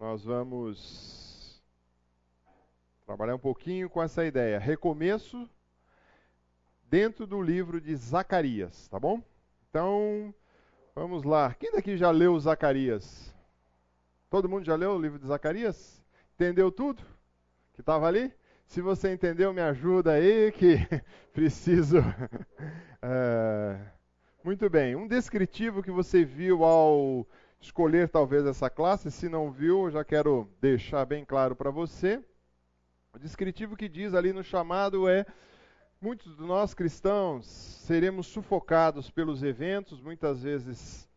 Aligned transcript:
nós 0.00 0.24
vamos 0.24 1.62
trabalhar 3.04 3.34
um 3.34 3.38
pouquinho 3.38 3.90
com 3.90 4.02
essa 4.02 4.24
ideia. 4.24 4.58
Recomeço 4.58 5.46
dentro 6.84 7.26
do 7.26 7.42
livro 7.42 7.78
de 7.78 7.94
Zacarias, 7.94 8.88
tá 8.88 8.98
bom? 8.98 9.22
Então, 9.68 10.34
vamos 10.94 11.22
lá. 11.22 11.52
Quem 11.52 11.70
daqui 11.72 11.98
já 11.98 12.10
leu 12.10 12.40
Zacarias? 12.40 13.30
Todo 14.30 14.48
mundo 14.48 14.64
já 14.64 14.74
leu 14.74 14.92
o 14.92 14.98
livro 14.98 15.18
de 15.18 15.26
Zacarias? 15.26 16.02
Entendeu 16.34 16.72
tudo 16.72 17.02
que 17.74 17.82
estava 17.82 18.06
ali? 18.08 18.32
Se 18.64 18.80
você 18.80 19.12
entendeu, 19.12 19.52
me 19.52 19.60
ajuda 19.60 20.12
aí, 20.12 20.50
que 20.50 20.76
preciso. 21.30 21.98
é... 23.02 23.78
Muito 24.42 24.70
bem. 24.70 24.96
Um 24.96 25.06
descritivo 25.06 25.82
que 25.82 25.90
você 25.90 26.24
viu 26.24 26.64
ao 26.64 27.26
escolher 27.60 28.08
talvez 28.08 28.46
essa 28.46 28.70
classe, 28.70 29.10
se 29.10 29.28
não 29.28 29.50
viu, 29.50 29.90
já 29.90 30.02
quero 30.02 30.48
deixar 30.60 31.04
bem 31.04 31.24
claro 31.24 31.54
para 31.54 31.70
você. 31.70 32.22
O 33.12 33.18
descritivo 33.18 33.76
que 33.76 33.88
diz 33.88 34.14
ali 34.14 34.32
no 34.32 34.42
chamado 34.42 35.08
é: 35.08 35.26
muitos 36.00 36.36
de 36.36 36.42
nós 36.42 36.72
cristãos 36.72 37.46
seremos 37.46 38.26
sufocados 38.26 39.10
pelos 39.10 39.42
eventos, 39.42 40.00
muitas 40.00 40.42
vezes 40.42 41.08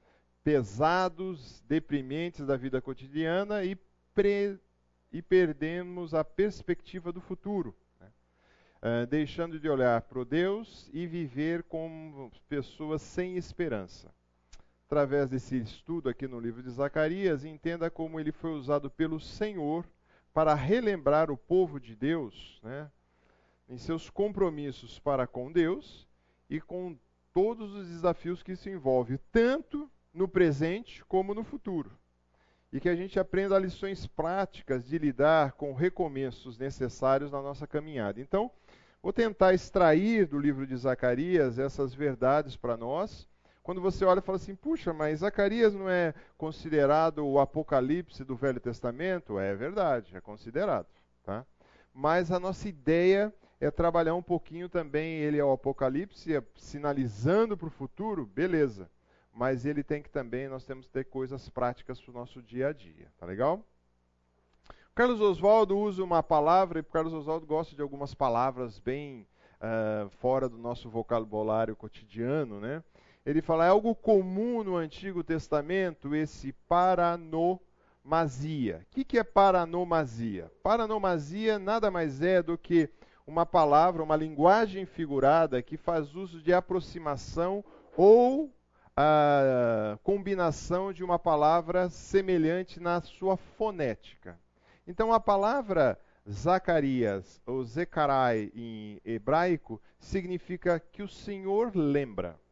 pesados, 0.43 1.63
deprimentes 1.67 2.45
da 2.45 2.57
vida 2.57 2.81
cotidiana 2.81 3.63
e, 3.63 3.77
pre, 4.13 4.59
e 5.11 5.21
perdemos 5.21 6.13
a 6.13 6.23
perspectiva 6.23 7.11
do 7.11 7.21
futuro. 7.21 7.73
Uh, 8.85 9.07
deixando 9.07 9.57
de 9.57 9.69
olhar 9.69 10.01
para 10.01 10.25
Deus 10.25 10.89
e 10.91 11.07
viver 11.07 11.63
como 11.63 12.29
pessoas 12.49 13.01
sem 13.01 13.37
esperança 13.37 14.13
através 14.93 15.27
desse 15.27 15.57
estudo 15.57 16.07
aqui 16.07 16.27
no 16.27 16.39
livro 16.39 16.61
de 16.61 16.69
Zacarias, 16.69 17.43
entenda 17.43 17.89
como 17.89 18.19
ele 18.19 18.31
foi 18.31 18.51
usado 18.51 18.91
pelo 18.91 19.19
Senhor 19.19 19.87
para 20.31 20.53
relembrar 20.53 21.31
o 21.31 21.37
povo 21.37 21.79
de 21.79 21.95
Deus 21.95 22.61
né, 22.61 22.91
em 23.67 23.75
seus 23.75 24.11
compromissos 24.11 24.99
para 24.99 25.25
com 25.25 25.51
Deus 25.51 26.07
e 26.47 26.61
com 26.61 26.95
todos 27.33 27.73
os 27.73 27.87
desafios 27.87 28.43
que 28.43 28.51
isso 28.51 28.69
envolve, 28.69 29.17
tanto 29.31 29.89
no 30.13 30.27
presente 30.27 31.03
como 31.05 31.33
no 31.33 31.43
futuro. 31.43 31.91
E 32.71 32.79
que 32.79 32.87
a 32.87 32.95
gente 32.95 33.19
aprenda 33.19 33.57
lições 33.57 34.05
práticas 34.05 34.85
de 34.85 34.99
lidar 34.99 35.53
com 35.53 35.73
recomeços 35.73 36.59
necessários 36.59 37.31
na 37.31 37.41
nossa 37.41 37.65
caminhada. 37.65 38.21
Então, 38.21 38.51
vou 39.01 39.11
tentar 39.11 39.55
extrair 39.55 40.27
do 40.27 40.37
livro 40.37 40.67
de 40.67 40.77
Zacarias 40.77 41.57
essas 41.57 41.95
verdades 41.95 42.55
para 42.55 42.77
nós 42.77 43.27
quando 43.63 43.81
você 43.81 44.03
olha 44.03 44.19
e 44.19 44.21
fala 44.21 44.35
assim, 44.35 44.55
puxa, 44.55 44.93
mas 44.93 45.19
Zacarias 45.19 45.73
não 45.73 45.89
é 45.89 46.13
considerado 46.37 47.25
o 47.25 47.39
Apocalipse 47.39 48.25
do 48.25 48.35
Velho 48.35 48.59
Testamento? 48.59 49.39
É 49.39 49.55
verdade, 49.55 50.15
é 50.15 50.19
considerado. 50.21 50.87
Tá? 51.23 51.45
Mas 51.93 52.29
a 52.29 52.39
nossa 52.39 52.67
ideia 52.67 53.33
é 53.61 53.71
trabalhar 53.71 54.15
um 54.15 54.21
pouquinho 54.21 54.67
também 54.67 55.19
ele 55.19 55.37
é 55.37 55.45
o 55.45 55.53
Apocalipse, 55.53 56.35
é 56.35 56.43
sinalizando 56.57 57.55
para 57.55 57.67
o 57.67 57.71
futuro, 57.71 58.25
beleza. 58.25 58.89
Mas 59.33 59.65
ele 59.65 59.81
tem 59.81 60.03
que 60.03 60.09
também, 60.09 60.49
nós 60.49 60.65
temos 60.65 60.85
que 60.85 60.91
ter 60.91 61.05
coisas 61.05 61.47
práticas 61.49 62.01
para 62.01 62.11
o 62.11 62.13
nosso 62.13 62.41
dia 62.41 62.67
a 62.67 62.73
dia, 62.73 63.07
tá 63.17 63.25
legal? 63.25 63.65
O 64.91 64.93
Carlos 64.93 65.21
Oswaldo 65.21 65.77
usa 65.77 66.03
uma 66.03 66.21
palavra, 66.21 66.79
e 66.79 66.81
o 66.81 66.85
Carlos 66.85 67.13
Oswaldo 67.13 67.47
gosta 67.47 67.75
de 67.75 67.81
algumas 67.81 68.13
palavras 68.13 68.77
bem 68.77 69.25
uh, 69.55 70.09
fora 70.09 70.49
do 70.49 70.57
nosso 70.57 70.89
vocabulário 70.89 71.75
cotidiano, 71.75 72.59
né? 72.59 72.83
Ele 73.25 73.41
fala, 73.41 73.65
é 73.65 73.69
algo 73.69 73.95
comum 73.95 74.63
no 74.63 74.75
Antigo 74.75 75.23
Testamento 75.23 76.13
esse 76.13 76.51
paranomasia. 76.67 77.61
O 78.83 78.85
que, 78.93 79.05
que 79.05 79.17
é 79.17 79.23
paranomasia? 79.23 80.51
Paranomasia 80.61 81.57
nada 81.57 81.89
mais 81.89 82.21
é 82.21 82.43
do 82.43 82.57
que 82.57 82.89
uma 83.25 83.45
palavra, 83.45 84.03
uma 84.03 84.17
linguagem 84.17 84.85
figurada 84.85 85.61
que 85.61 85.77
faz 85.77 86.13
uso 86.13 86.41
de 86.41 86.53
aproximação 86.53 87.63
ou 87.95 88.53
a 88.95 89.97
combinação 90.03 90.91
de 90.91 91.01
uma 91.03 91.17
palavra 91.17 91.89
semelhante 91.89 92.79
na 92.79 93.01
sua 93.01 93.37
fonética. 93.37 94.37
Então 94.85 95.13
a 95.13 95.19
palavra 95.19 95.97
Zacarias 96.29 97.41
ou 97.45 97.63
Zecarai 97.63 98.51
em 98.53 98.99
hebraico 99.05 99.81
significa 99.97 100.77
que 100.79 101.01
o 101.01 101.07
Senhor 101.07 101.71
lembra. 101.73 102.42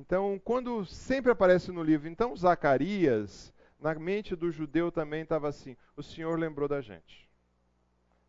Então, 0.00 0.40
quando 0.42 0.82
sempre 0.86 1.30
aparece 1.30 1.70
no 1.70 1.82
livro, 1.82 2.08
então 2.08 2.34
Zacarias, 2.34 3.52
na 3.78 3.94
mente 3.94 4.34
do 4.34 4.50
judeu 4.50 4.90
também 4.90 5.22
estava 5.22 5.46
assim: 5.46 5.76
o 5.94 6.02
Senhor 6.02 6.38
lembrou 6.38 6.66
da 6.66 6.80
gente. 6.80 7.28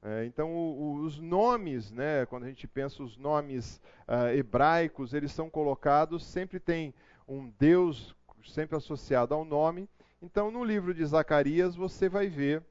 É, 0.01 0.25
então, 0.25 0.51
o, 0.51 0.81
o, 0.81 0.93
os 0.95 1.17
nomes, 1.17 1.89
né, 1.89 2.25
quando 2.25 2.43
a 2.43 2.47
gente 2.49 2.67
pensa 2.67 3.01
os 3.01 3.15
nomes 3.15 3.79
uh, 4.05 4.35
hebraicos, 4.35 5.13
eles 5.13 5.31
são 5.31 5.49
colocados, 5.49 6.25
sempre 6.25 6.59
tem 6.59 6.93
um 7.25 7.49
Deus 7.57 8.13
sempre 8.49 8.75
associado 8.75 9.33
ao 9.33 9.45
nome. 9.45 9.87
Então, 10.21 10.51
no 10.51 10.65
livro 10.65 10.93
de 10.93 11.05
Zacarias, 11.05 11.73
você 11.73 12.09
vai 12.09 12.27
ver, 12.27 12.61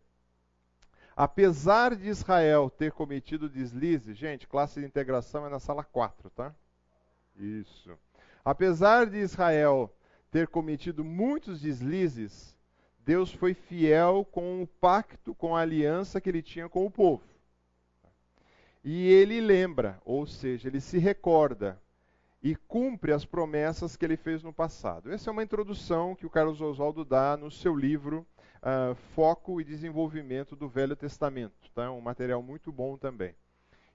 apesar 1.16 1.96
de 1.96 2.06
Israel 2.06 2.68
ter 2.68 2.92
cometido 2.92 3.48
deslize, 3.48 4.12
gente, 4.12 4.46
classe 4.46 4.78
de 4.78 4.86
integração 4.86 5.46
é 5.46 5.48
na 5.48 5.58
sala 5.58 5.84
4, 5.84 6.28
tá? 6.30 6.54
Isso. 7.36 7.96
Apesar 8.44 9.06
de 9.06 9.18
Israel 9.18 9.92
ter 10.30 10.48
cometido 10.48 11.04
muitos 11.04 11.60
deslizes, 11.60 12.56
Deus 12.98 13.32
foi 13.32 13.54
fiel 13.54 14.26
com 14.30 14.62
o 14.62 14.66
pacto, 14.66 15.34
com 15.34 15.56
a 15.56 15.60
aliança 15.60 16.20
que 16.20 16.28
ele 16.28 16.42
tinha 16.42 16.68
com 16.68 16.86
o 16.86 16.90
povo. 16.90 17.22
E 18.82 19.08
ele 19.08 19.40
lembra, 19.40 20.00
ou 20.04 20.26
seja, 20.26 20.68
ele 20.68 20.80
se 20.80 20.98
recorda 20.98 21.80
e 22.42 22.56
cumpre 22.56 23.12
as 23.12 23.24
promessas 23.24 23.96
que 23.96 24.04
ele 24.04 24.16
fez 24.16 24.42
no 24.42 24.52
passado. 24.52 25.12
Essa 25.12 25.28
é 25.28 25.32
uma 25.32 25.42
introdução 25.42 26.14
que 26.14 26.24
o 26.24 26.30
Carlos 26.30 26.60
Oswaldo 26.60 27.04
dá 27.04 27.36
no 27.36 27.50
seu 27.50 27.76
livro 27.76 28.26
uh, 28.62 28.94
Foco 29.14 29.60
e 29.60 29.64
Desenvolvimento 29.64 30.56
do 30.56 30.68
Velho 30.68 30.96
Testamento. 30.96 31.70
Tá? 31.74 31.90
Um 31.90 32.00
material 32.00 32.42
muito 32.42 32.72
bom 32.72 32.96
também. 32.96 33.34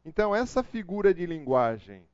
Então, 0.06 0.36
essa 0.36 0.62
figura 0.62 1.14
de 1.14 1.26
linguagem 1.26 2.08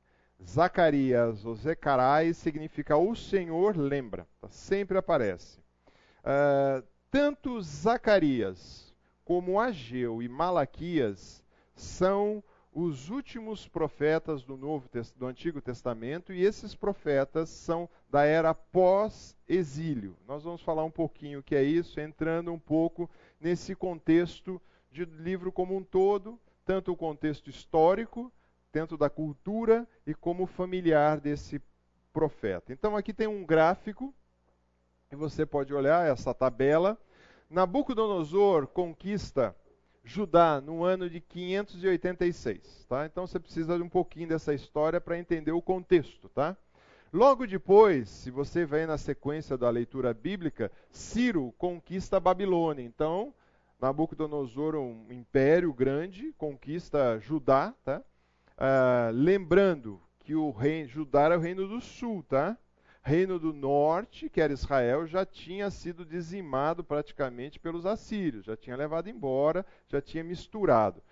Zacarias 0.46 1.44
ou 1.44 1.54
Zecarai 1.54 2.34
significa 2.34 2.96
o 2.96 3.14
Senhor 3.14 3.76
lembra, 3.76 4.26
tá? 4.40 4.48
sempre 4.48 4.98
aparece. 4.98 5.58
Uh, 6.20 6.82
tanto 7.10 7.60
Zacarias 7.60 8.94
como 9.24 9.60
Ageu 9.60 10.22
e 10.22 10.28
Malaquias 10.28 11.42
são 11.74 12.42
os 12.72 13.10
últimos 13.10 13.68
profetas 13.68 14.42
do 14.42 14.56
Novo 14.56 14.88
do 15.16 15.26
Antigo 15.26 15.60
Testamento 15.60 16.32
e 16.32 16.42
esses 16.42 16.74
profetas 16.74 17.50
são 17.50 17.88
da 18.10 18.24
era 18.24 18.54
pós-exílio. 18.54 20.16
Nós 20.26 20.42
vamos 20.42 20.62
falar 20.62 20.84
um 20.84 20.90
pouquinho 20.90 21.40
o 21.40 21.42
que 21.42 21.54
é 21.54 21.62
isso, 21.62 22.00
entrando 22.00 22.52
um 22.52 22.58
pouco 22.58 23.10
nesse 23.38 23.74
contexto 23.74 24.60
de 24.90 25.04
livro 25.04 25.52
como 25.52 25.76
um 25.76 25.84
todo, 25.84 26.40
tanto 26.64 26.92
o 26.92 26.96
contexto 26.96 27.50
histórico 27.50 28.32
dentro 28.72 28.96
da 28.96 29.10
cultura 29.10 29.86
e 30.06 30.14
como 30.14 30.46
familiar 30.46 31.20
desse 31.20 31.60
profeta. 32.12 32.72
Então 32.72 32.96
aqui 32.96 33.12
tem 33.12 33.26
um 33.26 33.44
gráfico 33.44 34.14
e 35.10 35.16
você 35.16 35.44
pode 35.44 35.74
olhar 35.74 36.06
essa 36.06 36.32
tabela. 36.32 36.98
Nabucodonosor 37.50 38.66
conquista 38.66 39.54
Judá 40.04 40.60
no 40.60 40.82
ano 40.82 41.08
de 41.08 41.20
586, 41.20 42.86
tá? 42.88 43.06
Então 43.06 43.26
você 43.26 43.38
precisa 43.38 43.76
de 43.76 43.82
um 43.82 43.88
pouquinho 43.88 44.28
dessa 44.28 44.52
história 44.52 45.00
para 45.00 45.18
entender 45.18 45.52
o 45.52 45.62
contexto, 45.62 46.28
tá? 46.30 46.56
Logo 47.12 47.46
depois, 47.46 48.08
se 48.08 48.30
você 48.30 48.64
vem 48.64 48.86
na 48.86 48.96
sequência 48.96 49.56
da 49.56 49.68
leitura 49.68 50.14
bíblica, 50.14 50.72
Ciro 50.90 51.52
conquista 51.58 52.16
a 52.16 52.20
Babilônia. 52.20 52.82
Então, 52.82 53.34
Nabucodonosor, 53.78 54.76
um 54.76 55.06
império 55.10 55.72
grande, 55.74 56.32
conquista 56.38 57.18
Judá, 57.20 57.74
tá? 57.84 58.02
Ah, 58.64 59.10
lembrando 59.12 60.00
que 60.20 60.36
o 60.36 60.52
reino 60.52 60.88
Judá 60.88 61.22
era 61.22 61.36
o 61.36 61.40
reino 61.40 61.66
do 61.66 61.80
sul, 61.80 62.22
tá? 62.22 62.56
Reino 63.02 63.36
do 63.36 63.52
norte, 63.52 64.28
que 64.28 64.40
era 64.40 64.52
Israel, 64.52 65.04
já 65.04 65.26
tinha 65.26 65.68
sido 65.68 66.06
dizimado 66.06 66.84
praticamente 66.84 67.58
pelos 67.58 67.84
assírios, 67.84 68.44
já 68.44 68.56
tinha 68.56 68.76
levado 68.76 69.08
embora, 69.10 69.66
já 69.88 70.00
tinha 70.00 70.22
misturado. 70.22 71.02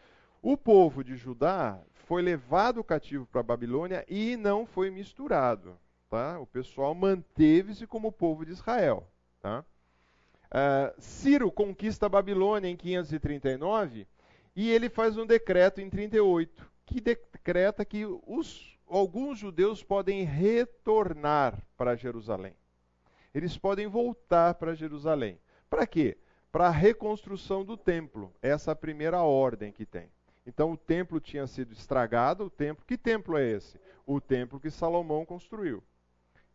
O 0.40 0.56
povo 0.56 1.02
de 1.02 1.16
Judá 1.16 1.80
foi 2.06 2.22
levado 2.22 2.84
cativo 2.84 3.26
para 3.26 3.40
a 3.40 3.42
Babilônia 3.42 4.04
e 4.08 4.36
não 4.36 4.64
foi 4.64 4.88
misturado. 4.88 5.76
Tá? 6.08 6.38
O 6.38 6.46
pessoal 6.46 6.94
manteve-se 6.94 7.84
como 7.84 8.12
povo 8.12 8.46
de 8.46 8.52
Israel. 8.52 9.08
Tá? 9.42 9.64
Uh, 10.52 11.00
Ciro 11.00 11.50
conquista 11.50 12.06
a 12.06 12.08
Babilônia 12.08 12.68
em 12.68 12.76
539 12.76 14.06
e 14.54 14.70
ele 14.70 14.88
faz 14.88 15.18
um 15.18 15.26
decreto 15.26 15.80
em 15.80 15.90
38 15.90 16.70
que 16.90 17.00
decreta 17.40 17.84
que 17.84 18.04
os, 18.26 18.78
alguns 18.86 19.38
judeus 19.38 19.82
podem 19.82 20.24
retornar 20.24 21.60
para 21.76 21.96
Jerusalém. 21.96 22.54
Eles 23.34 23.56
podem 23.56 23.86
voltar 23.86 24.54
para 24.54 24.74
Jerusalém. 24.74 25.38
Para 25.68 25.86
quê? 25.86 26.16
para 26.50 26.66
a 26.66 26.70
reconstrução 26.70 27.64
do 27.64 27.76
templo. 27.76 28.32
Essa 28.42 28.70
é 28.70 28.72
a 28.72 28.76
primeira 28.76 29.22
ordem 29.22 29.72
que 29.72 29.86
tem. 29.86 30.10
Então 30.46 30.72
o 30.72 30.76
templo 30.76 31.20
tinha 31.20 31.46
sido 31.46 31.72
estragado, 31.72 32.44
o 32.44 32.50
templo, 32.50 32.84
que 32.86 32.98
templo 32.98 33.36
é 33.36 33.48
esse? 33.50 33.78
O 34.06 34.20
templo 34.20 34.58
que 34.58 34.70
Salomão 34.70 35.24
construiu. 35.24 35.82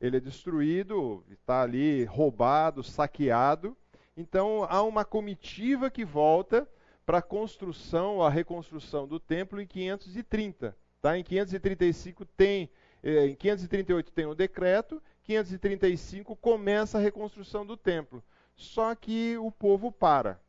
Ele 0.02 0.18
é 0.18 0.20
destruído, 0.20 1.24
está 1.30 1.62
ali 1.62 2.04
roubado, 2.04 2.84
saqueado. 2.84 3.78
Então 4.18 4.66
há 4.70 4.84
uma 4.84 5.06
comitiva 5.06 5.90
que 5.90 6.04
volta 6.04 6.68
para 7.06 7.20
a 7.20 7.22
construção, 7.22 8.22
a 8.22 8.30
reconstrução 8.30 9.08
do 9.08 9.20
templo 9.20 9.62
em 9.62 9.68
530. 9.68 10.76
Tá? 11.02 11.18
Em 11.18 11.24
535 11.24 12.26
tem, 12.26 12.70
eh, 13.04 13.28
em 13.28 13.36
538 13.36 14.12
tem 14.12 14.26
o 14.26 14.34
decreto, 14.34 15.02
535 15.24 16.36
começa 16.36 16.98
a 16.98 17.02
reconstrução 17.02 17.66
do 17.66 17.78
templo. 17.78 18.24
Só 18.56 18.96
que 18.96 19.38
o 19.38 19.52
povo 19.52 19.92
para. 19.92 20.42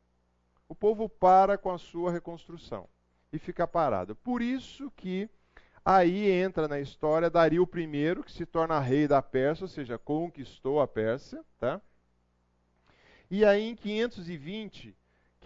O 0.69 0.75
povo 0.75 1.09
para 1.09 1.59
com 1.59 1.71
a 1.71 1.79
sua 1.79 2.11
reconstrução 2.11 2.89
e 3.33 3.39
fica 3.39 3.67
parado. 3.67 4.17
Por 4.17 4.41
isso 4.41 4.91
que 4.97 5.29
aí 5.85 6.31
entra 6.31 6.67
na 6.67 6.81
história 6.81 7.31
Dario 7.31 7.69
I, 7.73 8.23
que 8.23 8.33
se 8.33 8.47
torna 8.47 8.81
rei 8.81 9.07
da 9.07 9.23
Pérsia, 9.23 9.65
ou 9.65 9.69
seja, 9.69 9.99
conquistou 9.99 10.81
a 10.81 10.89
Pérsia, 10.89 11.45
tá? 11.59 11.81
E 13.31 13.45
aí 13.45 13.63
em 13.63 13.77
520 13.77 14.97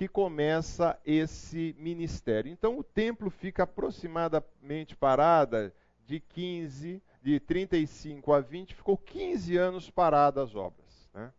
que 0.00 0.08
começa 0.08 0.98
esse 1.04 1.76
ministério. 1.78 2.50
Então 2.50 2.78
o 2.78 2.82
templo 2.82 3.28
fica 3.28 3.64
aproximadamente 3.64 4.96
parada 4.96 5.74
de 6.06 6.18
15, 6.20 7.02
de 7.20 7.38
35 7.38 8.32
a 8.32 8.40
20, 8.40 8.74
ficou 8.76 8.96
15 8.96 9.58
anos 9.58 9.90
parada 9.90 10.42
as 10.42 10.54
obras. 10.54 11.10
Né? 11.12 11.30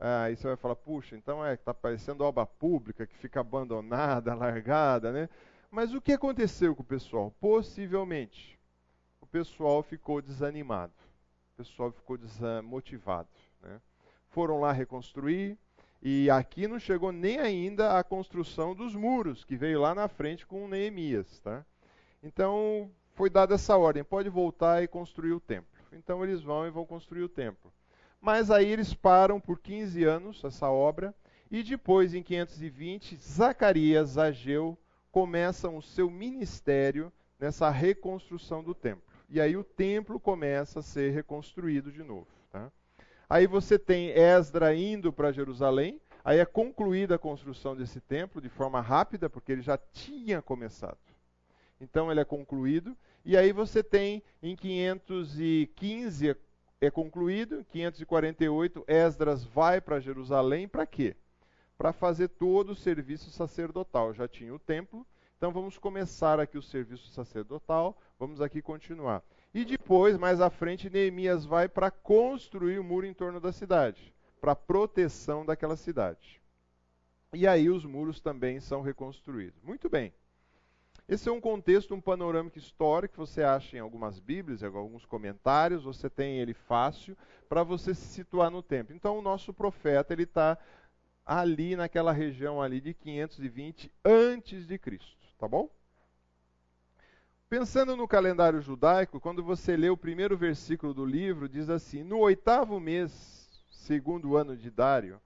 Ah, 0.00 0.22
aí 0.24 0.34
você 0.34 0.48
vai 0.48 0.56
falar, 0.56 0.74
puxa, 0.74 1.14
então 1.14 1.46
é 1.46 1.54
está 1.54 1.72
parecendo 1.72 2.24
obra 2.24 2.44
pública 2.44 3.06
que 3.06 3.16
fica 3.18 3.38
abandonada, 3.38 4.34
largada, 4.34 5.12
né? 5.12 5.28
Mas 5.70 5.94
o 5.94 6.00
que 6.00 6.12
aconteceu 6.12 6.74
com 6.74 6.82
o 6.82 6.84
pessoal? 6.84 7.32
Possivelmente, 7.40 8.58
o 9.20 9.26
pessoal 9.28 9.80
ficou 9.80 10.20
desanimado, 10.20 10.92
o 11.54 11.56
pessoal 11.58 11.92
ficou 11.92 12.18
desmotivado. 12.18 13.28
Né? 13.62 13.80
Foram 14.30 14.58
lá 14.58 14.72
reconstruir, 14.72 15.56
e 16.02 16.28
aqui 16.28 16.66
não 16.66 16.80
chegou 16.80 17.12
nem 17.12 17.38
ainda 17.38 17.96
a 17.96 18.02
construção 18.02 18.74
dos 18.74 18.92
muros, 18.94 19.44
que 19.44 19.56
veio 19.56 19.80
lá 19.80 19.94
na 19.94 20.08
frente 20.08 20.44
com 20.44 20.66
Neemias. 20.66 21.40
Tá? 21.40 21.64
Então, 22.20 22.90
foi 23.14 23.30
dada 23.30 23.54
essa 23.54 23.76
ordem: 23.76 24.02
pode 24.02 24.28
voltar 24.28 24.82
e 24.82 24.88
construir 24.88 25.32
o 25.32 25.40
templo. 25.40 25.70
Então, 25.92 26.24
eles 26.24 26.42
vão 26.42 26.66
e 26.66 26.70
vão 26.70 26.84
construir 26.84 27.22
o 27.22 27.28
templo. 27.28 27.72
Mas 28.20 28.50
aí 28.50 28.68
eles 28.68 28.92
param 28.92 29.40
por 29.40 29.60
15 29.60 30.02
anos 30.04 30.42
essa 30.42 30.68
obra, 30.68 31.14
e 31.50 31.62
depois, 31.62 32.14
em 32.14 32.22
520, 32.22 33.16
Zacarias, 33.16 34.18
Ageu, 34.18 34.76
começam 35.12 35.76
o 35.76 35.82
seu 35.82 36.10
ministério 36.10 37.12
nessa 37.38 37.68
reconstrução 37.70 38.62
do 38.62 38.74
templo. 38.74 39.02
E 39.28 39.40
aí 39.40 39.56
o 39.56 39.64
templo 39.64 40.18
começa 40.18 40.80
a 40.80 40.82
ser 40.82 41.12
reconstruído 41.12 41.92
de 41.92 42.02
novo. 42.02 42.26
Aí 43.32 43.46
você 43.46 43.78
tem 43.78 44.10
Esdra 44.10 44.74
indo 44.74 45.10
para 45.10 45.32
Jerusalém, 45.32 45.98
aí 46.22 46.38
é 46.38 46.44
concluída 46.44 47.14
a 47.14 47.18
construção 47.18 47.74
desse 47.74 47.98
templo 47.98 48.42
de 48.42 48.50
forma 48.50 48.78
rápida, 48.82 49.30
porque 49.30 49.52
ele 49.52 49.62
já 49.62 49.78
tinha 49.78 50.42
começado. 50.42 50.98
Então 51.80 52.10
ele 52.10 52.20
é 52.20 52.26
concluído, 52.26 52.94
e 53.24 53.34
aí 53.34 53.50
você 53.50 53.82
tem 53.82 54.22
em 54.42 54.54
515 54.54 56.36
é 56.78 56.90
concluído, 56.90 57.60
em 57.60 57.64
548 57.64 58.84
Esdras 58.86 59.44
vai 59.44 59.80
para 59.80 59.98
Jerusalém 59.98 60.68
para 60.68 60.84
quê? 60.84 61.16
para 61.78 61.92
fazer 61.92 62.28
todo 62.28 62.70
o 62.70 62.76
serviço 62.76 63.30
sacerdotal. 63.30 64.12
Já 64.14 64.28
tinha 64.28 64.54
o 64.54 64.58
templo, 64.58 65.04
então 65.36 65.50
vamos 65.50 65.78
começar 65.78 66.38
aqui 66.38 66.56
o 66.56 66.62
serviço 66.62 67.08
sacerdotal, 67.08 67.98
vamos 68.18 68.40
aqui 68.40 68.62
continuar. 68.62 69.20
E 69.54 69.64
depois, 69.64 70.16
mais 70.16 70.40
à 70.40 70.48
frente, 70.48 70.88
Neemias 70.88 71.44
vai 71.44 71.68
para 71.68 71.90
construir 71.90 72.78
o 72.78 72.84
muro 72.84 73.06
em 73.06 73.12
torno 73.12 73.38
da 73.38 73.52
cidade, 73.52 74.14
para 74.40 74.56
proteção 74.56 75.44
daquela 75.44 75.76
cidade. 75.76 76.40
E 77.34 77.46
aí 77.46 77.68
os 77.68 77.84
muros 77.84 78.20
também 78.20 78.60
são 78.60 78.80
reconstruídos. 78.80 79.62
Muito 79.62 79.88
bem. 79.88 80.12
Esse 81.08 81.28
é 81.28 81.32
um 81.32 81.40
contexto, 81.40 81.94
um 81.94 82.00
panorâmico 82.00 82.58
histórico 82.58 83.16
você 83.16 83.42
acha 83.42 83.76
em 83.76 83.80
algumas 83.80 84.18
Bíblias, 84.18 84.62
em 84.62 84.66
alguns 84.66 85.04
comentários, 85.04 85.84
você 85.84 86.08
tem 86.08 86.38
ele 86.38 86.54
fácil 86.54 87.16
para 87.48 87.62
você 87.62 87.94
se 87.94 88.06
situar 88.06 88.50
no 88.50 88.62
tempo. 88.62 88.92
Então 88.92 89.18
o 89.18 89.22
nosso 89.22 89.52
profeta 89.52 90.12
ele 90.14 90.22
está 90.22 90.56
ali 91.26 91.76
naquela 91.76 92.12
região 92.12 92.62
ali 92.62 92.80
de 92.80 92.94
520 92.94 93.92
antes 94.04 94.66
de 94.66 94.78
Cristo, 94.78 95.26
tá 95.38 95.46
bom? 95.46 95.68
Pensando 97.52 97.94
no 97.98 98.08
calendário 98.08 98.62
judaico, 98.62 99.20
quando 99.20 99.44
você 99.44 99.76
lê 99.76 99.90
o 99.90 99.96
primeiro 99.96 100.38
versículo 100.38 100.94
do 100.94 101.04
livro, 101.04 101.46
diz 101.46 101.68
assim: 101.68 102.02
no 102.02 102.20
oitavo 102.20 102.80
mês, 102.80 103.62
segundo 103.70 104.38
ano 104.38 104.56
de 104.56 104.70
Dário, 104.70 105.20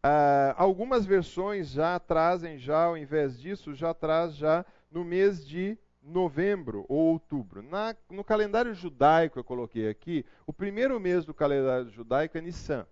ah, 0.00 0.54
algumas 0.56 1.04
versões 1.04 1.70
já 1.70 1.98
trazem 1.98 2.58
já, 2.58 2.84
ao 2.84 2.96
invés 2.96 3.40
disso, 3.40 3.74
já 3.74 3.92
traz 3.92 4.36
já 4.36 4.64
no 4.88 5.04
mês 5.04 5.44
de 5.44 5.76
novembro 6.00 6.86
ou 6.88 7.06
outubro. 7.08 7.60
Na, 7.60 7.96
no 8.08 8.22
calendário 8.22 8.72
judaico, 8.72 9.40
eu 9.40 9.42
coloquei 9.42 9.88
aqui, 9.88 10.24
o 10.46 10.52
primeiro 10.52 11.00
mês 11.00 11.24
do 11.24 11.34
calendário 11.34 11.90
judaico 11.90 12.38
é 12.38 12.40
Nissan. 12.40 12.86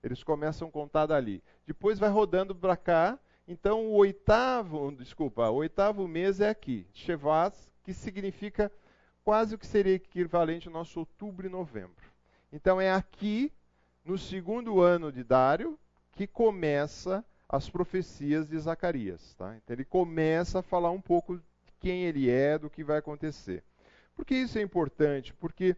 Eles 0.00 0.22
começam 0.22 0.68
a 0.68 0.70
contar 0.70 1.06
dali. 1.06 1.42
Depois 1.66 1.98
vai 1.98 2.08
rodando 2.08 2.54
para 2.54 2.76
cá. 2.76 3.18
Então 3.48 3.84
o 3.84 3.94
oitavo, 3.94 4.92
desculpa, 4.92 5.50
o 5.50 5.56
oitavo 5.56 6.06
mês 6.06 6.40
é 6.40 6.48
aqui, 6.48 6.86
Shevaz, 6.92 7.71
que 7.82 7.92
significa 7.92 8.70
quase 9.24 9.54
o 9.54 9.58
que 9.58 9.66
seria 9.66 9.94
equivalente 9.94 10.68
ao 10.68 10.74
nosso 10.74 11.00
outubro 11.00 11.46
e 11.46 11.50
novembro. 11.50 12.10
Então 12.52 12.80
é 12.80 12.92
aqui, 12.92 13.52
no 14.04 14.18
segundo 14.18 14.80
ano 14.80 15.10
de 15.10 15.24
Dário, 15.24 15.78
que 16.12 16.26
começa 16.26 17.24
as 17.48 17.68
profecias 17.68 18.48
de 18.48 18.58
Zacarias. 18.58 19.34
Tá? 19.34 19.56
Então 19.56 19.74
ele 19.74 19.84
começa 19.84 20.58
a 20.58 20.62
falar 20.62 20.90
um 20.90 21.00
pouco 21.00 21.36
de 21.36 21.72
quem 21.80 22.04
ele 22.04 22.28
é, 22.30 22.58
do 22.58 22.70
que 22.70 22.84
vai 22.84 22.98
acontecer. 22.98 23.62
Por 24.14 24.24
que 24.24 24.34
isso 24.34 24.58
é 24.58 24.62
importante? 24.62 25.32
Porque 25.34 25.76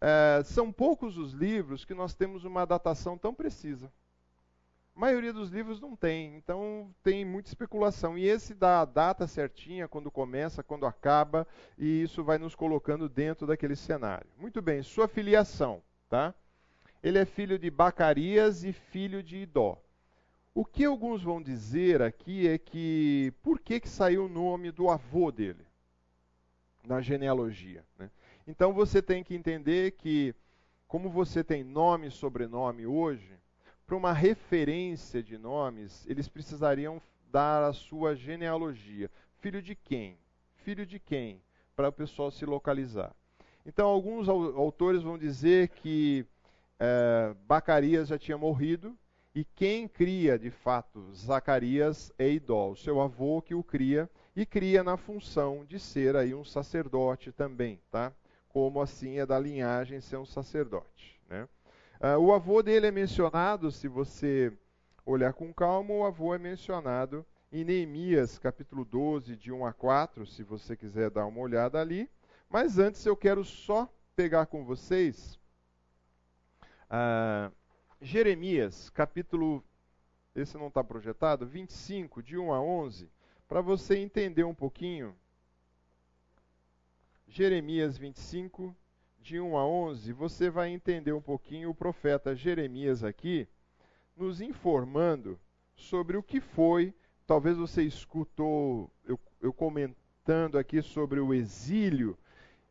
é, 0.00 0.42
são 0.44 0.72
poucos 0.72 1.16
os 1.16 1.32
livros 1.32 1.84
que 1.84 1.94
nós 1.94 2.14
temos 2.14 2.44
uma 2.44 2.64
datação 2.64 3.16
tão 3.16 3.34
precisa. 3.34 3.90
A 4.96 4.98
maioria 4.98 5.30
dos 5.30 5.50
livros 5.50 5.78
não 5.78 5.94
tem, 5.94 6.36
então 6.36 6.90
tem 7.02 7.22
muita 7.22 7.50
especulação. 7.50 8.16
E 8.16 8.26
esse 8.26 8.54
dá 8.54 8.80
a 8.80 8.84
data 8.86 9.26
certinha, 9.26 9.86
quando 9.86 10.10
começa, 10.10 10.62
quando 10.62 10.86
acaba, 10.86 11.46
e 11.76 12.02
isso 12.02 12.24
vai 12.24 12.38
nos 12.38 12.54
colocando 12.54 13.06
dentro 13.06 13.46
daquele 13.46 13.76
cenário. 13.76 14.26
Muito 14.38 14.62
bem, 14.62 14.82
sua 14.82 15.06
filiação, 15.06 15.82
tá? 16.08 16.34
Ele 17.02 17.18
é 17.18 17.26
filho 17.26 17.58
de 17.58 17.70
Bacarias 17.70 18.64
e 18.64 18.72
filho 18.72 19.22
de 19.22 19.36
Idó. 19.36 19.78
O 20.54 20.64
que 20.64 20.86
alguns 20.86 21.22
vão 21.22 21.42
dizer 21.42 22.00
aqui 22.00 22.48
é 22.48 22.56
que 22.56 23.34
por 23.42 23.60
que, 23.60 23.78
que 23.78 23.88
saiu 23.90 24.24
o 24.24 24.28
nome 24.30 24.70
do 24.70 24.88
avô 24.88 25.30
dele 25.30 25.66
na 26.82 27.02
genealogia? 27.02 27.84
Né? 27.98 28.10
Então 28.48 28.72
você 28.72 29.02
tem 29.02 29.22
que 29.22 29.34
entender 29.34 29.90
que, 29.90 30.34
como 30.88 31.10
você 31.10 31.44
tem 31.44 31.62
nome 31.62 32.06
e 32.06 32.10
sobrenome 32.10 32.86
hoje, 32.86 33.35
para 33.86 33.96
uma 33.96 34.12
referência 34.12 35.22
de 35.22 35.38
nomes, 35.38 36.04
eles 36.08 36.28
precisariam 36.28 37.00
dar 37.30 37.62
a 37.62 37.72
sua 37.72 38.16
genealogia. 38.16 39.10
Filho 39.38 39.62
de 39.62 39.74
quem? 39.74 40.18
Filho 40.56 40.84
de 40.84 40.98
quem? 40.98 41.40
Para 41.76 41.88
o 41.88 41.92
pessoal 41.92 42.30
se 42.30 42.44
localizar. 42.44 43.14
Então, 43.64 43.86
alguns 43.86 44.28
autores 44.28 45.02
vão 45.02 45.16
dizer 45.16 45.68
que 45.68 46.26
é, 46.78 47.34
Bacarias 47.46 48.08
já 48.08 48.18
tinha 48.18 48.36
morrido 48.36 48.96
e 49.34 49.44
quem 49.44 49.86
cria, 49.86 50.38
de 50.38 50.50
fato, 50.50 51.12
Zacarias 51.14 52.12
é 52.18 52.28
Idó, 52.28 52.70
o 52.70 52.76
seu 52.76 53.00
avô 53.00 53.42
que 53.42 53.54
o 53.54 53.62
cria 53.62 54.08
e 54.34 54.44
cria 54.46 54.82
na 54.82 54.96
função 54.96 55.64
de 55.64 55.78
ser 55.78 56.16
aí 56.16 56.34
um 56.34 56.44
sacerdote 56.44 57.32
também, 57.32 57.80
tá? 57.90 58.12
como 58.56 58.80
assim 58.80 59.18
é 59.18 59.26
da 59.26 59.38
linhagem 59.38 60.00
ser 60.00 60.16
um 60.16 60.24
sacerdote. 60.24 61.20
Né? 61.28 61.46
Uh, 61.98 62.18
o 62.18 62.32
avô 62.32 62.62
dele 62.62 62.86
é 62.86 62.90
mencionado, 62.90 63.72
se 63.72 63.88
você 63.88 64.52
olhar 65.04 65.32
com 65.32 65.52
calma, 65.52 65.94
o 65.94 66.04
avô 66.04 66.34
é 66.34 66.38
mencionado 66.38 67.24
em 67.50 67.64
Neemias, 67.64 68.38
capítulo 68.38 68.84
12, 68.84 69.34
de 69.34 69.50
1 69.50 69.64
a 69.64 69.72
4, 69.72 70.26
se 70.26 70.42
você 70.42 70.76
quiser 70.76 71.08
dar 71.08 71.24
uma 71.24 71.40
olhada 71.40 71.80
ali. 71.80 72.10
Mas 72.50 72.78
antes 72.78 73.06
eu 73.06 73.16
quero 73.16 73.44
só 73.44 73.90
pegar 74.14 74.44
com 74.46 74.62
vocês 74.62 75.38
uh, 76.90 77.50
Jeremias, 78.00 78.90
capítulo, 78.90 79.64
esse 80.34 80.58
não 80.58 80.68
está 80.68 80.84
projetado, 80.84 81.46
25, 81.46 82.22
de 82.22 82.36
1 82.36 82.52
a 82.52 82.60
11, 82.60 83.10
para 83.48 83.62
você 83.62 83.96
entender 83.96 84.44
um 84.44 84.54
pouquinho 84.54 85.16
Jeremias 87.26 87.96
25, 87.96 88.76
de 89.26 89.40
1 89.40 89.56
a 89.58 89.66
11, 89.66 90.12
você 90.12 90.48
vai 90.48 90.70
entender 90.70 91.12
um 91.12 91.20
pouquinho 91.20 91.70
o 91.70 91.74
profeta 91.74 92.32
Jeremias 92.32 93.02
aqui, 93.02 93.48
nos 94.16 94.40
informando 94.40 95.36
sobre 95.74 96.16
o 96.16 96.22
que 96.22 96.40
foi. 96.40 96.94
Talvez 97.26 97.56
você 97.56 97.82
escutou 97.82 98.88
eu, 99.04 99.18
eu 99.40 99.52
comentando 99.52 100.56
aqui 100.56 100.80
sobre 100.80 101.18
o 101.18 101.34
exílio 101.34 102.16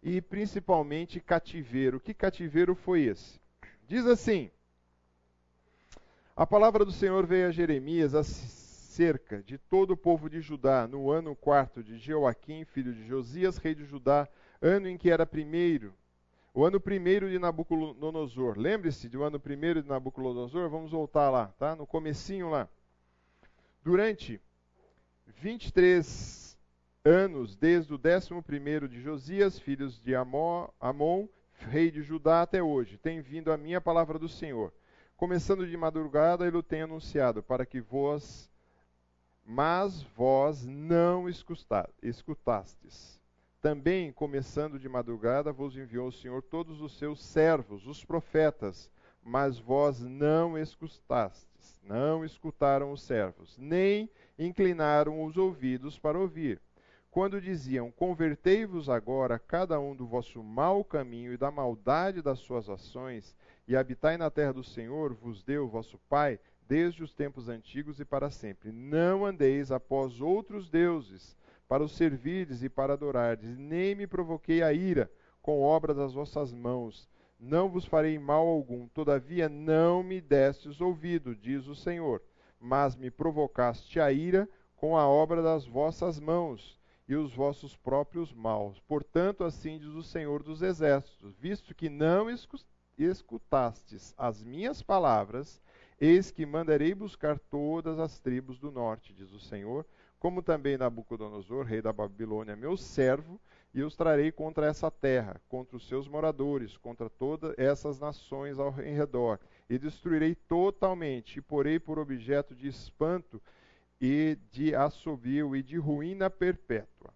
e 0.01 0.21
principalmente 0.21 1.19
cativeiro. 1.19 2.00
Que 2.00 2.13
cativeiro 2.13 2.74
foi 2.74 3.01
esse? 3.01 3.38
Diz 3.85 4.05
assim: 4.05 4.50
A 6.38 6.47
palavra 6.47 6.85
do 6.85 6.91
Senhor 6.93 7.25
veio 7.25 7.50
a 7.50 7.51
Jeremias 7.51 8.15
acerca 8.15 9.43
de 9.43 9.57
todo 9.57 9.91
o 9.91 9.97
povo 9.97 10.29
de 10.29 10.39
Judá 10.39 10.88
no 10.88 11.12
ano 11.12 11.35
quarto 11.35 11.83
de 11.83 11.97
Jeoaquim, 11.97 12.63
filho 12.63 12.93
de 12.93 13.05
Josias, 13.05 13.57
rei 13.57 13.75
de 13.75 13.83
Judá, 13.83 14.25
ano 14.62 14.88
em 14.88 14.97
que 14.97 15.12
era 15.12 15.25
primeiro, 15.25 15.93
o 16.55 16.63
ano 16.63 16.79
primeiro 16.79 17.29
de 17.29 17.38
Nabucodonosor. 17.38 18.57
Lembre-se 18.57 19.09
do 19.09 19.24
ano 19.24 19.38
primeiro 19.38 19.83
de 19.83 19.89
Nabucodonosor, 19.89 20.69
vamos 20.69 20.91
voltar 20.91 21.29
lá, 21.29 21.47
tá? 21.59 21.75
No 21.75 21.85
comecinho 21.85 22.50
lá. 22.50 22.69
Durante 23.83 24.39
23 25.27 26.57
anos, 27.03 27.57
desde 27.57 27.93
o 27.93 27.97
décimo 27.97 28.41
primeiro 28.41 28.88
de 28.88 29.01
Josias, 29.01 29.59
filhos 29.59 30.00
de 30.00 30.15
Amon, 30.15 31.27
rei 31.51 31.91
de 31.91 32.01
Judá, 32.01 32.43
até 32.43 32.63
hoje, 32.63 32.97
tem 32.97 33.19
vindo 33.19 33.51
a 33.51 33.57
minha 33.57 33.81
palavra 33.81 34.17
do 34.17 34.29
Senhor. 34.29 34.71
Começando 35.17 35.67
de 35.67 35.75
madrugada, 35.75 36.47
ele 36.47 36.55
o 36.55 36.63
tem 36.63 36.83
anunciado, 36.83 37.43
para 37.43 37.65
que 37.65 37.81
vós, 37.81 38.50
mas 39.45 40.03
vós 40.15 40.65
não 40.65 41.27
escutastes. 41.27 43.19
Também, 43.65 44.12
começando 44.12 44.77
de 44.77 44.88
madrugada, 44.88 45.51
vos 45.51 45.75
enviou 45.75 46.10
o 46.10 46.12
Senhor 46.12 46.43
todos 46.43 46.81
os 46.81 47.00
seus 47.00 47.19
servos, 47.25 47.88
os 47.88 48.05
profetas, 48.05 48.91
mas 49.24 49.57
vós 49.57 50.01
não 50.01 50.55
escutastes, 50.55 51.81
não 51.81 52.24
escutaram 52.24 52.91
os 52.91 53.01
servos, 53.01 53.57
nem 53.57 54.07
inclinaram 54.38 55.25
os 55.25 55.36
ouvidos 55.36 55.98
para 55.98 56.19
ouvir 56.19 56.62
quando 57.10 57.41
diziam: 57.41 57.89
Convertei-vos 57.89 58.88
agora, 58.88 59.39
cada 59.39 59.79
um 59.79 59.95
do 59.95 60.05
vosso 60.05 60.43
mau 60.43 60.84
caminho 60.84 61.34
e 61.34 61.38
da 61.38 61.50
maldade 61.50 62.22
das 62.22 62.38
suas 62.38 62.69
ações, 62.69 63.36
e 63.67 63.75
habitai 63.75 64.15
na 64.15 64.29
terra 64.29 64.53
do 64.53 64.63
Senhor, 64.63 65.12
vos 65.15 65.41
deu 65.41 65.67
vosso 65.67 65.98
Pai, 66.07 66.39
desde 66.67 67.01
os 67.01 67.15
tempos 67.15 67.50
antigos 67.50 68.00
e 68.00 68.05
para 68.05 68.29
sempre. 68.29 68.72
Não 68.72 69.25
andeis 69.25 69.72
após 69.72 70.22
outros 70.22 70.69
deuses, 70.69 71.36
para 71.67 71.84
os 71.84 71.93
servirdes 71.93 72.63
e 72.63 72.69
para 72.69 72.93
adorardes, 72.93 73.57
nem 73.57 73.95
me 73.95 74.05
provoquei 74.05 74.62
a 74.62 74.72
ira 74.72 75.12
com 75.41 75.62
obras 75.62 75.98
das 75.98 76.13
vossas 76.13 76.53
mãos. 76.53 77.10
Não 77.39 77.69
vos 77.69 77.86
farei 77.86 78.17
mal 78.17 78.48
algum, 78.48 78.88
todavia 78.88 79.50
não 79.50 80.01
me 80.01 80.22
destes 80.22 80.79
ouvido, 80.79 81.36
diz 81.36 81.67
o 81.67 81.75
Senhor, 81.75 82.22
mas 82.60 82.95
me 82.95 83.12
provocaste 83.12 84.00
a 84.00 84.12
ira 84.12 84.50
com 84.75 84.98
a 84.98 85.07
obra 85.07 85.41
das 85.41 85.65
vossas 85.65 86.19
mãos 86.19 86.79
e 87.07 87.15
os 87.15 87.34
vossos 87.34 87.75
próprios 87.75 88.34
maus. 88.34 88.79
Portanto, 88.79 89.43
assim 89.43 89.77
diz 89.77 89.89
o 89.89 90.03
Senhor 90.03 90.41
dos 90.41 90.62
Exércitos: 90.62 91.36
visto 91.38 91.75
que 91.75 91.89
não 91.89 92.27
escutastes 92.98 94.13
as 94.17 94.43
minhas 94.43 94.81
palavras, 94.81 95.62
eis 96.00 96.31
que 96.31 96.45
mandarei 96.45 96.93
buscar 96.93 97.38
todas 97.38 98.00
as 98.00 98.19
tribos 98.19 98.60
do 98.60 98.72
norte, 98.72 99.13
diz 99.13 99.31
o 99.31 99.39
Senhor, 99.39 99.86
como 100.25 100.41
também 100.41 100.75
Nabucodonosor, 100.75 101.65
rei 101.65 101.84
da 101.84 101.94
Babilônia, 101.94 102.55
meu 102.55 102.75
servo, 102.75 103.39
e 103.72 103.84
os 103.84 103.96
trarei 103.96 104.32
contra 104.32 104.65
essa 104.65 104.89
terra, 104.89 105.39
contra 105.48 105.77
os 105.77 105.88
seus 105.88 106.08
moradores, 106.08 106.75
contra 106.77 107.08
todas 107.08 107.53
essas 107.60 108.00
nações 108.00 108.58
ao 108.58 108.72
redor, 108.72 109.39
e 109.70 109.77
destruirei 109.77 110.34
totalmente, 110.34 111.38
e 111.38 111.41
porei 111.44 111.79
por 111.79 112.00
objeto 112.00 112.55
de 112.55 112.67
espanto 112.67 113.39
e 114.01 114.36
de 114.50 114.74
assobio 114.74 115.55
e 115.55 115.62
de 115.62 115.77
ruína 115.77 116.27
perpétua. 116.27 117.13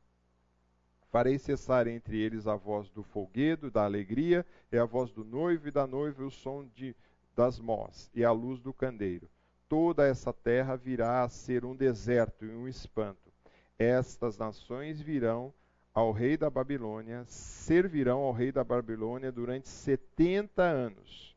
Farei 1.10 1.40
cessar 1.40 1.88
entre 1.88 2.16
eles 2.16 2.46
a 2.46 2.56
voz 2.56 2.92
do 2.92 3.02
folguedo, 3.02 3.72
da 3.72 3.86
alegria, 3.86 4.46
e 4.72 4.78
a 4.78 4.86
voz 4.86 5.12
do 5.12 5.26
noivo 5.26 5.68
e 5.68 5.72
da 5.72 5.88
noiva, 5.88 6.24
o 6.24 6.30
som 6.30 6.64
de, 6.76 6.96
das 7.36 7.60
mós, 7.60 8.12
e 8.14 8.24
a 8.24 8.32
luz 8.32 8.62
do 8.62 8.72
candeiro. 8.72 9.28
Toda 9.70 10.08
essa 10.08 10.34
terra 10.34 10.76
virá 10.76 11.24
a 11.24 11.30
ser 11.30 11.64
um 11.64 11.76
deserto 11.76 12.44
e 12.44 12.50
um 12.50 12.68
espanto. 12.68 13.32
Estas 13.78 14.36
nações 14.36 15.00
virão 15.00 15.54
ao 15.94 16.12
rei 16.12 16.36
da 16.36 16.50
Babilônia, 16.50 17.24
servirão 17.28 18.20
ao 18.20 18.34
rei 18.34 18.52
da 18.52 18.64
Babilônia 18.64 19.32
durante 19.32 19.70
setenta 19.70 20.64
anos. 20.64 21.36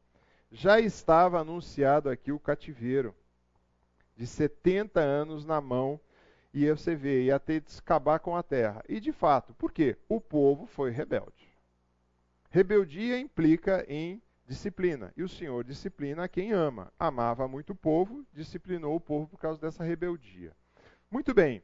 Já 0.51 0.81
estava 0.81 1.41
anunciado 1.41 2.09
aqui 2.09 2.33
o 2.33 2.41
cativeiro 2.41 3.15
de 4.17 4.27
70 4.27 4.99
anos 5.01 5.45
na 5.45 5.61
mão, 5.61 6.01
e 6.55 6.71
você 6.71 6.95
vê, 6.95 7.25
ia 7.25 7.39
ter 7.39 7.61
de 7.61 7.79
acabar 7.79 8.19
com 8.19 8.35
a 8.35 8.43
terra. 8.43 8.83
E 8.89 8.99
de 8.99 9.13
fato, 9.13 9.55
por 9.55 9.73
quê? 9.73 9.97
O 10.09 10.21
povo 10.21 10.67
foi 10.67 10.91
rebelde. 10.91 11.49
Rebeldia 12.51 13.19
implica 13.19 13.85
em 13.89 14.23
disciplina, 14.53 15.13
e 15.17 15.23
o 15.23 15.29
Senhor 15.29 15.65
disciplina 15.65 16.29
quem 16.29 16.53
ama. 16.53 16.93
Amava 16.99 17.49
muito 17.49 17.71
o 17.71 17.77
povo, 17.77 18.25
disciplinou 18.33 18.95
o 18.95 19.01
povo 19.01 19.27
por 19.27 19.39
causa 19.39 19.61
dessa 19.61 19.83
rebeldia. 19.83 20.53
Muito 21.11 21.33
bem. 21.35 21.63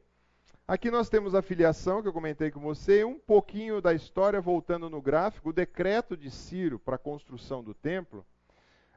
Aqui 0.67 0.91
nós 0.91 1.09
temos 1.09 1.33
a 1.33 1.41
filiação 1.41 2.01
que 2.01 2.07
eu 2.07 2.13
comentei 2.13 2.51
com 2.51 2.59
você, 2.59 3.03
um 3.03 3.17
pouquinho 3.19 3.81
da 3.81 3.93
história 3.93 4.39
voltando 4.41 4.89
no 4.89 5.01
gráfico, 5.01 5.49
o 5.49 5.53
decreto 5.53 6.17
de 6.17 6.29
Ciro 6.29 6.77
para 6.77 6.95
a 6.95 6.99
construção 6.99 7.63
do 7.63 7.73
templo 7.73 8.25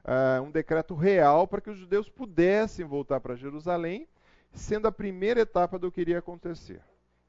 uh, 0.05 0.43
um 0.43 0.51
decreto 0.51 0.95
real 0.95 1.47
para 1.47 1.61
que 1.61 1.71
os 1.71 1.79
judeus 1.79 2.09
pudessem 2.09 2.85
voltar 2.85 3.21
para 3.21 3.37
Jerusalém, 3.37 4.09
sendo 4.53 4.87
a 4.87 4.93
primeira 4.93 5.41
etapa 5.41 5.79
do 5.79 5.91
que 5.91 6.01
iria 6.01 6.19
acontecer. 6.19 6.81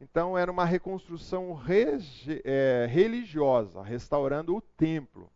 Então, 0.01 0.37
era 0.37 0.51
uma 0.51 0.65
reconstrução 0.65 1.57
é, 2.43 2.85
religiosa, 2.89 3.81
restaurando 3.81 4.53
o 4.53 4.59
templo. 4.59 5.31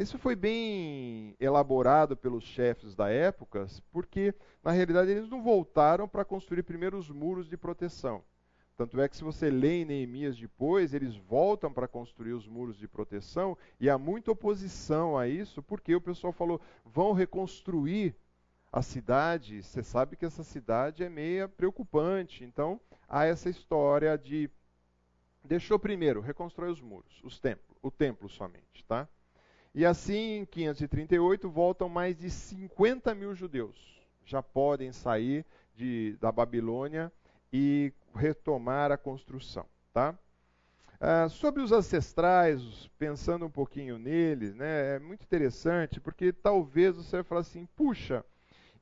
Isso 0.00 0.16
foi 0.16 0.36
bem 0.36 1.34
elaborado 1.40 2.16
pelos 2.16 2.44
chefes 2.44 2.94
da 2.94 3.10
época, 3.10 3.66
porque, 3.90 4.32
na 4.62 4.70
realidade, 4.70 5.10
eles 5.10 5.28
não 5.28 5.42
voltaram 5.42 6.08
para 6.08 6.24
construir 6.24 6.62
primeiro 6.62 6.96
os 6.96 7.10
muros 7.10 7.48
de 7.48 7.56
proteção. 7.56 8.22
Tanto 8.76 9.00
é 9.00 9.08
que 9.08 9.16
se 9.16 9.24
você 9.24 9.50
lê 9.50 9.82
em 9.82 9.84
Neemias 9.84 10.36
depois, 10.36 10.94
eles 10.94 11.16
voltam 11.16 11.72
para 11.72 11.88
construir 11.88 12.32
os 12.32 12.46
muros 12.46 12.78
de 12.78 12.86
proteção 12.86 13.58
e 13.80 13.90
há 13.90 13.98
muita 13.98 14.30
oposição 14.30 15.18
a 15.18 15.26
isso, 15.26 15.60
porque 15.64 15.92
o 15.96 16.00
pessoal 16.00 16.32
falou: 16.32 16.60
vão 16.84 17.12
reconstruir 17.12 18.14
a 18.72 18.80
cidade. 18.80 19.64
Você 19.64 19.82
sabe 19.82 20.14
que 20.14 20.24
essa 20.24 20.44
cidade 20.44 21.02
é 21.02 21.08
meia 21.08 21.48
preocupante. 21.48 22.44
Então 22.44 22.80
há 23.08 23.24
essa 23.24 23.50
história 23.50 24.16
de 24.16 24.48
deixou 25.42 25.76
primeiro 25.76 26.20
reconstruir 26.20 26.70
os 26.70 26.80
muros, 26.80 27.20
os 27.24 27.40
templos, 27.40 27.76
o 27.82 27.90
templo 27.90 28.28
somente, 28.28 28.84
tá? 28.86 29.08
E 29.74 29.84
assim, 29.84 30.38
em 30.40 30.44
538, 30.44 31.48
voltam 31.48 31.88
mais 31.88 32.16
de 32.16 32.30
50 32.30 33.14
mil 33.14 33.34
judeus. 33.34 33.76
Já 34.24 34.42
podem 34.42 34.92
sair 34.92 35.44
de, 35.74 36.16
da 36.20 36.32
Babilônia 36.32 37.12
e 37.52 37.92
retomar 38.14 38.90
a 38.90 38.96
construção. 38.96 39.66
Tá? 39.92 40.18
Ah, 41.00 41.28
sobre 41.28 41.62
os 41.62 41.70
ancestrais, 41.70 42.90
pensando 42.98 43.46
um 43.46 43.50
pouquinho 43.50 43.98
neles, 43.98 44.52
né, 44.54 44.96
é 44.96 44.98
muito 44.98 45.22
interessante, 45.22 46.00
porque 46.00 46.32
talvez 46.32 46.96
você 46.96 47.18
vai 47.18 47.22
falar 47.22 47.40
assim, 47.42 47.66
puxa, 47.76 48.24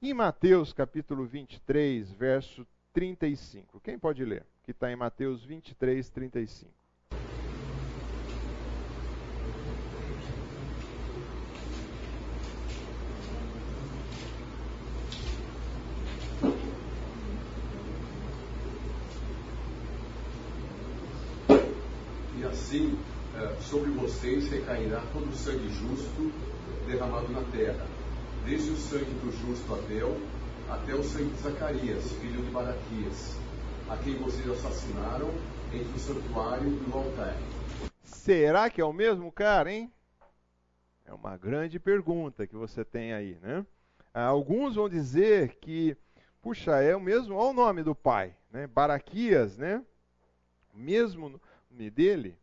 em 0.00 0.14
Mateus 0.14 0.72
capítulo 0.72 1.26
23, 1.26 2.10
verso 2.12 2.66
35, 2.94 3.80
quem 3.80 3.98
pode 3.98 4.24
ler? 4.24 4.46
Que 4.62 4.70
está 4.70 4.90
em 4.90 4.96
Mateus 4.96 5.44
23, 5.44 6.08
35. 6.08 6.85
Assim 22.66 22.98
sobre 23.60 23.90
vocês 23.92 24.48
recairá 24.50 25.00
todo 25.12 25.28
o 25.28 25.36
sangue 25.36 25.68
justo 25.68 26.32
derramado 26.86 27.28
na 27.28 27.42
terra, 27.52 27.86
desde 28.44 28.70
o 28.70 28.76
sangue 28.76 29.04
do 29.04 29.30
justo 29.30 29.72
Abel 29.72 30.16
até 30.68 30.92
o 30.92 31.02
sangue 31.04 31.30
de 31.30 31.42
Zacarias, 31.42 32.10
filho 32.14 32.42
de 32.42 32.50
Baraquias, 32.50 33.38
a 33.88 33.96
quem 33.98 34.16
vocês 34.16 34.48
assassinaram 34.50 35.30
entre 35.72 35.92
o 35.94 35.98
santuário 35.98 36.66
e 36.66 36.90
o 36.90 36.98
altar. 36.98 37.36
Será 38.02 38.68
que 38.68 38.80
é 38.80 38.84
o 38.84 38.92
mesmo 38.92 39.30
cara, 39.30 39.72
hein? 39.72 39.92
É 41.04 41.12
uma 41.12 41.36
grande 41.36 41.78
pergunta 41.78 42.48
que 42.48 42.56
você 42.56 42.84
tem 42.84 43.12
aí, 43.12 43.38
né? 43.40 43.64
Alguns 44.12 44.74
vão 44.74 44.88
dizer 44.88 45.56
que, 45.60 45.96
puxa, 46.42 46.82
é 46.82 46.96
o 46.96 47.00
mesmo, 47.00 47.36
olha 47.36 47.50
o 47.50 47.52
nome 47.52 47.84
do 47.84 47.94
pai, 47.94 48.34
né? 48.50 48.66
Baraquias, 48.66 49.56
né? 49.56 49.84
Mesmo 50.74 51.40
nome 51.70 51.90
dele. 51.90 52.36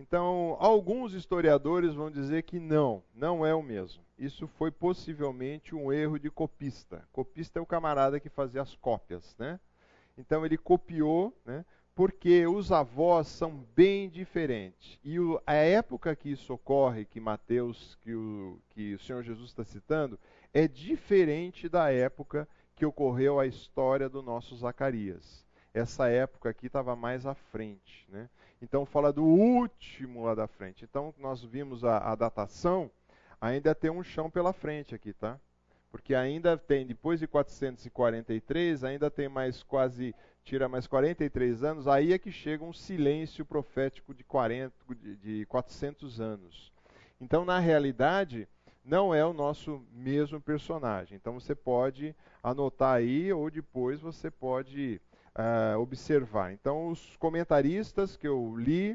Então, 0.00 0.56
alguns 0.58 1.12
historiadores 1.12 1.92
vão 1.92 2.10
dizer 2.10 2.44
que 2.44 2.58
não, 2.58 3.02
não 3.14 3.44
é 3.44 3.54
o 3.54 3.62
mesmo. 3.62 4.02
Isso 4.18 4.48
foi 4.48 4.70
possivelmente 4.70 5.74
um 5.74 5.92
erro 5.92 6.18
de 6.18 6.30
copista. 6.30 7.06
Copista 7.12 7.58
é 7.58 7.62
o 7.62 7.66
camarada 7.66 8.18
que 8.18 8.30
fazia 8.30 8.62
as 8.62 8.74
cópias, 8.76 9.36
né? 9.38 9.60
Então 10.16 10.44
ele 10.46 10.56
copiou, 10.56 11.36
né? 11.44 11.66
Porque 11.94 12.46
os 12.46 12.72
avós 12.72 13.26
são 13.28 13.62
bem 13.76 14.08
diferentes. 14.08 14.98
E 15.04 15.20
o, 15.20 15.38
a 15.46 15.52
época 15.52 16.16
que 16.16 16.30
isso 16.30 16.54
ocorre, 16.54 17.04
que 17.04 17.20
Mateus, 17.20 17.98
que 18.00 18.14
o, 18.14 18.58
que 18.70 18.94
o 18.94 19.00
Senhor 19.00 19.22
Jesus 19.22 19.50
está 19.50 19.64
citando, 19.64 20.18
é 20.54 20.66
diferente 20.66 21.68
da 21.68 21.92
época 21.92 22.48
que 22.74 22.86
ocorreu 22.86 23.38
a 23.38 23.46
história 23.46 24.08
do 24.08 24.22
nosso 24.22 24.56
Zacarias. 24.56 25.44
Essa 25.74 26.08
época 26.08 26.48
aqui 26.48 26.68
estava 26.68 26.96
mais 26.96 27.26
à 27.26 27.34
frente, 27.34 28.06
né? 28.08 28.30
Então 28.62 28.84
fala 28.84 29.12
do 29.12 29.24
último 29.24 30.24
lá 30.24 30.34
da 30.34 30.46
frente. 30.46 30.84
Então 30.84 31.14
nós 31.18 31.42
vimos 31.42 31.84
a, 31.84 31.98
a 31.98 32.14
datação, 32.14 32.90
ainda 33.40 33.74
tem 33.74 33.90
um 33.90 34.02
chão 34.02 34.30
pela 34.30 34.52
frente 34.52 34.94
aqui, 34.94 35.12
tá? 35.14 35.40
Porque 35.90 36.14
ainda 36.14 36.56
tem, 36.56 36.86
depois 36.86 37.18
de 37.18 37.26
443, 37.26 38.84
ainda 38.84 39.10
tem 39.10 39.28
mais 39.28 39.62
quase, 39.62 40.14
tira 40.44 40.68
mais 40.68 40.86
43 40.86 41.64
anos, 41.64 41.88
aí 41.88 42.12
é 42.12 42.18
que 42.18 42.30
chega 42.30 42.62
um 42.62 42.72
silêncio 42.72 43.44
profético 43.44 44.14
de, 44.14 44.22
40, 44.22 44.72
de 45.20 45.44
400 45.46 46.20
anos. 46.20 46.70
Então, 47.20 47.44
na 47.44 47.58
realidade, 47.58 48.46
não 48.84 49.12
é 49.12 49.24
o 49.26 49.32
nosso 49.32 49.84
mesmo 49.92 50.40
personagem. 50.40 51.16
Então, 51.16 51.34
você 51.34 51.56
pode 51.56 52.14
anotar 52.40 52.94
aí, 52.94 53.32
ou 53.32 53.50
depois 53.50 54.00
você 54.00 54.30
pode 54.30 55.00
uh, 55.36 55.78
observar. 55.78 56.52
Então, 56.52 56.88
os 56.88 57.16
comentaristas 57.16 58.16
que 58.16 58.26
eu 58.26 58.56
li 58.56 58.92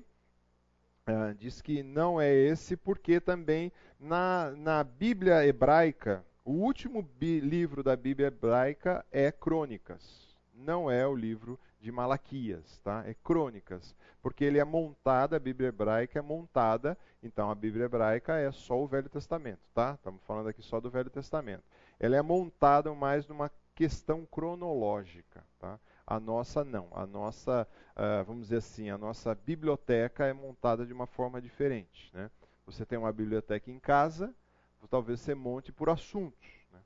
uh, 1.07 1.33
diz 1.35 1.61
que 1.61 1.83
não 1.83 2.19
é 2.19 2.33
esse, 2.33 2.75
porque 2.75 3.19
também 3.19 3.71
na, 3.99 4.51
na 4.51 4.83
Bíblia 4.83 5.45
hebraica, 5.45 6.25
o 6.43 6.51
último 6.51 7.07
livro 7.19 7.83
da 7.83 7.95
Bíblia 7.95 8.27
hebraica 8.27 9.05
é 9.11 9.31
Crônicas, 9.31 10.35
não 10.53 10.89
é 10.89 11.05
o 11.07 11.15
livro 11.15 11.59
de 11.79 11.91
Malaquias, 11.91 12.79
tá? 12.79 13.03
É 13.05 13.13
Crônicas, 13.13 13.95
porque 14.21 14.43
ele 14.43 14.57
é 14.57 14.63
montada, 14.63 15.35
a 15.35 15.39
Bíblia 15.39 15.69
hebraica 15.69 16.17
é 16.17 16.21
montada, 16.21 16.97
então 17.21 17.49
a 17.49 17.55
Bíblia 17.55 17.85
hebraica 17.85 18.37
é 18.37 18.51
só 18.51 18.81
o 18.81 18.87
Velho 18.87 19.09
Testamento, 19.09 19.61
tá? 19.73 19.93
Estamos 19.93 20.23
falando 20.23 20.47
aqui 20.49 20.63
só 20.63 20.79
do 20.79 20.89
Velho 20.89 21.09
Testamento. 21.09 21.63
Ela 21.99 22.15
é 22.15 22.21
montada 22.21 22.93
mais 22.93 23.27
numa 23.27 23.51
questão 23.75 24.25
cronológica, 24.25 25.43
tá? 25.59 25.79
A 26.07 26.19
nossa 26.19 26.63
não. 26.63 26.87
A 26.91 27.05
nossa, 27.05 27.67
uh, 27.95 28.23
vamos 28.25 28.43
dizer 28.43 28.57
assim, 28.57 28.89
a 28.89 28.97
nossa 28.97 29.33
biblioteca 29.33 30.25
é 30.25 30.33
montada 30.33 30.85
de 30.85 30.93
uma 30.93 31.07
forma 31.07 31.41
diferente. 31.41 32.11
Né? 32.13 32.29
Você 32.65 32.85
tem 32.85 32.97
uma 32.97 33.11
biblioteca 33.11 33.71
em 33.71 33.79
casa, 33.79 34.33
talvez 34.87 35.19
você 35.19 35.33
monte 35.33 35.71
por 35.71 35.89
assuntos. 35.89 36.49
Né? 36.71 36.79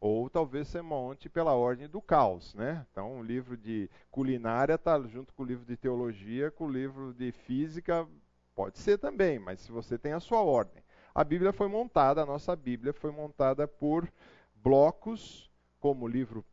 Ou 0.00 0.28
talvez 0.28 0.68
você 0.68 0.82
monte 0.82 1.28
pela 1.28 1.54
ordem 1.54 1.88
do 1.88 2.02
caos. 2.02 2.54
Né? 2.54 2.86
Então, 2.90 3.16
um 3.16 3.22
livro 3.22 3.56
de 3.56 3.88
culinária 4.10 4.74
está 4.74 5.00
junto 5.02 5.32
com 5.32 5.42
o 5.42 5.46
livro 5.46 5.64
de 5.64 5.76
teologia, 5.76 6.50
com 6.50 6.66
o 6.66 6.70
livro 6.70 7.14
de 7.14 7.32
física, 7.32 8.06
pode 8.54 8.78
ser 8.78 8.98
também, 8.98 9.38
mas 9.38 9.60
se 9.60 9.72
você 9.72 9.98
tem 9.98 10.12
a 10.12 10.20
sua 10.20 10.42
ordem. 10.42 10.82
A 11.14 11.24
Bíblia 11.24 11.52
foi 11.52 11.68
montada, 11.68 12.22
a 12.22 12.26
nossa 12.26 12.54
Bíblia 12.54 12.92
foi 12.92 13.10
montada 13.10 13.66
por 13.66 14.06
blocos, 14.54 15.50
como 15.80 16.06
livro 16.06 16.44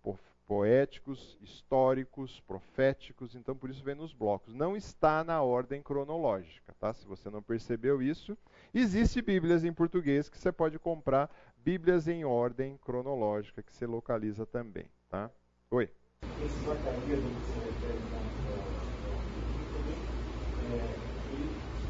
poéticos, 0.53 1.35
históricos, 1.41 2.39
proféticos, 2.41 3.33
então 3.33 3.55
por 3.55 3.71
isso 3.71 3.83
vem 3.83 3.95
nos 3.95 4.13
blocos. 4.13 4.53
Não 4.53 4.77
está 4.77 5.23
na 5.23 5.41
ordem 5.41 5.81
cronológica, 5.81 6.75
tá? 6.79 6.93
Se 6.93 7.07
você 7.07 7.27
não 7.27 7.41
percebeu 7.41 8.03
isso, 8.03 8.37
existe 8.71 9.19
Bíblias 9.19 9.63
em 9.63 9.73
português 9.73 10.29
que 10.29 10.37
você 10.37 10.51
pode 10.51 10.77
comprar, 10.77 11.27
Bíblias 11.57 12.07
em 12.07 12.23
ordem 12.23 12.77
cronológica 12.77 13.63
que 13.63 13.73
você 13.73 13.87
localiza 13.87 14.45
também, 14.45 14.85
tá? 15.09 15.31
Oi. 15.71 15.89
Esse 16.39 16.59
Zacarias 16.65 17.19
que 17.19 17.25
você 17.25 17.59
refere 17.65 17.99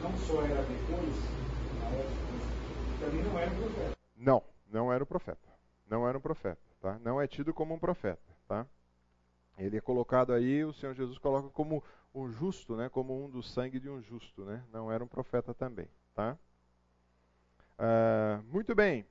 não 0.01 0.17
só 0.19 0.41
era 0.41 0.63
depois, 0.63 1.15
também 3.01 3.23
não 3.23 3.37
era 3.37 3.51
o 3.51 3.55
profeta. 3.55 3.97
Não, 4.15 4.43
não 4.71 4.93
era 4.93 5.03
o 5.03 5.07
profeta. 5.07 5.49
Não 5.85 6.07
era 6.07 6.17
um 6.17 6.21
profeta, 6.21 6.61
tá? 6.79 6.97
Não 7.03 7.19
é 7.19 7.27
tido 7.27 7.53
como 7.53 7.73
um 7.73 7.79
profeta. 7.79 8.32
Tá? 8.47 8.65
Ele 9.57 9.77
é 9.77 9.81
colocado 9.81 10.33
aí, 10.33 10.63
o 10.63 10.73
Senhor 10.73 10.93
Jesus 10.93 11.17
coloca 11.17 11.49
como 11.49 11.83
um 12.13 12.29
justo, 12.31 12.75
né? 12.75 12.89
como 12.89 13.23
um 13.23 13.29
do 13.29 13.41
sangue 13.41 13.79
de 13.79 13.89
um 13.89 14.01
justo. 14.01 14.43
Né? 14.43 14.63
Não 14.71 14.91
era 14.91 15.03
um 15.03 15.07
profeta 15.07 15.53
também. 15.53 15.87
Tá? 16.13 16.37
Uh, 17.77 18.43
muito 18.51 18.73
bem. 18.75 19.05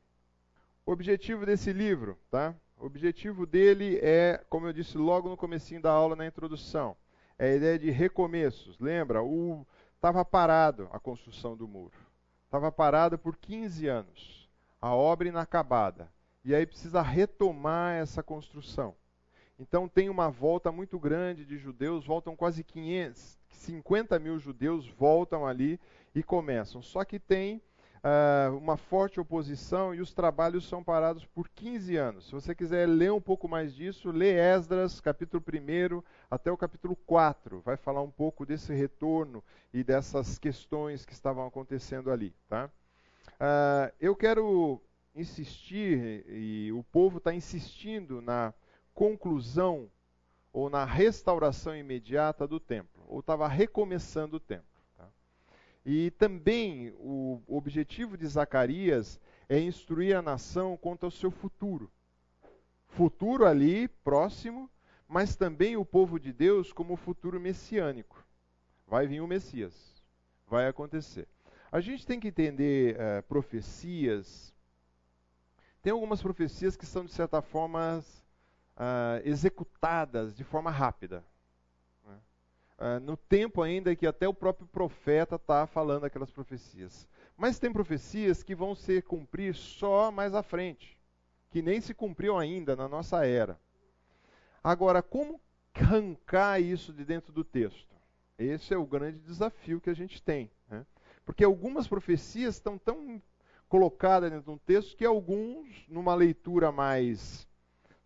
O 0.84 0.92
objetivo 0.92 1.46
desse 1.46 1.72
livro, 1.72 2.18
tá? 2.30 2.54
O 2.76 2.86
objetivo 2.86 3.46
dele 3.46 3.98
é, 4.02 4.44
como 4.48 4.66
eu 4.66 4.72
disse 4.72 4.98
logo 4.98 5.28
no 5.28 5.36
comecinho 5.36 5.80
da 5.80 5.92
aula 5.92 6.16
na 6.16 6.26
introdução, 6.26 6.96
é 7.38 7.50
a 7.50 7.54
ideia 7.54 7.78
de 7.78 7.90
recomeços. 7.90 8.78
Lembra? 8.80 9.22
O 9.22 9.64
estava 9.94 10.24
parado 10.24 10.88
a 10.92 10.98
construção 10.98 11.56
do 11.56 11.68
muro. 11.68 11.96
Estava 12.46 12.72
parado 12.72 13.16
por 13.16 13.36
15 13.36 13.86
anos. 13.86 14.50
A 14.80 14.92
obra 14.92 15.28
inacabada. 15.28 16.12
E 16.44 16.52
aí 16.52 16.66
precisa 16.66 17.00
retomar 17.00 17.94
essa 17.94 18.20
construção. 18.20 18.96
Então 19.58 19.88
tem 19.88 20.08
uma 20.08 20.30
volta 20.30 20.72
muito 20.72 20.98
grande 20.98 21.44
de 21.44 21.56
judeus, 21.56 22.06
voltam 22.06 22.34
quase 22.34 22.64
500, 22.64 23.38
50 23.50 24.18
mil 24.18 24.38
judeus 24.38 24.88
voltam 24.88 25.46
ali 25.46 25.78
e 26.14 26.22
começam. 26.22 26.82
Só 26.82 27.04
que 27.04 27.18
tem 27.18 27.62
uh, 28.02 28.56
uma 28.56 28.76
forte 28.76 29.20
oposição 29.20 29.94
e 29.94 30.00
os 30.00 30.12
trabalhos 30.12 30.68
são 30.68 30.82
parados 30.82 31.24
por 31.24 31.48
15 31.48 31.96
anos. 31.96 32.26
Se 32.26 32.32
você 32.32 32.54
quiser 32.54 32.88
ler 32.88 33.12
um 33.12 33.20
pouco 33.20 33.48
mais 33.48 33.74
disso, 33.74 34.10
lê 34.10 34.32
Esdras, 34.32 35.00
capítulo 35.00 35.42
1 35.42 36.02
até 36.30 36.50
o 36.50 36.56
capítulo 36.56 36.96
4. 36.96 37.60
Vai 37.60 37.76
falar 37.76 38.02
um 38.02 38.10
pouco 38.10 38.44
desse 38.44 38.74
retorno 38.74 39.42
e 39.72 39.84
dessas 39.84 40.38
questões 40.38 41.04
que 41.04 41.12
estavam 41.12 41.46
acontecendo 41.46 42.10
ali. 42.10 42.34
Tá? 42.48 42.70
Uh, 43.26 43.92
eu 44.00 44.16
quero 44.16 44.80
insistir, 45.14 46.24
e 46.28 46.72
o 46.72 46.82
povo 46.84 47.18
está 47.18 47.34
insistindo 47.34 48.22
na 48.22 48.54
conclusão 48.94 49.90
ou 50.52 50.68
na 50.68 50.84
restauração 50.84 51.74
imediata 51.74 52.46
do 52.46 52.60
templo, 52.60 53.02
ou 53.08 53.20
estava 53.20 53.48
recomeçando 53.48 54.36
o 54.36 54.40
templo. 54.40 54.66
Tá? 54.96 55.08
E 55.84 56.10
também 56.12 56.92
o 56.98 57.40
objetivo 57.46 58.16
de 58.16 58.26
Zacarias 58.26 59.18
é 59.48 59.58
instruir 59.58 60.16
a 60.16 60.22
nação 60.22 60.76
quanto 60.76 61.04
ao 61.04 61.10
seu 61.10 61.30
futuro. 61.30 61.90
Futuro 62.86 63.46
ali, 63.46 63.88
próximo, 63.88 64.70
mas 65.08 65.36
também 65.36 65.76
o 65.76 65.84
povo 65.84 66.20
de 66.20 66.32
Deus 66.32 66.72
como 66.72 66.96
futuro 66.96 67.40
messiânico. 67.40 68.22
Vai 68.86 69.06
vir 69.06 69.20
o 69.20 69.26
Messias, 69.26 70.02
vai 70.46 70.68
acontecer. 70.68 71.26
A 71.70 71.80
gente 71.80 72.06
tem 72.06 72.20
que 72.20 72.28
entender 72.28 72.96
uh, 72.96 73.22
profecias. 73.22 74.54
Tem 75.80 75.90
algumas 75.90 76.20
profecias 76.20 76.76
que 76.76 76.84
são, 76.84 77.06
de 77.06 77.12
certa 77.12 77.40
forma, 77.40 78.04
uh, 78.76 79.20
executadas 79.24 80.34
de 80.34 80.44
forma 80.44 80.70
rápida. 80.70 81.24
Né? 82.06 82.18
Uh, 82.78 83.00
no 83.00 83.16
tempo 83.16 83.62
ainda 83.62 83.94
que 83.94 84.06
até 84.06 84.26
o 84.28 84.34
próprio 84.34 84.66
profeta 84.66 85.36
está 85.36 85.66
falando 85.66 86.04
aquelas 86.04 86.30
profecias. 86.30 87.08
Mas 87.36 87.58
tem 87.58 87.72
profecias 87.72 88.42
que 88.42 88.54
vão 88.54 88.74
se 88.74 89.02
cumprir 89.02 89.54
só 89.54 90.10
mais 90.10 90.34
à 90.34 90.42
frente, 90.42 90.98
que 91.50 91.62
nem 91.62 91.80
se 91.80 91.94
cumpriu 91.94 92.36
ainda 92.36 92.76
na 92.76 92.88
nossa 92.88 93.26
era. 93.26 93.58
Agora, 94.62 95.02
como 95.02 95.40
arrancar 95.74 96.60
isso 96.60 96.92
de 96.92 97.04
dentro 97.04 97.32
do 97.32 97.44
texto? 97.44 97.94
Esse 98.38 98.72
é 98.72 98.76
o 98.76 98.86
grande 98.86 99.18
desafio 99.18 99.80
que 99.80 99.90
a 99.90 99.94
gente 99.94 100.22
tem. 100.22 100.50
Né? 100.68 100.86
Porque 101.24 101.44
algumas 101.44 101.86
profecias 101.86 102.54
estão 102.54 102.78
tão 102.78 103.20
colocadas 103.68 104.30
dentro 104.30 104.46
de 104.46 104.50
um 104.50 104.58
texto 104.58 104.96
que 104.96 105.04
alguns, 105.04 105.86
numa 105.88 106.14
leitura 106.14 106.70
mais 106.70 107.48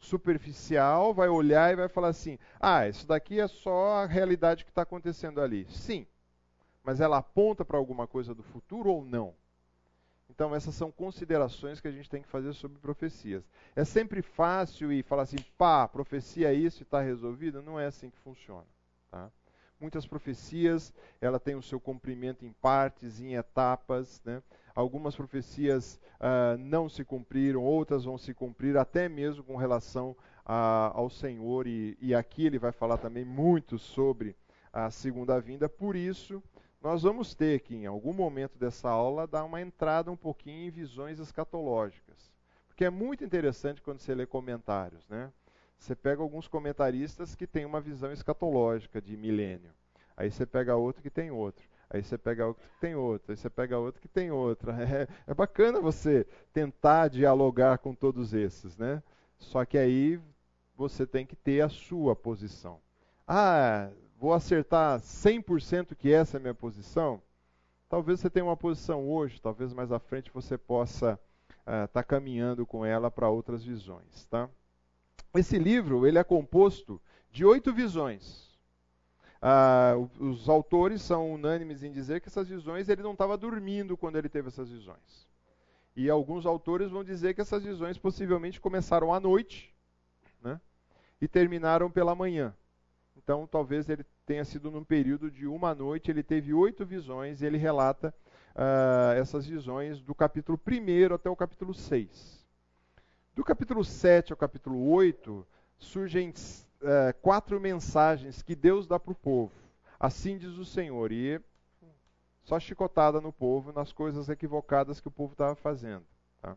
superficial 0.06 1.12
vai 1.12 1.28
olhar 1.28 1.72
e 1.72 1.76
vai 1.76 1.88
falar 1.88 2.08
assim: 2.08 2.38
ah, 2.60 2.88
isso 2.88 3.06
daqui 3.06 3.40
é 3.40 3.48
só 3.48 4.02
a 4.02 4.06
realidade 4.06 4.64
que 4.64 4.70
está 4.70 4.82
acontecendo 4.82 5.40
ali. 5.40 5.66
Sim, 5.70 6.06
mas 6.82 7.00
ela 7.00 7.18
aponta 7.18 7.64
para 7.64 7.76
alguma 7.76 8.06
coisa 8.06 8.34
do 8.34 8.42
futuro 8.42 8.90
ou 8.90 9.04
não? 9.04 9.34
Então, 10.28 10.54
essas 10.54 10.74
são 10.74 10.90
considerações 10.90 11.80
que 11.80 11.88
a 11.88 11.90
gente 11.90 12.10
tem 12.10 12.22
que 12.22 12.28
fazer 12.28 12.52
sobre 12.52 12.78
profecias. 12.78 13.48
É 13.74 13.84
sempre 13.84 14.20
fácil 14.20 14.92
e 14.92 15.02
falar 15.02 15.22
assim, 15.22 15.38
pá, 15.56 15.88
profecia 15.88 16.50
é 16.50 16.54
isso 16.54 16.82
e 16.82 16.84
está 16.84 17.00
resolvido? 17.00 17.62
Não 17.62 17.80
é 17.80 17.86
assim 17.86 18.10
que 18.10 18.18
funciona. 18.18 18.66
Tá? 19.10 19.30
Muitas 19.80 20.06
profecias, 20.06 20.92
ela 21.20 21.38
tem 21.38 21.54
o 21.54 21.62
seu 21.62 21.78
cumprimento 21.78 22.44
em 22.44 22.52
partes, 22.52 23.20
em 23.20 23.34
etapas. 23.34 24.22
Né? 24.24 24.42
algumas 24.76 25.16
profecias 25.16 25.98
uh, 26.20 26.58
não 26.58 26.86
se 26.86 27.02
cumpriram, 27.02 27.64
outras 27.64 28.04
vão 28.04 28.18
se 28.18 28.34
cumprir, 28.34 28.76
até 28.76 29.08
mesmo 29.08 29.42
com 29.42 29.56
relação 29.56 30.14
a, 30.44 30.92
ao 30.94 31.08
Senhor, 31.08 31.66
e, 31.66 31.96
e 31.98 32.14
aqui 32.14 32.44
ele 32.44 32.58
vai 32.58 32.70
falar 32.70 32.98
também 32.98 33.24
muito 33.24 33.78
sobre 33.78 34.36
a 34.70 34.90
segunda 34.90 35.40
vinda, 35.40 35.66
por 35.66 35.96
isso 35.96 36.42
nós 36.82 37.02
vamos 37.02 37.34
ter 37.34 37.60
que, 37.60 37.74
em 37.74 37.86
algum 37.86 38.12
momento 38.12 38.58
dessa 38.58 38.90
aula, 38.90 39.26
dar 39.26 39.44
uma 39.44 39.62
entrada 39.62 40.12
um 40.12 40.16
pouquinho 40.16 40.68
em 40.68 40.70
visões 40.70 41.18
escatológicas. 41.18 42.30
Porque 42.68 42.84
é 42.84 42.90
muito 42.90 43.24
interessante 43.24 43.80
quando 43.80 43.98
você 43.98 44.14
lê 44.14 44.26
comentários, 44.26 45.08
né? 45.08 45.32
Você 45.78 45.94
pega 45.94 46.22
alguns 46.22 46.48
comentaristas 46.48 47.34
que 47.34 47.46
têm 47.46 47.64
uma 47.64 47.80
visão 47.80 48.12
escatológica 48.12 49.00
de 49.00 49.16
milênio. 49.16 49.72
Aí 50.16 50.30
você 50.30 50.46
pega 50.46 50.76
outro 50.76 51.02
que 51.02 51.10
tem 51.10 51.30
outro. 51.30 51.64
Aí 51.88 52.02
você 52.02 52.18
pega 52.18 52.46
outro 52.46 52.62
que 52.62 52.80
tem 52.80 52.94
outro. 52.94 53.32
Aí 53.32 53.36
você 53.36 53.50
pega 53.50 53.78
outro 53.78 54.00
que 54.00 54.08
tem 54.08 54.30
outra. 54.30 54.74
É, 54.82 55.08
é 55.26 55.34
bacana 55.34 55.80
você 55.80 56.26
tentar 56.52 57.08
dialogar 57.08 57.78
com 57.78 57.94
todos 57.94 58.32
esses, 58.34 58.76
né? 58.76 59.02
Só 59.38 59.64
que 59.64 59.76
aí 59.78 60.20
você 60.76 61.06
tem 61.06 61.26
que 61.26 61.36
ter 61.36 61.60
a 61.60 61.68
sua 61.68 62.16
posição. 62.16 62.80
Ah, 63.26 63.90
vou 64.18 64.32
acertar 64.32 65.00
100% 65.00 65.94
que 65.94 66.12
essa 66.12 66.36
é 66.36 66.38
a 66.38 66.40
minha 66.40 66.54
posição? 66.54 67.20
Talvez 67.88 68.20
você 68.20 68.30
tenha 68.30 68.44
uma 68.44 68.56
posição 68.56 69.08
hoje, 69.08 69.40
talvez 69.40 69.72
mais 69.72 69.92
à 69.92 69.98
frente 69.98 70.30
você 70.32 70.58
possa 70.58 71.18
estar 71.60 71.84
uh, 71.84 71.88
tá 71.88 72.02
caminhando 72.02 72.66
com 72.66 72.84
ela 72.84 73.10
para 73.10 73.28
outras 73.28 73.64
visões, 73.64 74.26
tá? 74.26 74.48
Esse 75.38 75.58
livro 75.58 76.06
ele 76.06 76.18
é 76.18 76.24
composto 76.24 77.00
de 77.30 77.44
oito 77.44 77.72
visões. 77.72 78.46
Ah, 79.40 79.94
os 80.18 80.48
autores 80.48 81.02
são 81.02 81.32
unânimes 81.32 81.82
em 81.82 81.92
dizer 81.92 82.20
que 82.20 82.28
essas 82.28 82.48
visões 82.48 82.88
ele 82.88 83.02
não 83.02 83.12
estava 83.12 83.36
dormindo 83.36 83.96
quando 83.96 84.16
ele 84.16 84.28
teve 84.28 84.48
essas 84.48 84.70
visões. 84.70 85.28
E 85.94 86.10
alguns 86.10 86.44
autores 86.44 86.90
vão 86.90 87.04
dizer 87.04 87.34
que 87.34 87.40
essas 87.40 87.62
visões 87.62 87.96
possivelmente 87.96 88.60
começaram 88.60 89.14
à 89.14 89.20
noite 89.20 89.74
né, 90.42 90.60
e 91.20 91.26
terminaram 91.26 91.90
pela 91.90 92.14
manhã. 92.14 92.54
Então, 93.16 93.46
talvez 93.46 93.88
ele 93.88 94.04
tenha 94.26 94.44
sido 94.44 94.70
num 94.70 94.84
período 94.84 95.30
de 95.30 95.46
uma 95.46 95.74
noite, 95.74 96.10
ele 96.10 96.22
teve 96.22 96.52
oito 96.52 96.84
visões 96.84 97.40
e 97.40 97.46
ele 97.46 97.56
relata 97.56 98.14
uh, 98.54 99.12
essas 99.18 99.46
visões 99.46 100.00
do 100.00 100.14
capítulo 100.14 100.60
1 100.66 101.14
até 101.14 101.30
o 101.30 101.36
capítulo 101.36 101.72
6. 101.72 102.45
Do 103.36 103.44
capítulo 103.44 103.84
7 103.84 104.32
ao 104.32 104.36
capítulo 104.38 104.90
8, 104.90 105.46
surgem 105.76 106.30
uh, 106.30 107.12
quatro 107.20 107.60
mensagens 107.60 108.40
que 108.40 108.54
Deus 108.54 108.86
dá 108.86 108.98
para 108.98 109.12
o 109.12 109.14
povo. 109.14 109.52
Assim 110.00 110.38
diz 110.38 110.56
o 110.56 110.64
Senhor. 110.64 111.12
E 111.12 111.38
só 112.44 112.58
chicotada 112.58 113.20
no 113.20 113.30
povo, 113.30 113.74
nas 113.74 113.92
coisas 113.92 114.30
equivocadas 114.30 115.02
que 115.02 115.08
o 115.08 115.10
povo 115.10 115.32
estava 115.32 115.54
fazendo. 115.54 116.06
Tá? 116.40 116.56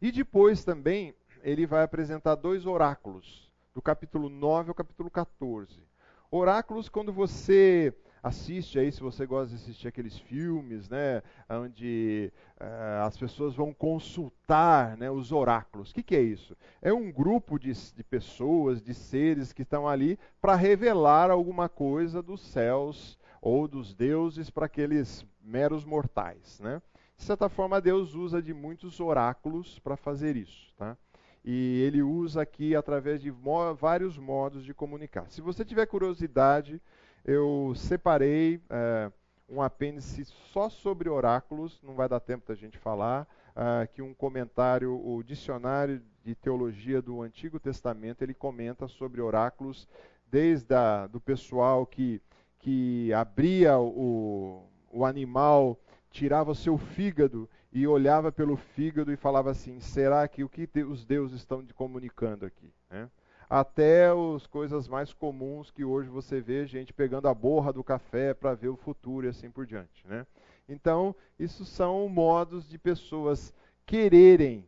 E 0.00 0.10
depois 0.10 0.64
também 0.64 1.14
ele 1.42 1.66
vai 1.66 1.82
apresentar 1.82 2.34
dois 2.36 2.64
oráculos, 2.64 3.52
do 3.74 3.82
capítulo 3.82 4.30
9 4.30 4.70
ao 4.70 4.74
capítulo 4.74 5.10
14. 5.10 5.86
Oráculos, 6.30 6.88
quando 6.88 7.12
você 7.12 7.94
assiste 8.26 8.78
aí, 8.78 8.90
se 8.90 9.00
você 9.00 9.24
gosta 9.24 9.54
de 9.54 9.62
assistir 9.62 9.86
aqueles 9.86 10.18
filmes, 10.18 10.88
né, 10.88 11.22
onde 11.48 12.32
uh, 12.60 13.04
as 13.06 13.16
pessoas 13.16 13.54
vão 13.54 13.72
consultar 13.72 14.96
né, 14.96 15.08
os 15.08 15.30
oráculos. 15.30 15.90
O 15.90 15.94
que, 15.94 16.02
que, 16.02 16.16
é 16.16 16.20
isso? 16.20 16.56
É 16.82 16.92
um 16.92 17.10
grupo 17.12 17.56
de, 17.58 17.72
de 17.72 18.02
pessoas, 18.02 18.82
de 18.82 18.92
seres 18.94 19.52
que 19.52 19.62
estão 19.62 19.86
ali 19.86 20.18
para 20.40 20.56
revelar 20.56 21.30
alguma 21.30 21.68
coisa 21.68 22.20
dos 22.20 22.40
céus 22.40 23.16
ou 23.40 23.68
dos 23.68 23.94
deuses 23.94 24.50
para 24.50 24.66
aqueles 24.66 25.24
meros 25.40 25.84
mortais. 25.84 26.58
Né? 26.58 26.82
De 27.16 27.22
certa 27.22 27.48
forma, 27.48 27.80
Deus 27.80 28.14
usa 28.14 28.42
de 28.42 28.52
muitos 28.52 28.98
oráculos 28.98 29.78
para 29.78 29.96
fazer 29.96 30.36
isso. 30.36 30.74
Tá? 30.76 30.96
E 31.44 31.80
ele 31.86 32.02
usa 32.02 32.42
aqui 32.42 32.74
através 32.74 33.22
de 33.22 33.32
vários 33.78 34.18
modos 34.18 34.64
de 34.64 34.74
comunicar. 34.74 35.30
Se 35.30 35.40
você 35.40 35.64
tiver 35.64 35.86
curiosidade, 35.86 36.82
eu 37.26 37.72
separei 37.74 38.60
é, 38.70 39.10
um 39.48 39.60
apêndice 39.60 40.24
só 40.52 40.68
sobre 40.68 41.08
oráculos, 41.08 41.80
não 41.82 41.94
vai 41.94 42.08
dar 42.08 42.20
tempo 42.20 42.46
da 42.46 42.54
gente 42.54 42.78
falar, 42.78 43.26
uh, 43.50 43.92
que 43.92 44.00
um 44.00 44.14
comentário, 44.14 44.94
o 44.94 45.22
dicionário 45.24 46.00
de 46.24 46.34
teologia 46.36 47.02
do 47.02 47.22
Antigo 47.22 47.58
Testamento, 47.58 48.22
ele 48.22 48.32
comenta 48.32 48.86
sobre 48.86 49.20
oráculos, 49.20 49.88
desde 50.30 50.72
a, 50.72 51.08
do 51.08 51.20
pessoal 51.20 51.84
que, 51.84 52.22
que 52.60 53.12
abria 53.12 53.76
o, 53.76 54.64
o 54.92 55.04
animal, 55.04 55.76
tirava 56.10 56.52
o 56.52 56.54
seu 56.54 56.78
fígado 56.78 57.48
e 57.72 57.86
olhava 57.88 58.30
pelo 58.30 58.56
fígado 58.56 59.12
e 59.12 59.16
falava 59.16 59.50
assim: 59.50 59.80
será 59.80 60.26
que 60.28 60.42
o 60.42 60.48
que 60.48 60.68
os 60.82 61.04
deuses 61.04 61.38
estão 61.38 61.64
comunicando 61.74 62.46
aqui? 62.46 62.72
Né? 62.90 63.08
Até 63.48 64.08
as 64.08 64.46
coisas 64.46 64.88
mais 64.88 65.12
comuns 65.12 65.70
que 65.70 65.84
hoje 65.84 66.08
você 66.08 66.40
vê 66.40 66.66
gente 66.66 66.92
pegando 66.92 67.28
a 67.28 67.34
borra 67.34 67.72
do 67.72 67.84
café 67.84 68.34
para 68.34 68.54
ver 68.54 68.68
o 68.68 68.76
futuro 68.76 69.26
e 69.26 69.30
assim 69.30 69.50
por 69.50 69.66
diante. 69.66 70.06
Né? 70.06 70.26
Então, 70.68 71.14
isso 71.38 71.64
são 71.64 72.08
modos 72.08 72.68
de 72.68 72.76
pessoas 72.78 73.54
quererem 73.84 74.66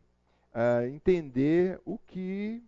uh, 0.53 0.85
entender 0.87 1.79
o 1.85 1.97
que 1.97 2.63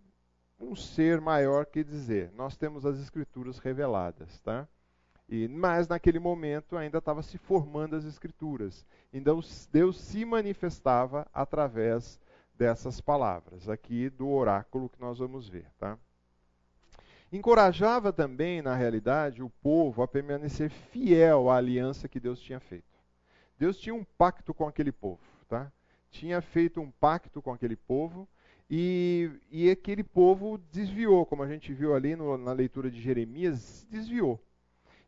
um 0.60 0.76
ser 0.76 1.20
maior 1.20 1.66
quer 1.66 1.84
dizer. 1.84 2.30
Nós 2.34 2.56
temos 2.56 2.86
as 2.86 2.98
escrituras 3.00 3.58
reveladas, 3.58 4.40
tá? 4.40 4.68
E, 5.28 5.48
mas 5.48 5.88
naquele 5.88 6.18
momento 6.18 6.76
ainda 6.76 6.98
estava 6.98 7.22
se 7.22 7.38
formando 7.38 7.96
as 7.96 8.04
escrituras. 8.04 8.84
Então 9.12 9.40
Deus 9.72 9.98
se 9.98 10.24
manifestava 10.24 11.26
através 11.32 12.20
dessas 12.62 13.00
palavras 13.00 13.68
aqui 13.68 14.08
do 14.08 14.28
oráculo 14.28 14.88
que 14.88 15.00
nós 15.00 15.18
vamos 15.18 15.48
ver, 15.48 15.66
tá? 15.80 15.98
Encorajava 17.32 18.12
também, 18.12 18.62
na 18.62 18.76
realidade, 18.76 19.42
o 19.42 19.50
povo 19.50 20.00
a 20.00 20.06
permanecer 20.06 20.70
fiel 20.70 21.50
à 21.50 21.56
aliança 21.56 22.06
que 22.06 22.20
Deus 22.20 22.38
tinha 22.38 22.60
feito. 22.60 22.96
Deus 23.58 23.76
tinha 23.78 23.92
um 23.92 24.04
pacto 24.04 24.54
com 24.54 24.68
aquele 24.68 24.92
povo, 24.92 25.18
tá? 25.48 25.72
Tinha 26.08 26.40
feito 26.40 26.80
um 26.80 26.88
pacto 26.88 27.42
com 27.42 27.52
aquele 27.52 27.74
povo 27.74 28.28
e, 28.70 29.28
e 29.50 29.68
aquele 29.68 30.04
povo 30.04 30.56
desviou, 30.70 31.26
como 31.26 31.42
a 31.42 31.48
gente 31.48 31.72
viu 31.72 31.96
ali 31.96 32.14
no, 32.14 32.38
na 32.38 32.52
leitura 32.52 32.88
de 32.88 33.00
Jeremias, 33.00 33.84
desviou. 33.90 34.40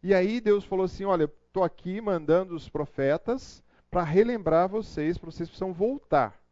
E 0.02 0.12
aí 0.12 0.40
Deus 0.40 0.64
falou 0.64 0.86
assim: 0.86 1.04
Olha, 1.04 1.30
estou 1.46 1.62
aqui 1.62 2.00
mandando 2.00 2.56
os 2.56 2.68
profetas 2.68 3.62
para 3.88 4.02
relembrar 4.02 4.68
vocês, 4.68 5.16
para 5.16 5.30
vocês 5.30 5.48
precisam 5.48 5.72
voltar. 5.72 6.43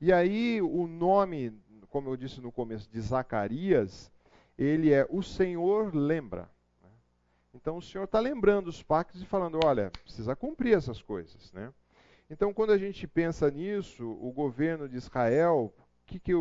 E 0.00 0.12
aí 0.12 0.60
o 0.60 0.86
nome, 0.86 1.52
como 1.88 2.10
eu 2.10 2.16
disse 2.16 2.40
no 2.40 2.52
começo, 2.52 2.90
de 2.90 3.00
Zacarias, 3.00 4.10
ele 4.58 4.92
é 4.92 5.06
o 5.08 5.22
Senhor 5.22 5.94
lembra. 5.94 6.50
Então 7.54 7.78
o 7.78 7.82
Senhor 7.82 8.04
está 8.04 8.20
lembrando 8.20 8.68
os 8.68 8.82
pactos 8.82 9.22
e 9.22 9.26
falando, 9.26 9.58
olha, 9.64 9.90
precisa 10.02 10.36
cumprir 10.36 10.76
essas 10.76 11.00
coisas. 11.00 11.50
Né? 11.52 11.72
Então 12.28 12.52
quando 12.52 12.72
a 12.72 12.78
gente 12.78 13.06
pensa 13.06 13.50
nisso, 13.50 14.06
o 14.20 14.30
governo 14.30 14.88
de 14.88 14.96
Israel, 14.96 15.72
o 15.74 16.06
que, 16.06 16.18
que 16.18 16.32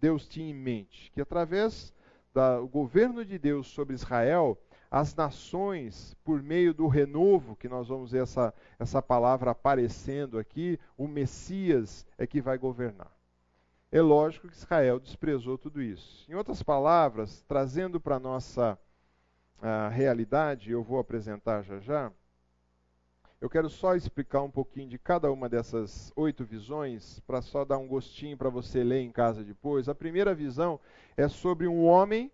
Deus 0.00 0.26
tinha 0.26 0.50
em 0.50 0.54
mente? 0.54 1.10
Que 1.12 1.20
através 1.20 1.94
do 2.34 2.66
governo 2.66 3.24
de 3.24 3.38
Deus 3.38 3.68
sobre 3.68 3.94
Israel, 3.94 4.58
as 4.90 5.14
nações, 5.14 6.14
por 6.24 6.42
meio 6.42 6.72
do 6.72 6.86
renovo, 6.86 7.56
que 7.56 7.68
nós 7.68 7.88
vamos 7.88 8.12
ver 8.12 8.22
essa, 8.22 8.54
essa 8.78 9.02
palavra 9.02 9.50
aparecendo 9.50 10.38
aqui, 10.38 10.78
o 10.96 11.06
Messias 11.08 12.06
é 12.16 12.26
que 12.26 12.40
vai 12.40 12.56
governar. 12.58 13.10
É 13.90 14.00
lógico 14.00 14.48
que 14.48 14.56
Israel 14.56 14.98
desprezou 14.98 15.56
tudo 15.56 15.80
isso. 15.80 16.30
Em 16.30 16.34
outras 16.34 16.62
palavras, 16.62 17.44
trazendo 17.48 18.00
para 18.00 18.16
a 18.16 18.20
nossa 18.20 18.78
uh, 19.58 19.90
realidade, 19.90 20.70
eu 20.70 20.82
vou 20.82 20.98
apresentar 20.98 21.62
já 21.62 21.78
já, 21.78 22.12
eu 23.38 23.50
quero 23.50 23.68
só 23.68 23.94
explicar 23.94 24.42
um 24.42 24.50
pouquinho 24.50 24.88
de 24.88 24.98
cada 24.98 25.30
uma 25.30 25.48
dessas 25.48 26.10
oito 26.16 26.42
visões, 26.42 27.20
para 27.20 27.42
só 27.42 27.66
dar 27.66 27.76
um 27.76 27.86
gostinho 27.86 28.36
para 28.36 28.48
você 28.48 28.82
ler 28.82 29.02
em 29.02 29.12
casa 29.12 29.44
depois. 29.44 29.88
A 29.88 29.94
primeira 29.94 30.34
visão 30.34 30.80
é 31.16 31.28
sobre 31.28 31.68
um 31.68 31.84
homem 31.84 32.32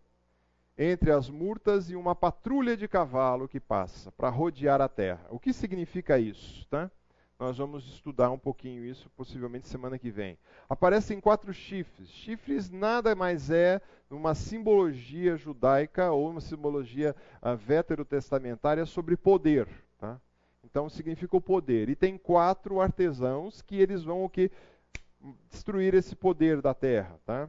entre 0.77 1.11
as 1.11 1.29
murtas 1.29 1.91
e 1.91 1.97
uma 1.97 2.15
patrulha 2.15 2.77
de 2.77 2.89
cavalo 2.89 3.49
que 3.49 3.61
passa 3.61 4.11
para 4.13 4.29
rodear 4.29 4.81
a 4.81 4.89
terra. 4.89 5.27
O 5.31 5.39
que 5.39 5.53
significa 5.53 6.19
isso? 6.19 6.67
Tá? 6.69 6.91
Nós 7.39 7.59
vamos 7.59 7.85
estudar 7.87 8.31
um 8.31 8.39
pouquinho 8.39 8.85
isso, 8.85 9.11
possivelmente 9.17 9.67
semana 9.67 9.99
que 9.99 10.11
vem. 10.11 10.39
Aparecem 10.69 11.21
quatro 11.21 11.53
chifres. 11.53 12.09
Chifres 12.09 12.71
nada 12.71 13.17
mais 13.17 13.51
é 13.51 13.81
uma 14.09 14.35
simbologia 14.35 15.37
judaica 15.37 16.13
ou 16.13 16.31
uma 16.31 16.41
simbologia 16.41 17.17
uh, 17.43 17.57
veterotestamentária 17.57 18.87
sobre 18.87 19.17
poder. 19.17 19.67
Tá? 19.99 20.21
Então 20.63 20.89
significa 20.89 21.37
o 21.37 21.41
poder. 21.41 21.89
E 21.89 21.97
tem 21.97 22.17
quatro 22.17 22.81
artesãos 22.81 23.61
que 23.61 23.77
eles 23.77 24.05
vão 24.05 24.23
o 24.23 24.29
que? 24.29 24.51
Destruir 25.51 25.95
esse 25.95 26.15
poder 26.15 26.63
da 26.63 26.73
terra. 26.73 27.19
Tá? 27.27 27.49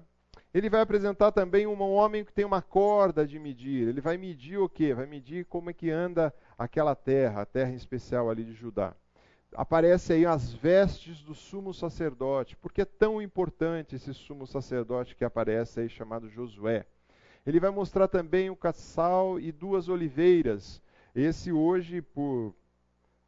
Ele 0.54 0.70
vai 0.70 0.82
apresentar 0.82 1.32
também 1.32 1.66
um 1.66 1.82
homem 1.82 2.24
que 2.24 2.32
tem 2.32 2.46
uma 2.46 2.62
corda 2.62 3.26
de 3.26 3.40
medir. 3.40 3.88
Ele 3.88 4.00
vai 4.00 4.18
medir 4.18 4.60
o 4.60 4.70
quê? 4.70 4.94
Vai 4.94 5.08
medir 5.08 5.46
como 5.46 5.72
é 5.72 5.74
que 5.74 5.90
anda 5.90 6.32
aquela 6.56 6.94
terra, 6.94 7.42
a 7.42 7.46
terra 7.46 7.72
em 7.72 7.76
especial 7.76 8.30
ali 8.30 8.44
de 8.44 8.54
Judá. 8.54 8.96
Aparece 9.56 10.14
aí 10.14 10.28
as 10.28 10.54
vestes 10.54 11.24
do 11.24 11.34
sumo 11.34 11.74
sacerdote. 11.74 12.56
Por 12.56 12.72
que 12.72 12.82
é 12.82 12.86
tão 12.86 13.20
importante 13.20 13.96
esse 13.96 14.14
sumo 14.14 14.46
sacerdote 14.46 15.16
que 15.16 15.26
aparece 15.26 15.80
aí 15.80 15.90
chamado 15.90 16.30
Josué? 16.30 16.86
Ele 17.46 17.60
vai 17.60 17.72
mostrar 17.72 18.08
também 18.08 18.52
um 18.52 18.56
caçal 18.56 19.40
e 19.40 19.52
duas 19.52 19.90
oliveiras. 19.90 20.82
Esse 21.16 21.52
hoje, 21.52 22.00
por 22.00 22.54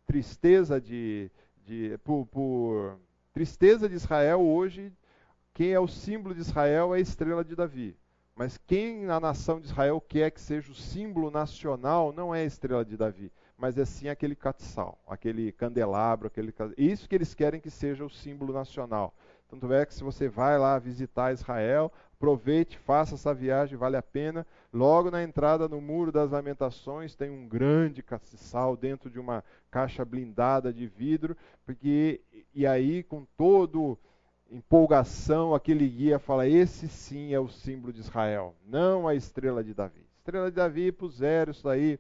tristeza 0.06 0.80
de, 0.80 1.32
de 1.66 1.98
por, 2.04 2.28
por 2.28 3.00
tristeza 3.34 3.90
de 3.90 3.96
Israel, 3.96 4.42
hoje 4.42 4.94
quem 5.56 5.72
é 5.72 5.80
o 5.80 5.88
símbolo 5.88 6.36
de 6.36 6.42
Israel 6.42 6.94
é 6.94 6.98
a 6.98 7.02
estrela 7.02 7.42
de 7.42 7.56
Davi. 7.56 7.98
Mas 8.36 8.58
quem 8.58 9.06
na 9.06 9.22
nação 9.22 9.62
de 9.62 9.68
Israel 9.68 10.02
quer 10.02 10.30
que 10.30 10.42
seja 10.42 10.70
o 10.70 10.76
símbolo 10.76 11.32
nacional 11.32 12.12
não 12.12 12.36
é 12.36 12.42
a 12.42 12.46
estrela 12.46 12.84
de 12.84 12.98
Davi, 12.98 13.32
mas 13.58 13.78
é 13.78 13.86
sim 13.86 14.10
aquele 14.10 14.36
catsal, 14.36 15.02
aquele 15.08 15.54
candelabro, 15.54 16.28
aquele 16.28 16.54
isso 16.78 17.08
que 17.08 17.16
eles 17.16 17.34
querem 17.34 17.62
que 17.62 17.70
seja 17.70 18.04
o 18.04 18.10
símbolo 18.10 18.54
nacional. 18.54 19.16
Tanto 19.48 19.72
é 19.72 19.86
que 19.86 19.94
se 19.94 20.04
você 20.04 20.28
vai 20.28 20.60
lá 20.60 20.78
visitar 20.78 21.32
Israel, 21.32 21.90
aproveite, 22.16 22.78
faça 22.78 23.16
essa 23.16 23.34
viagem, 23.34 23.78
vale 23.78 23.96
a 23.96 24.04
pena. 24.04 24.46
Logo 24.74 25.10
na 25.10 25.24
entrada 25.24 25.70
no 25.70 25.80
Muro 25.80 26.12
das 26.12 26.32
Lamentações 26.32 27.16
tem 27.16 27.30
um 27.30 27.48
grande 27.48 28.04
castiçal 28.04 28.76
dentro 28.76 29.10
de 29.10 29.22
uma 29.22 29.42
caixa 29.72 30.04
blindada 30.04 30.74
de 30.74 30.86
vidro, 30.86 31.38
porque 31.66 32.20
e 32.54 32.68
aí 32.68 33.04
com 33.04 33.26
todo 33.38 33.98
empolgação 34.56 35.54
aquele 35.54 35.88
guia 35.88 36.18
fala: 36.18 36.48
esse 36.48 36.88
sim 36.88 37.34
é 37.34 37.40
o 37.40 37.50
símbolo 37.50 37.94
de 37.94 38.00
Israel, 38.00 38.56
não 38.66 39.08
a 39.08 39.14
estrela 39.14 39.64
de 39.64 39.74
Davi. 39.74 40.06
Estrela 40.18 40.50
de 40.50 40.56
Davi 40.56 40.92
puseram 40.92 41.52
isso 41.52 41.68
aí 41.68 42.00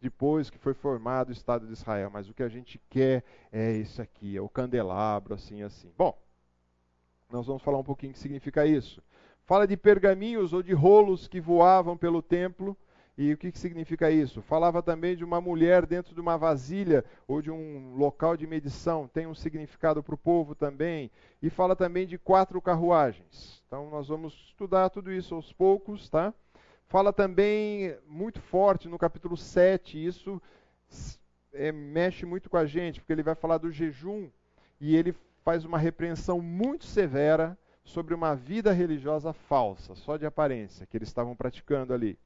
depois 0.00 0.50
que 0.50 0.58
foi 0.58 0.74
formado 0.74 1.28
o 1.28 1.32
Estado 1.32 1.66
de 1.66 1.72
Israel, 1.72 2.10
mas 2.12 2.28
o 2.28 2.34
que 2.34 2.42
a 2.42 2.48
gente 2.48 2.80
quer 2.90 3.22
é 3.52 3.72
isso 3.72 4.02
aqui, 4.02 4.36
é 4.36 4.40
o 4.40 4.48
candelabro, 4.48 5.32
assim, 5.32 5.62
assim. 5.62 5.92
Bom, 5.96 6.18
nós 7.30 7.46
vamos 7.46 7.62
falar 7.62 7.78
um 7.78 7.84
pouquinho 7.84 8.10
o 8.10 8.14
que 8.14 8.18
significa 8.18 8.66
isso. 8.66 9.00
Fala 9.44 9.66
de 9.66 9.76
pergaminhos 9.76 10.52
ou 10.52 10.62
de 10.62 10.72
rolos 10.72 11.28
que 11.28 11.40
voavam 11.40 11.96
pelo 11.96 12.20
templo. 12.20 12.76
E 13.16 13.32
o 13.32 13.36
que, 13.36 13.52
que 13.52 13.58
significa 13.58 14.10
isso? 14.10 14.40
Falava 14.40 14.82
também 14.82 15.14
de 15.14 15.22
uma 15.22 15.40
mulher 15.40 15.84
dentro 15.84 16.14
de 16.14 16.20
uma 16.20 16.38
vasilha 16.38 17.04
ou 17.28 17.42
de 17.42 17.50
um 17.50 17.94
local 17.94 18.36
de 18.36 18.46
medição, 18.46 19.06
tem 19.06 19.26
um 19.26 19.34
significado 19.34 20.02
para 20.02 20.14
o 20.14 20.18
povo 20.18 20.54
também. 20.54 21.10
E 21.42 21.50
fala 21.50 21.76
também 21.76 22.06
de 22.06 22.16
quatro 22.16 22.60
carruagens. 22.62 23.62
Então 23.66 23.90
nós 23.90 24.08
vamos 24.08 24.32
estudar 24.48 24.88
tudo 24.88 25.12
isso 25.12 25.34
aos 25.34 25.52
poucos, 25.52 26.08
tá? 26.08 26.32
Fala 26.86 27.12
também 27.12 27.96
muito 28.06 28.40
forte 28.40 28.88
no 28.88 28.98
capítulo 28.98 29.36
7, 29.36 30.02
isso 30.02 30.40
é, 31.52 31.72
mexe 31.72 32.26
muito 32.26 32.50
com 32.50 32.56
a 32.56 32.66
gente, 32.66 33.00
porque 33.00 33.12
ele 33.12 33.22
vai 33.22 33.34
falar 33.34 33.58
do 33.58 33.70
jejum 33.70 34.30
e 34.80 34.96
ele 34.96 35.14
faz 35.42 35.64
uma 35.64 35.78
repreensão 35.78 36.40
muito 36.40 36.84
severa 36.84 37.58
sobre 37.84 38.14
uma 38.14 38.34
vida 38.34 38.72
religiosa 38.72 39.32
falsa, 39.32 39.94
só 39.94 40.16
de 40.16 40.24
aparência, 40.24 40.86
que 40.86 40.96
eles 40.96 41.08
estavam 41.08 41.34
praticando 41.34 41.92
ali. 41.92 42.18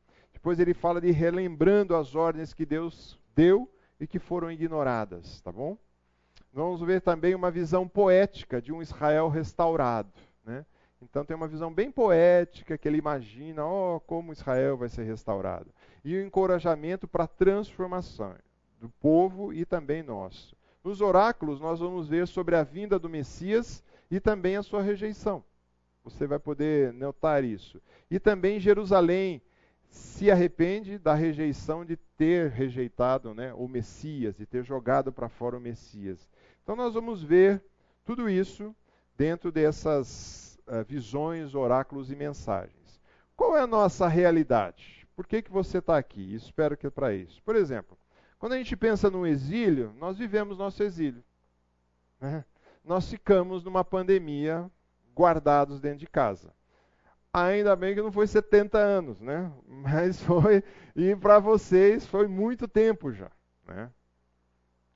Depois 0.47 0.61
ele 0.61 0.75
fala 0.75 1.01
de 1.01 1.11
relembrando 1.11 1.97
as 1.97 2.15
ordens 2.15 2.55
que 2.55 2.65
Deus 2.65 3.19
deu 3.35 3.69
e 3.99 4.07
que 4.07 4.21
foram 4.21 4.49
ignoradas, 4.49 5.41
tá 5.41 5.51
bom? 5.51 5.77
Vamos 6.53 6.81
ver 6.83 7.01
também 7.01 7.35
uma 7.35 7.51
visão 7.51 7.89
poética 7.89 8.63
de 8.63 8.73
um 8.73 8.81
Israel 8.81 9.29
restaurado, 9.29 10.13
né? 10.45 10.65
Então 11.03 11.25
tem 11.25 11.37
uma 11.37 11.49
visão 11.49 11.75
bem 11.75 11.91
poética 11.91 12.79
que 12.79 12.87
ele 12.87 12.97
imagina, 12.97 13.67
oh, 13.67 13.99
como 14.07 14.33
Israel 14.33 14.77
vai 14.77 14.89
ser 14.89 15.03
restaurado. 15.03 15.67
E 16.05 16.17
o 16.17 16.25
encorajamento 16.25 17.09
para 17.09 17.25
a 17.25 17.27
transformação 17.27 18.37
do 18.79 18.89
povo 18.89 19.53
e 19.53 19.65
também 19.65 20.01
nosso. 20.01 20.57
Nos 20.85 21.01
oráculos, 21.01 21.61
nós 21.61 21.81
vamos 21.81 22.07
ver 22.07 22.29
sobre 22.29 22.55
a 22.55 22.63
vinda 22.63 23.01
do 23.01 23.09
Messias 23.09 23.83
e 24.09 24.21
também 24.21 24.57
a 24.57 24.63
sua 24.63 24.81
rejeição. 24.81 25.43
Você 26.05 26.25
vai 26.25 26.39
poder 26.39 26.93
notar 26.93 27.43
isso. 27.43 27.83
E 28.09 28.21
também 28.21 28.61
Jerusalém 28.61 29.43
se 29.89 30.31
arrepende 30.31 30.99
da 30.99 31.15
rejeição 31.15 31.85
de 31.85 31.97
ter 32.17 32.51
rejeitado 32.51 33.35
né, 33.35 33.53
o 33.55 33.69
Messias, 33.69 34.37
de 34.37 34.47
ter 34.47 34.65
jogado 34.65 35.13
para 35.13 35.29
fora 35.29 35.57
o 35.57 35.61
Messias. 35.61 36.29
Então 36.63 36.75
nós 36.75 36.95
vamos 36.95 37.23
ver 37.23 37.63
tudo 38.05 38.29
isso 38.29 38.75
dentro 39.17 39.53
dessas 39.53 40.59
uh, 40.67 40.85
visões, 40.85 41.55
oráculos 41.55 42.11
e 42.11 42.17
mensagens. 42.17 43.01
Qual 43.37 43.57
é 43.57 43.61
a 43.61 43.67
nossa 43.67 44.09
realidade? 44.09 45.07
Por 45.15 45.27
que, 45.27 45.43
que 45.43 45.51
você 45.51 45.79
está 45.79 45.97
aqui? 45.97 46.35
Espero 46.35 46.77
que 46.77 46.87
é 46.87 46.91
para 46.91 47.15
isso. 47.15 47.43
Por 47.43 47.57
exemplo, 47.57 47.97
quando 48.39 48.53
a 48.53 48.59
gente 48.59 48.77
pensa 48.77 49.11
no 49.11 49.27
exílio, 49.27 49.95
nós 49.99 50.19
vivemos 50.19 50.59
nosso 50.59 50.83
exílio. 50.83 51.25
Né? 52.21 52.45
Nós 52.85 53.11
ficamos 53.11 53.65
numa 53.65 53.85
pandemia 53.85 54.71
guardados 55.15 55.81
dentro 55.81 55.99
de 55.99 56.07
casa. 56.07 56.53
Ainda 57.39 57.77
bem 57.77 57.95
que 57.95 58.01
não 58.01 58.11
foi 58.11 58.27
70 58.27 58.79
anos, 58.79 59.21
né? 59.21 59.53
Mas 59.69 60.23
foi, 60.23 60.65
e 60.95 61.15
para 61.15 61.39
vocês 61.39 62.07
foi 62.07 62.27
muito 62.27 62.67
tempo 62.67 63.13
já, 63.13 63.31
né? 63.67 63.91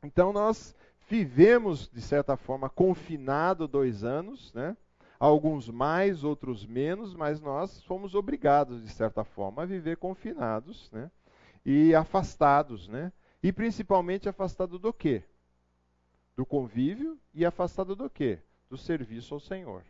Então 0.02 0.32
nós 0.32 0.74
vivemos, 1.06 1.86
de 1.90 2.00
certa 2.00 2.38
forma, 2.38 2.70
confinado 2.70 3.68
dois 3.68 4.04
anos, 4.04 4.54
né? 4.54 4.74
Alguns 5.18 5.68
mais, 5.68 6.24
outros 6.24 6.64
menos, 6.64 7.14
mas 7.14 7.42
nós 7.42 7.84
fomos 7.84 8.14
obrigados, 8.14 8.82
de 8.82 8.88
certa 8.88 9.22
forma, 9.22 9.64
a 9.64 9.66
viver 9.66 9.98
confinados, 9.98 10.90
né? 10.92 11.10
E 11.62 11.94
afastados, 11.94 12.88
né? 12.88 13.12
E 13.42 13.52
principalmente 13.52 14.30
afastado 14.30 14.78
do 14.78 14.94
quê? 14.94 15.22
Do 16.34 16.46
convívio 16.46 17.20
e 17.34 17.44
afastado 17.44 17.94
do 17.94 18.08
quê? 18.08 18.38
Do 18.70 18.78
serviço 18.78 19.34
ao 19.34 19.40
Senhor. 19.40 19.82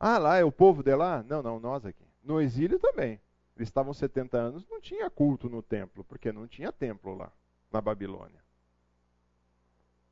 Ah, 0.00 0.16
lá 0.16 0.38
é 0.38 0.44
o 0.44 0.50
povo 0.50 0.82
de 0.82 0.94
lá? 0.96 1.22
Não, 1.22 1.42
não, 1.42 1.60
nós 1.60 1.84
aqui. 1.84 2.06
No 2.24 2.40
exílio 2.40 2.78
também. 2.78 3.20
Eles 3.54 3.68
estavam 3.68 3.92
70 3.92 4.38
anos, 4.38 4.66
não 4.66 4.80
tinha 4.80 5.10
culto 5.10 5.50
no 5.50 5.62
templo, 5.62 6.02
porque 6.04 6.32
não 6.32 6.48
tinha 6.48 6.72
templo 6.72 7.14
lá, 7.14 7.30
na 7.70 7.82
Babilônia. 7.82 8.42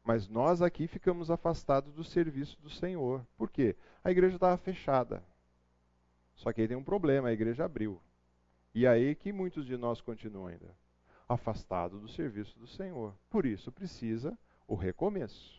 Mas 0.05 0.29
nós 0.29 0.61
aqui 0.61 0.87
ficamos 0.87 1.31
afastados 1.31 1.94
do 1.94 2.05
serviço 2.05 2.61
do 2.61 2.68
Senhor. 2.68 3.24
Por 3.38 3.51
quê? 3.51 3.74
A 4.05 4.11
igreja 4.11 4.37
estava 4.37 4.59
fechada. 4.59 5.22
Só 6.35 6.53
que 6.53 6.61
aí 6.61 6.68
tem 6.68 6.77
um 6.77 6.85
problema, 6.85 7.29
a 7.29 7.33
igreja 7.33 7.64
abriu. 7.64 8.01
E 8.74 8.87
aí 8.87 9.14
que 9.14 9.33
muitos 9.33 9.64
de 9.64 9.77
nós 9.77 10.03
continuam 10.03 10.48
ainda 10.48 10.77
afastado 11.29 11.98
do 11.98 12.09
serviço 12.09 12.59
do 12.59 12.66
Senhor. 12.66 13.14
Por 13.29 13.44
isso 13.44 13.70
precisa 13.70 14.38
o 14.66 14.74
recomeço. 14.74 15.59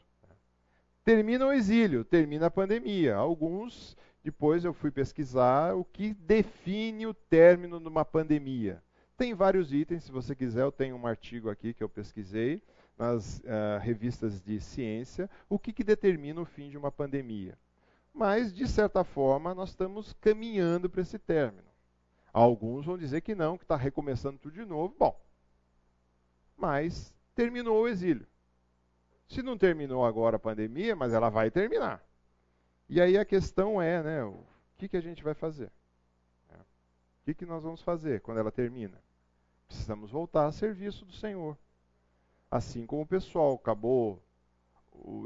Termina 1.03 1.45
o 1.45 1.51
exílio, 1.51 2.03
termina 2.03 2.47
a 2.47 2.51
pandemia. 2.51 3.15
Alguns, 3.15 3.95
depois 4.23 4.65
eu 4.65 4.73
fui 4.73 4.91
pesquisar 4.91 5.75
o 5.75 5.83
que 5.83 6.13
define 6.13 7.07
o 7.07 7.13
término 7.13 7.79
de 7.79 7.87
uma 7.87 8.03
pandemia. 8.03 8.83
Tem 9.17 9.33
vários 9.33 9.73
itens, 9.73 10.03
se 10.03 10.11
você 10.11 10.35
quiser, 10.35 10.63
eu 10.63 10.71
tenho 10.71 10.95
um 10.95 11.07
artigo 11.07 11.49
aqui 11.49 11.73
que 11.73 11.83
eu 11.83 11.89
pesquisei 11.89 12.61
nas 12.97 13.39
uh, 13.39 13.79
revistas 13.81 14.41
de 14.41 14.59
ciência, 14.59 15.29
o 15.47 15.57
que, 15.57 15.71
que 15.71 15.83
determina 15.83 16.41
o 16.41 16.45
fim 16.45 16.69
de 16.69 16.77
uma 16.77 16.91
pandemia. 16.91 17.57
Mas, 18.13 18.53
de 18.53 18.67
certa 18.67 19.03
forma, 19.03 19.55
nós 19.55 19.69
estamos 19.69 20.13
caminhando 20.19 20.89
para 20.89 21.01
esse 21.01 21.17
término. 21.17 21.67
Alguns 22.33 22.85
vão 22.85 22.97
dizer 22.97 23.21
que 23.21 23.33
não, 23.33 23.57
que 23.57 23.63
está 23.63 23.75
recomeçando 23.75 24.37
tudo 24.37 24.53
de 24.53 24.65
novo. 24.65 24.93
Bom, 24.97 25.19
mas 26.57 27.13
terminou 27.33 27.83
o 27.83 27.87
exílio. 27.87 28.27
Se 29.27 29.41
não 29.41 29.57
terminou 29.57 30.05
agora 30.05 30.35
a 30.35 30.39
pandemia, 30.39 30.95
mas 30.95 31.13
ela 31.13 31.29
vai 31.29 31.49
terminar. 31.49 32.03
E 32.89 32.99
aí 32.99 33.17
a 33.17 33.23
questão 33.23 33.79
é, 33.79 34.01
né, 34.01 34.23
o 34.23 34.43
que, 34.75 34.89
que 34.89 34.97
a 34.97 35.01
gente 35.01 35.23
vai 35.23 35.35
fazer? 35.35 35.71
É, 36.49 36.55
o 36.55 37.23
que, 37.23 37.35
que 37.35 37.45
nós 37.45 37.61
vamos 37.61 37.83
fazer 37.83 38.19
quando 38.21 38.39
ela 38.39 38.51
termina? 38.51 38.99
Precisamos 39.67 40.09
voltar 40.09 40.47
a 40.47 40.51
serviço 40.51 41.05
do 41.05 41.13
Senhor. 41.13 41.55
Assim 42.49 42.87
como 42.87 43.03
o 43.03 43.07
pessoal 43.07 43.53
acabou, 43.53 44.19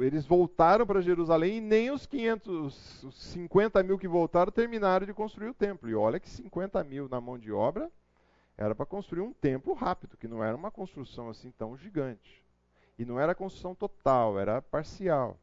eles 0.01 0.25
voltaram 0.25 0.85
para 0.85 1.01
Jerusalém 1.01 1.57
e 1.57 1.61
nem 1.61 1.89
os 1.89 2.05
500, 2.05 3.03
os 3.03 3.31
50 3.31 3.81
mil 3.81 3.97
que 3.97 4.09
voltaram 4.09 4.51
terminaram 4.51 5.05
de 5.05 5.13
construir 5.13 5.47
o 5.47 5.53
templo. 5.53 5.89
E 5.89 5.95
olha 5.95 6.19
que 6.19 6.29
50 6.29 6.83
mil 6.83 7.07
na 7.07 7.21
mão 7.21 7.39
de 7.39 7.53
obra 7.53 7.89
era 8.57 8.75
para 8.75 8.85
construir 8.85 9.21
um 9.21 9.31
templo 9.31 9.73
rápido, 9.73 10.17
que 10.17 10.27
não 10.27 10.43
era 10.43 10.55
uma 10.55 10.69
construção 10.69 11.29
assim 11.29 11.49
tão 11.51 11.77
gigante. 11.77 12.43
E 12.99 13.05
não 13.05 13.17
era 13.17 13.33
construção 13.33 13.73
total, 13.73 14.37
era 14.37 14.61
parcial. 14.61 15.39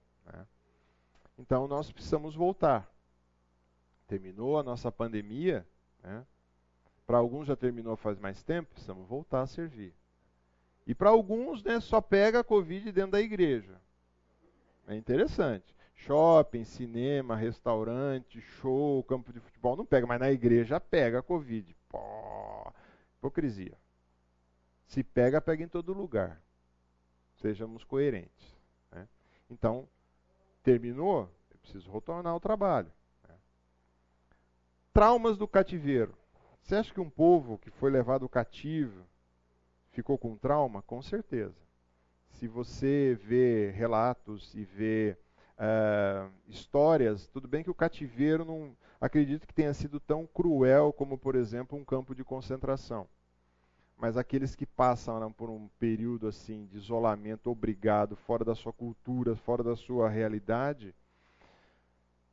Então 1.41 1.67
nós 1.67 1.91
precisamos 1.91 2.35
voltar. 2.35 2.87
Terminou 4.07 4.59
a 4.59 4.63
nossa 4.63 4.93
pandemia, 4.93 5.67
né? 6.03 6.27
para 7.07 7.17
alguns 7.17 7.47
já 7.47 7.57
terminou 7.57 7.97
faz 7.97 8.19
mais 8.19 8.43
tempo, 8.43 8.71
precisamos 8.71 9.09
voltar 9.09 9.41
a 9.41 9.47
servir. 9.47 9.95
E 10.87 10.95
para 10.95 11.09
alguns 11.09 11.63
né, 11.63 11.81
só 11.81 12.01
pega 12.01 12.41
a 12.41 12.45
Covid 12.45 12.93
dentro 12.93 13.13
da 13.13 13.21
igreja. 13.21 13.81
É 14.87 14.95
interessante. 14.95 15.75
Shopping, 15.95 16.65
cinema, 16.65 17.37
restaurante, 17.37 18.41
show, 18.41 19.03
campo 19.05 19.33
de 19.33 19.41
futebol 19.41 19.77
não 19.77 19.87
pega, 19.87 20.07
mas 20.07 20.21
na 20.21 20.31
igreja 20.31 20.79
pega 20.79 21.21
a 21.21 21.23
Covid. 21.23 21.75
Pô, 21.89 22.73
Hipocrisia. 23.17 23.77
Se 24.87 25.03
pega, 25.03 25.41
pega 25.41 25.63
em 25.63 25.69
todo 25.69 25.93
lugar. 25.93 26.41
Sejamos 27.37 27.85
coerentes. 27.85 28.59
Né? 28.91 29.09
Então, 29.49 29.89
terminou, 30.63 31.29
eu 31.51 31.59
preciso 31.59 31.91
retornar 31.91 32.33
ao 32.33 32.41
trabalho. 32.41 32.91
Né? 33.29 33.35
Traumas 34.93 35.37
do 35.37 35.49
cativeiro. 35.49 36.15
Você 36.63 36.77
acha 36.77 36.93
que 36.93 37.01
um 37.01 37.11
povo 37.11 37.59
que 37.59 37.71
foi 37.71 37.91
levado 37.91 38.29
cativo 38.29 39.05
ficou 39.91 40.17
com 40.19 40.37
trauma? 40.37 40.83
Com 40.83 41.03
certeza. 41.03 41.57
Se 42.29 42.47
você 42.47 43.19
vê 43.23 43.71
relatos 43.71 44.55
e 44.55 44.65
vê 44.65 45.17
uh, 45.59 46.31
histórias, 46.49 47.27
tudo 47.27 47.49
bem 47.49 47.63
que 47.63 47.71
o 47.71 47.75
cativeiro 47.75 48.45
não 48.45 48.77
acredito 49.01 49.47
que 49.47 49.55
tenha 49.55 49.75
sido 49.75 49.99
tão 49.99 50.27
cruel 50.27 50.93
como, 50.93 51.19
por 51.19 51.35
exemplo, 51.35 51.79
um 51.79 51.85
campo 51.85 52.15
de 52.15 52.23
concentração. 52.25 53.09
Mas 54.01 54.17
aqueles 54.17 54.57
que 54.57 54.65
passam 54.65 55.31
por 55.31 55.51
um 55.51 55.69
período 55.79 56.27
assim 56.27 56.65
de 56.65 56.79
isolamento 56.79 57.51
obrigado, 57.51 58.17
fora 58.17 58.43
da 58.43 58.55
sua 58.55 58.73
cultura, 58.73 59.37
fora 59.37 59.63
da 59.63 59.77
sua 59.77 60.09
realidade, 60.09 60.95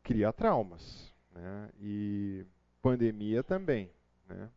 cria 0.02 0.32
traumas. 0.32 1.14
Né? 1.30 1.70
E 1.82 2.46
pandemia 2.82 3.44
também. 3.44 3.92
Né? 4.30 4.50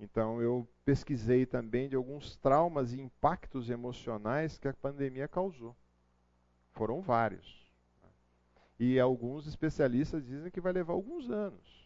Então 0.00 0.42
eu 0.42 0.66
pesquisei 0.84 1.46
também 1.46 1.88
de 1.88 1.94
alguns 1.94 2.34
traumas 2.34 2.92
e 2.92 3.00
impactos 3.00 3.70
emocionais 3.70 4.58
que 4.58 4.66
a 4.66 4.74
pandemia 4.74 5.28
causou. 5.28 5.76
Foram 6.72 7.00
vários. 7.00 7.64
E 8.80 8.98
alguns 8.98 9.46
especialistas 9.46 10.26
dizem 10.26 10.50
que 10.50 10.60
vai 10.60 10.72
levar 10.72 10.92
alguns 10.92 11.30
anos. 11.30 11.85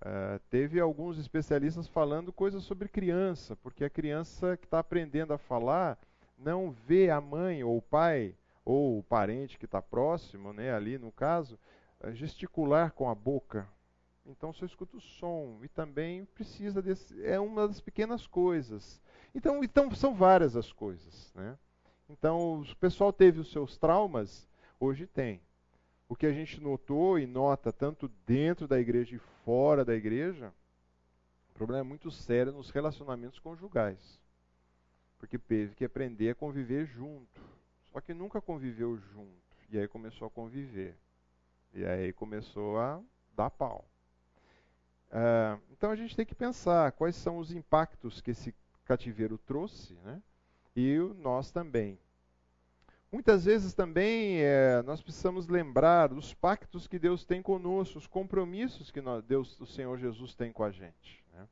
Uh, 0.00 0.38
teve 0.48 0.80
alguns 0.80 1.18
especialistas 1.18 1.86
falando 1.86 2.32
coisas 2.32 2.62
sobre 2.62 2.88
criança, 2.88 3.54
porque 3.56 3.84
a 3.84 3.90
criança 3.90 4.56
que 4.56 4.66
está 4.66 4.78
aprendendo 4.78 5.32
a 5.32 5.38
falar 5.38 5.98
não 6.38 6.70
vê 6.70 7.10
a 7.10 7.20
mãe 7.20 7.62
ou 7.62 7.76
o 7.76 7.82
pai 7.82 8.34
ou 8.64 8.98
o 8.98 9.02
parente 9.02 9.58
que 9.58 9.66
está 9.66 9.82
próximo, 9.82 10.52
né, 10.52 10.72
ali 10.72 10.96
no 10.96 11.12
caso, 11.12 11.58
uh, 12.02 12.12
gesticular 12.12 12.92
com 12.92 13.08
a 13.08 13.14
boca. 13.14 13.68
Então 14.24 14.52
só 14.52 14.64
escuta 14.64 14.96
o 14.96 15.00
som 15.00 15.58
e 15.62 15.68
também 15.68 16.24
precisa 16.24 16.80
desse. 16.80 17.24
É 17.24 17.38
uma 17.38 17.66
das 17.66 17.80
pequenas 17.80 18.26
coisas. 18.26 19.00
Então, 19.34 19.62
então 19.62 19.90
são 19.94 20.14
várias 20.14 20.56
as 20.56 20.72
coisas. 20.72 21.32
Né? 21.34 21.58
Então 22.08 22.60
o 22.60 22.76
pessoal 22.76 23.12
teve 23.12 23.40
os 23.40 23.50
seus 23.50 23.76
traumas 23.76 24.48
Hoje 24.82 25.06
tem. 25.06 25.42
O 26.10 26.16
que 26.16 26.26
a 26.26 26.32
gente 26.32 26.60
notou 26.60 27.20
e 27.20 27.24
nota 27.24 27.72
tanto 27.72 28.08
dentro 28.26 28.66
da 28.66 28.80
igreja 28.80 29.14
e 29.14 29.20
fora 29.44 29.84
da 29.84 29.94
igreja, 29.94 30.52
o 31.50 31.54
problema 31.54 31.86
é 31.86 31.88
muito 31.88 32.10
sério 32.10 32.50
nos 32.50 32.70
relacionamentos 32.70 33.38
conjugais. 33.38 34.20
Porque 35.20 35.38
teve 35.38 35.76
que 35.76 35.84
aprender 35.84 36.30
a 36.30 36.34
conviver 36.34 36.84
junto. 36.84 37.40
Só 37.92 38.00
que 38.00 38.12
nunca 38.12 38.40
conviveu 38.40 38.98
junto. 38.98 39.56
E 39.70 39.78
aí 39.78 39.86
começou 39.86 40.26
a 40.26 40.30
conviver. 40.30 40.96
E 41.72 41.84
aí 41.84 42.12
começou 42.12 42.80
a 42.80 43.00
dar 43.36 43.48
pau. 43.48 43.88
Uh, 45.12 45.62
então 45.70 45.92
a 45.92 45.96
gente 45.96 46.16
tem 46.16 46.26
que 46.26 46.34
pensar 46.34 46.90
quais 46.90 47.14
são 47.14 47.38
os 47.38 47.52
impactos 47.52 48.20
que 48.20 48.32
esse 48.32 48.52
cativeiro 48.84 49.38
trouxe, 49.38 49.94
né? 50.02 50.20
e 50.74 50.98
nós 51.18 51.52
também. 51.52 52.00
Muitas 53.12 53.44
vezes 53.44 53.74
também 53.74 54.40
é, 54.40 54.82
nós 54.82 55.02
precisamos 55.02 55.48
lembrar 55.48 56.08
dos 56.08 56.32
pactos 56.32 56.86
que 56.86 56.98
Deus 56.98 57.24
tem 57.24 57.42
conosco, 57.42 57.98
os 57.98 58.06
compromissos 58.06 58.90
que 58.90 59.00
nós, 59.00 59.24
Deus, 59.24 59.60
o 59.60 59.66
Senhor 59.66 59.98
Jesus 59.98 60.34
tem 60.34 60.52
com 60.52 60.62
a 60.62 60.70
gente. 60.70 61.24
Né? 61.32 61.48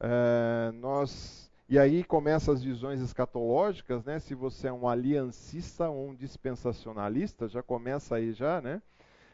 É, 0.00 0.72
nós 0.72 1.50
e 1.66 1.78
aí 1.78 2.04
começam 2.04 2.52
as 2.52 2.62
visões 2.62 3.00
escatológicas, 3.00 4.04
né? 4.04 4.18
Se 4.18 4.34
você 4.34 4.68
é 4.68 4.72
um 4.72 4.86
aliancista 4.86 5.88
ou 5.88 6.10
um 6.10 6.14
dispensacionalista, 6.14 7.48
já 7.48 7.62
começa 7.62 8.16
aí 8.16 8.34
já, 8.34 8.60
né? 8.60 8.82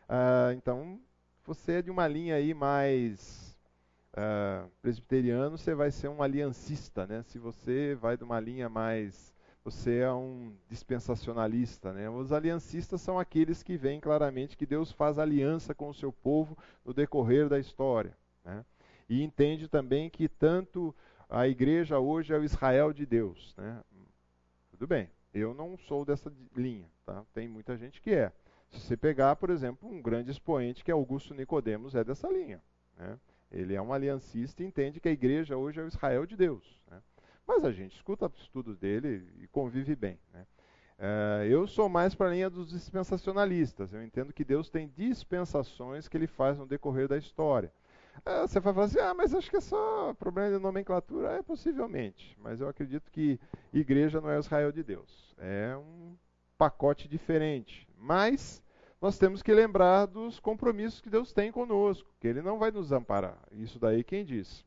Ah, 0.09 0.53
então 0.55 1.01
você 1.45 1.75
é 1.75 1.83
de 1.83 1.91
uma 1.91 2.07
linha 2.07 2.37
aí 2.37 2.55
mais 2.55 3.57
uh, 4.13 4.71
presbiteriano, 4.81 5.59
você 5.59 5.75
vai 5.75 5.91
ser 5.91 6.09
um 6.09 6.23
aliancista, 6.23 7.07
né? 7.07 7.23
Se 7.25 7.39
você 7.39 7.97
vai 7.97 8.17
de 8.17 8.23
uma 8.23 8.39
linha 8.39 8.69
mais 8.69 9.35
você 9.65 9.99
é 9.99 10.13
um 10.13 10.53
dispensacionalista. 10.69 11.93
Né? 11.93 12.09
Os 12.09 12.33
aliancistas 12.33 13.01
são 13.01 13.19
aqueles 13.19 13.63
que 13.63 13.77
veem 13.77 14.01
claramente 14.01 14.57
que 14.57 14.67
Deus 14.67 14.91
faz 14.91 15.19
aliança 15.19 15.75
com 15.75 15.89
o 15.89 15.95
seu 15.95 16.13
povo 16.13 16.57
no 16.85 16.95
decorrer 16.95 17.49
da 17.49 17.59
história. 17.59 18.17
Né? 18.45 18.65
E 19.09 19.23
entende 19.23 19.69
também 19.69 20.09
que 20.09 20.29
tanto 20.29 20.95
a 21.29 21.47
igreja 21.47 21.99
hoje 21.99 22.33
é 22.33 22.39
o 22.39 22.45
Israel 22.45 22.93
de 22.93 23.05
Deus. 23.05 23.55
Né? 23.57 23.83
Tudo 24.71 24.87
bem, 24.87 25.11
eu 25.33 25.53
não 25.55 25.77
sou 25.77 26.05
dessa 26.05 26.33
linha, 26.57 26.89
tá? 27.05 27.25
tem 27.33 27.49
muita 27.49 27.77
gente 27.77 28.01
que 28.01 28.11
é. 28.11 28.33
Se 28.71 28.81
você 28.81 28.97
pegar, 28.97 29.37
por 29.37 29.51
exemplo, 29.51 29.89
um 29.89 30.01
grande 30.01 30.31
expoente 30.31 30.85
que 30.85 30.91
é 30.91 30.95
Augusto 30.95 31.35
Nicodemos, 31.35 31.95
é 31.95 32.05
dessa 32.05 32.31
linha. 32.31 32.63
Né? 32.97 33.19
Ele 33.51 33.75
é 33.75 33.83
um 33.83 33.93
aliancista 33.93 34.63
e 34.63 34.67
entende 34.67 35.01
que 35.01 35.09
a 35.09 35.13
igreja 35.13 35.57
hoje 35.57 35.81
é 35.81 35.83
o 35.83 35.89
Israel 35.89 36.25
de 36.25 36.37
Deus. 36.37 36.81
Né? 36.89 37.03
Mas 37.51 37.65
a 37.65 37.73
gente 37.73 37.97
escuta 37.97 38.27
os 38.27 38.43
estudos 38.43 38.79
dele 38.79 39.29
e 39.41 39.49
convive 39.49 39.97
bem. 39.97 40.17
Né? 40.33 40.47
Uh, 41.01 41.45
eu 41.47 41.67
sou 41.67 41.89
mais 41.89 42.15
para 42.15 42.29
a 42.29 42.31
linha 42.31 42.49
dos 42.49 42.71
dispensacionalistas. 42.71 43.93
Eu 43.93 44.05
entendo 44.05 44.33
que 44.33 44.45
Deus 44.45 44.71
tem 44.71 44.87
dispensações 44.97 46.07
que 46.07 46.17
ele 46.17 46.29
faz 46.29 46.57
no 46.57 46.65
decorrer 46.65 47.09
da 47.09 47.19
história. 47.19 47.73
Uh, 48.19 48.47
você 48.47 48.61
vai 48.61 48.73
falar 48.73 48.87
assim, 48.87 49.01
ah, 49.01 49.13
mas 49.15 49.35
acho 49.35 49.51
que 49.51 49.57
é 49.57 49.61
só 49.61 50.15
problema 50.15 50.57
de 50.57 50.63
nomenclatura. 50.63 51.33
É, 51.39 51.43
possivelmente. 51.43 52.39
Mas 52.41 52.61
eu 52.61 52.69
acredito 52.69 53.11
que 53.11 53.41
igreja 53.73 54.21
não 54.21 54.31
é 54.31 54.37
o 54.37 54.41
Israel 54.41 54.71
de 54.71 54.85
Deus. 54.85 55.35
É 55.37 55.77
um 55.77 56.15
pacote 56.57 57.09
diferente. 57.09 57.85
Mas 57.99 58.63
nós 59.03 59.19
temos 59.19 59.43
que 59.43 59.53
lembrar 59.53 60.07
dos 60.07 60.39
compromissos 60.39 61.01
que 61.01 61.11
Deus 61.11 61.33
tem 61.33 61.51
conosco, 61.51 62.15
que 62.21 62.29
Ele 62.29 62.43
não 62.43 62.61
vai 62.61 62.71
nos 62.71 62.93
amparar. 62.93 63.43
Isso 63.51 63.77
daí 63.77 64.05
quem 64.05 64.25
diz? 64.25 64.65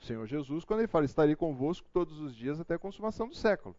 O 0.00 0.04
Senhor 0.04 0.26
Jesus 0.26 0.64
quando 0.64 0.80
ele 0.80 0.88
fala: 0.88 1.04
Estarei 1.04 1.36
convosco 1.36 1.88
todos 1.92 2.18
os 2.20 2.34
dias 2.34 2.60
até 2.60 2.74
a 2.74 2.78
consumação 2.78 3.28
do 3.28 3.34
século. 3.34 3.76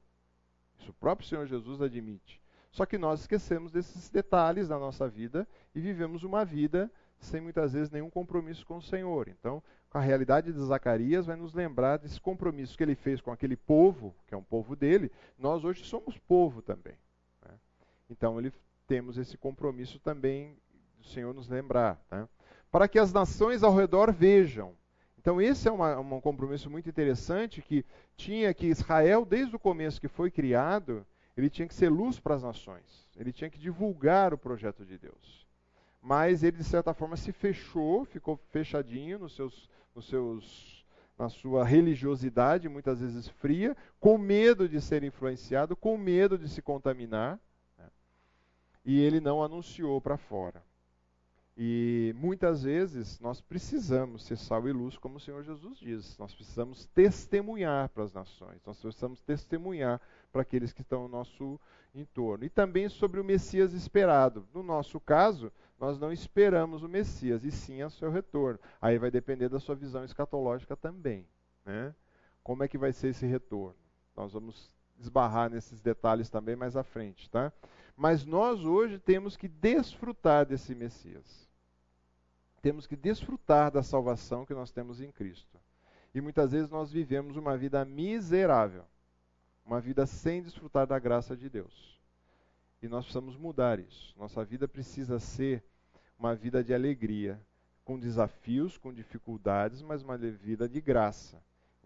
Isso 0.78 0.92
o 0.92 0.94
próprio 0.94 1.28
Senhor 1.28 1.46
Jesus 1.46 1.82
admite. 1.82 2.42
Só 2.72 2.86
que 2.86 2.98
nós 2.98 3.22
esquecemos 3.22 3.72
desses 3.72 4.10
detalhes 4.10 4.68
da 4.68 4.78
nossa 4.78 5.08
vida 5.08 5.48
e 5.74 5.80
vivemos 5.80 6.24
uma 6.24 6.44
vida 6.44 6.92
sem 7.20 7.40
muitas 7.40 7.74
vezes 7.74 7.90
nenhum 7.90 8.10
compromisso 8.10 8.66
com 8.66 8.78
o 8.78 8.82
Senhor. 8.82 9.30
Então, 9.30 9.64
a 9.94 10.00
realidade 10.02 10.52
de 10.52 10.60
Zacarias 10.60 11.26
vai 11.26 11.38
nos 11.38 11.54
lembrar 11.54 11.98
desse 11.98 12.20
compromisso 12.20 12.76
que 12.76 12.84
ele 12.84 12.96
fez 12.96 13.22
com 13.22 13.32
aquele 13.32 13.56
povo, 13.56 14.14
que 14.28 14.34
é 14.34 14.38
um 14.38 14.44
povo 14.44 14.76
dele. 14.76 15.10
Nós 15.40 15.64
hoje 15.64 15.86
somos 15.86 16.18
povo 16.18 16.62
também. 16.62 16.98
Né? 17.42 17.54
Então, 18.10 18.38
ele, 18.38 18.52
temos 18.86 19.18
esse 19.18 19.38
compromisso 19.38 19.98
também 20.00 20.58
do 20.98 21.06
Senhor 21.06 21.34
nos 21.34 21.48
lembrar. 21.48 21.98
Né? 22.12 22.28
Para 22.70 22.90
que 22.90 23.00
as 23.00 23.14
nações 23.14 23.64
ao 23.64 23.74
redor 23.74 24.12
vejam 24.12 24.76
então, 25.26 25.42
esse 25.42 25.68
é 25.68 25.72
uma, 25.72 26.00
um 26.00 26.22
compromisso 26.22 26.70
muito 26.70 26.88
interessante 26.88 27.60
que 27.60 27.84
tinha 28.16 28.54
que 28.54 28.68
Israel, 28.68 29.26
desde 29.26 29.56
o 29.56 29.60
começo 29.60 30.00
que 30.00 30.08
foi 30.08 30.30
criado, 30.30 31.04
ele 31.36 31.50
tinha 31.50 31.68
que 31.68 31.74
ser 31.74 31.90
luz 31.90 32.20
para 32.20 32.36
as 32.36 32.44
nações. 32.44 33.08
Ele 33.18 33.34
tinha 33.34 33.50
que 33.50 33.58
divulgar 33.58 34.36
o 34.36 34.38
projeto 34.38 34.86
de 34.86 35.00
Deus. 35.00 35.48
Mas 36.00 36.44
ele, 36.44 36.58
de 36.58 36.64
certa 36.64 36.94
forma, 36.94 37.18
se 37.18 37.32
fechou, 37.32 38.06
ficou 38.06 38.38
fechadinho 38.52 39.18
nos 39.18 39.36
seus, 39.36 39.68
nos 39.96 40.08
seus, 40.08 40.86
na 41.18 41.28
sua 41.28 41.66
religiosidade, 41.66 42.70
muitas 42.70 43.00
vezes 43.00 43.28
fria, 43.28 43.76
com 44.00 44.20
medo 44.20 44.70
de 44.70 44.80
ser 44.80 45.04
influenciado, 45.04 45.76
com 45.76 45.98
medo 45.98 46.38
de 46.38 46.48
se 46.48 46.62
contaminar. 46.62 47.40
Né? 47.80 47.90
E 48.86 49.02
ele 49.02 49.20
não 49.20 49.42
anunciou 49.42 50.00
para 50.00 50.18
fora. 50.18 50.62
E 51.58 52.14
muitas 52.18 52.64
vezes 52.64 53.18
nós 53.22 53.40
precisamos 53.40 54.26
ser 54.26 54.38
sal 54.38 54.68
e 54.68 54.74
luz, 54.74 54.98
como 54.98 55.16
o 55.16 55.20
Senhor 55.20 55.42
Jesus 55.42 55.78
diz. 55.78 56.18
Nós 56.18 56.34
precisamos 56.34 56.86
testemunhar 56.88 57.88
para 57.90 58.04
as 58.04 58.12
nações, 58.12 58.62
nós 58.66 58.78
precisamos 58.78 59.22
testemunhar 59.22 60.02
para 60.34 60.42
aqueles 60.42 60.74
que 60.74 60.82
estão 60.82 61.04
no 61.04 61.08
nosso 61.08 61.60
entorno. 61.94 62.44
E 62.44 62.50
também 62.50 62.90
sobre 62.90 63.22
o 63.22 63.24
Messias 63.24 63.74
esperado. 63.74 64.46
No 64.54 64.62
nosso 64.62 65.00
caso, 65.00 65.50
nós 65.80 65.98
não 65.98 66.12
esperamos 66.12 66.84
o 66.84 66.90
Messias, 66.90 67.46
e 67.46 67.52
sim 67.52 67.82
o 67.84 67.90
seu 67.90 68.12
retorno. 68.12 68.60
Aí 68.82 68.98
vai 68.98 69.10
depender 69.10 69.48
da 69.48 69.60
sua 69.60 69.76
visão 69.76 70.04
escatológica 70.04 70.76
também. 70.76 71.26
Né? 71.66 71.96
Como 72.44 72.64
é 72.64 72.68
que 72.68 72.78
vai 72.78 72.92
ser 72.92 73.10
esse 73.10 73.26
retorno? 73.26 73.76
Nós 74.14 74.34
vamos 74.34 74.74
esbarrar 75.00 75.50
nesses 75.50 75.82
detalhes 75.82 76.30
também 76.30 76.56
mais 76.56 76.76
à 76.76 76.84
frente. 76.84 77.30
Tá? 77.30 77.52
Mas 77.96 78.26
nós 78.26 78.66
hoje 78.66 79.00
temos 79.00 79.38
que 79.38 79.48
desfrutar 79.48 80.46
desse 80.46 80.76
Messias 80.76 81.46
temos 82.66 82.88
que 82.88 82.96
desfrutar 82.96 83.70
da 83.70 83.84
salvação 83.84 84.44
que 84.44 84.56
nós 84.56 84.72
temos 84.72 85.00
em 85.00 85.12
Cristo. 85.12 85.56
E 86.16 86.20
muitas 86.20 86.52
vezes 86.52 86.68
nós 86.68 86.92
vivemos 86.92 87.38
uma 87.38 87.56
vida 87.56 87.86
miserável, 87.86 88.84
uma 89.64 89.80
vida 89.80 90.08
sem 90.08 90.42
desfrutar 90.42 90.88
da 90.88 90.98
graça 90.98 91.38
de 91.38 91.48
Deus. 91.48 92.02
E 92.82 92.88
nós 92.88 93.06
precisamos 93.06 93.38
mudar 93.38 93.78
isso. 93.78 94.16
Nossa 94.18 94.44
vida 94.44 94.68
precisa 94.68 95.20
ser 95.20 95.64
uma 96.18 96.34
vida 96.34 96.64
de 96.64 96.74
alegria, 96.74 97.40
com 97.84 98.00
desafios, 98.00 98.80
com 98.80 98.92
dificuldades, 98.92 99.84
mas 99.84 100.02
uma 100.02 100.18
vida 100.18 100.68
de 100.68 100.82
graça. 100.82 101.40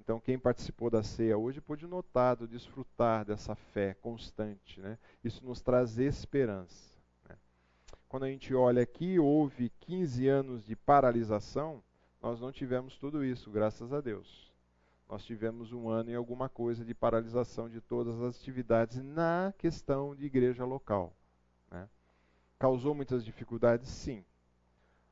Então, 0.10 0.20
quem 0.20 0.40
participou 0.40 0.90
da 0.90 1.04
ceia 1.04 1.38
hoje 1.38 1.62
pôde 1.62 1.86
notar, 1.86 2.36
desfrutar 2.36 3.24
dessa 3.24 3.54
fé 3.54 3.94
constante. 3.94 4.82
Né? 4.82 4.98
Isso 5.24 5.46
nos 5.46 5.62
traz 5.62 6.00
esperança 6.00 6.90
quando 8.10 8.24
a 8.24 8.28
gente 8.28 8.56
olha 8.56 8.82
aqui, 8.82 9.20
houve 9.20 9.70
15 9.82 10.28
anos 10.28 10.66
de 10.66 10.76
paralisação, 10.76 11.84
nós 12.20 12.42
não 12.42 12.52
tivemos 12.52 12.98
tudo 12.98 13.24
isso, 13.24 13.52
graças 13.52 13.94
a 13.94 14.02
Deus. 14.02 14.52
nós 15.08 15.24
tivemos 15.24 15.72
um 15.72 15.90
ano 15.90 16.10
e 16.10 16.16
alguma 16.16 16.50
coisa 16.50 16.84
de 16.84 16.94
paralisação 16.94 17.70
de 17.70 17.80
todas 17.80 18.20
as 18.22 18.36
atividades 18.36 19.02
na 19.02 19.54
questão 19.58 20.16
de 20.16 20.26
igreja 20.26 20.66
local. 20.66 21.14
Né? 21.70 21.88
Causou 22.58 22.96
muitas 22.96 23.24
dificuldades? 23.24 23.90
Sim. 23.90 24.26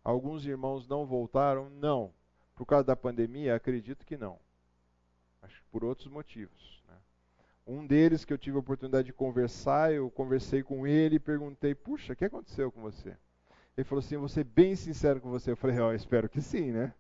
Alguns 0.04 0.46
irmãos 0.46 0.88
não 0.88 1.06
voltaram? 1.06 1.70
Não. 1.70 2.12
Por 2.56 2.66
causa 2.66 2.86
da 2.86 2.96
pandemia? 2.96 3.56
Acredito 3.56 4.06
que 4.06 4.18
não. 4.18 4.40
Acho 5.42 5.64
por 5.72 5.84
outros 5.84 6.08
motivos. 6.08 6.84
Né? 6.88 6.96
Um 7.66 7.86
deles 7.86 8.26
que 8.26 8.34
eu 8.34 8.38
tive 8.38 8.58
a 8.58 8.60
oportunidade 8.60 9.08
de 9.08 9.14
conversar, 9.14 9.94
eu 9.94 10.10
conversei 10.10 10.64
com 10.64 10.86
ele 10.88 11.16
e 11.16 11.20
perguntei: 11.20 11.76
Puxa, 11.76 12.14
o 12.14 12.16
que 12.16 12.26
aconteceu 12.26 12.72
com 12.72 12.82
você? 12.82 13.16
Ele 13.76 13.86
falou 13.86 14.04
assim: 14.04 14.18
Vou 14.18 14.30
ser 14.30 14.44
bem 14.44 14.76
sincero 14.76 15.22
com 15.22 15.30
você. 15.30 15.52
Eu 15.52 15.58
falei: 15.58 15.80
oh, 15.80 15.94
espero 15.94 16.28
que 16.28 16.42
sim, 16.42 16.72
né? 16.72 16.94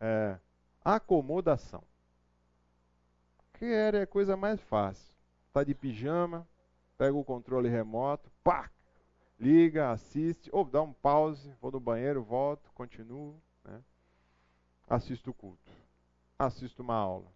É, 0.00 0.38
acomodação 0.84 1.82
que 3.58 3.64
era 3.64 4.04
a 4.04 4.06
coisa 4.06 4.36
mais 4.36 4.60
fácil. 4.60 5.12
Está 5.48 5.64
de 5.64 5.74
pijama, 5.74 6.46
pega 6.96 7.16
o 7.16 7.24
controle 7.24 7.68
remoto, 7.68 8.30
pá, 8.42 8.70
liga, 9.38 9.90
assiste, 9.90 10.48
ou 10.52 10.64
dá 10.64 10.80
um 10.80 10.92
pause, 10.92 11.52
vou 11.60 11.72
no 11.72 11.80
banheiro, 11.80 12.22
volto, 12.22 12.70
continuo, 12.72 13.40
né? 13.64 13.82
assisto 14.88 15.30
o 15.30 15.34
culto, 15.34 15.72
assisto 16.38 16.82
uma 16.82 16.94
aula. 16.94 17.30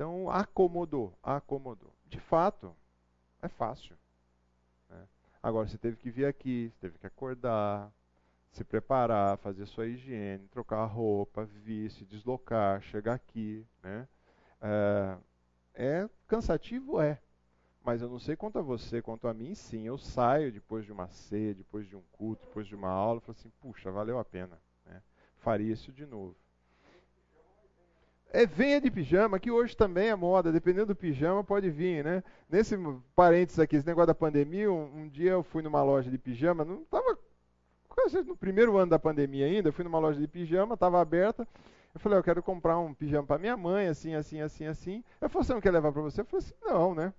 Então, 0.00 0.30
acomodou, 0.30 1.12
acomodou. 1.22 1.92
De 2.06 2.18
fato, 2.18 2.74
é 3.42 3.48
fácil. 3.48 3.94
Né? 4.88 5.06
Agora, 5.42 5.68
você 5.68 5.76
teve 5.76 5.98
que 5.98 6.10
vir 6.10 6.24
aqui, 6.24 6.72
você 6.72 6.80
teve 6.80 6.98
que 6.98 7.06
acordar, 7.06 7.92
se 8.50 8.64
preparar, 8.64 9.36
fazer 9.36 9.66
sua 9.66 9.86
higiene, 9.86 10.48
trocar 10.48 10.78
a 10.78 10.86
roupa, 10.86 11.44
vir, 11.44 11.90
se 11.90 12.06
deslocar, 12.06 12.80
chegar 12.80 13.12
aqui, 13.12 13.66
né? 13.82 14.08
É, 14.62 15.18
é 15.74 16.10
cansativo, 16.26 16.98
é. 16.98 17.20
Mas 17.84 18.00
eu 18.00 18.08
não 18.08 18.18
sei 18.18 18.36
quanto 18.36 18.58
a 18.58 18.62
você, 18.62 19.02
quanto 19.02 19.28
a 19.28 19.34
mim, 19.34 19.54
sim. 19.54 19.86
Eu 19.86 19.98
saio 19.98 20.50
depois 20.50 20.86
de 20.86 20.92
uma 20.92 21.08
ceia, 21.08 21.54
depois 21.54 21.86
de 21.86 21.94
um 21.94 22.02
culto, 22.10 22.46
depois 22.46 22.66
de 22.66 22.74
uma 22.74 22.88
aula, 22.88 23.18
e 23.18 23.26
falo 23.26 23.36
assim, 23.38 23.52
puxa, 23.60 23.90
valeu 23.90 24.18
a 24.18 24.24
pena. 24.24 24.58
Né? 24.86 25.02
Faria 25.36 25.70
isso 25.70 25.92
de 25.92 26.06
novo. 26.06 26.39
É, 28.32 28.46
venha 28.46 28.80
de 28.80 28.90
pijama, 28.90 29.40
que 29.40 29.50
hoje 29.50 29.76
também 29.76 30.08
é 30.08 30.14
moda, 30.14 30.52
dependendo 30.52 30.86
do 30.86 30.96
pijama 30.96 31.42
pode 31.42 31.68
vir, 31.68 32.04
né? 32.04 32.22
Nesse 32.48 32.76
parênteses 33.14 33.58
aqui, 33.58 33.76
esse 33.76 33.86
negócio 33.86 34.06
da 34.06 34.14
pandemia, 34.14 34.70
um, 34.70 35.02
um 35.02 35.08
dia 35.08 35.32
eu 35.32 35.42
fui 35.42 35.62
numa 35.62 35.82
loja 35.82 36.08
de 36.10 36.16
pijama, 36.16 36.64
não 36.64 36.82
estava 36.82 37.18
no 38.24 38.36
primeiro 38.36 38.76
ano 38.76 38.90
da 38.90 38.98
pandemia 38.98 39.46
ainda, 39.46 39.72
fui 39.72 39.84
numa 39.84 39.98
loja 39.98 40.20
de 40.20 40.28
pijama, 40.28 40.74
estava 40.74 41.00
aberta. 41.00 41.46
Eu 41.92 42.00
falei, 42.00 42.18
eu 42.18 42.22
quero 42.22 42.42
comprar 42.42 42.78
um 42.78 42.94
pijama 42.94 43.26
para 43.26 43.38
minha 43.38 43.56
mãe, 43.56 43.88
assim, 43.88 44.14
assim, 44.14 44.40
assim, 44.40 44.64
assim. 44.66 45.04
Eu 45.20 45.28
falei, 45.28 45.46
você 45.46 45.54
não 45.54 45.60
quer 45.60 45.72
levar 45.72 45.92
para 45.92 46.02
você? 46.02 46.20
Eu 46.20 46.24
falei 46.24 46.46
assim, 46.46 46.54
não, 46.62 46.94
né? 46.94 47.12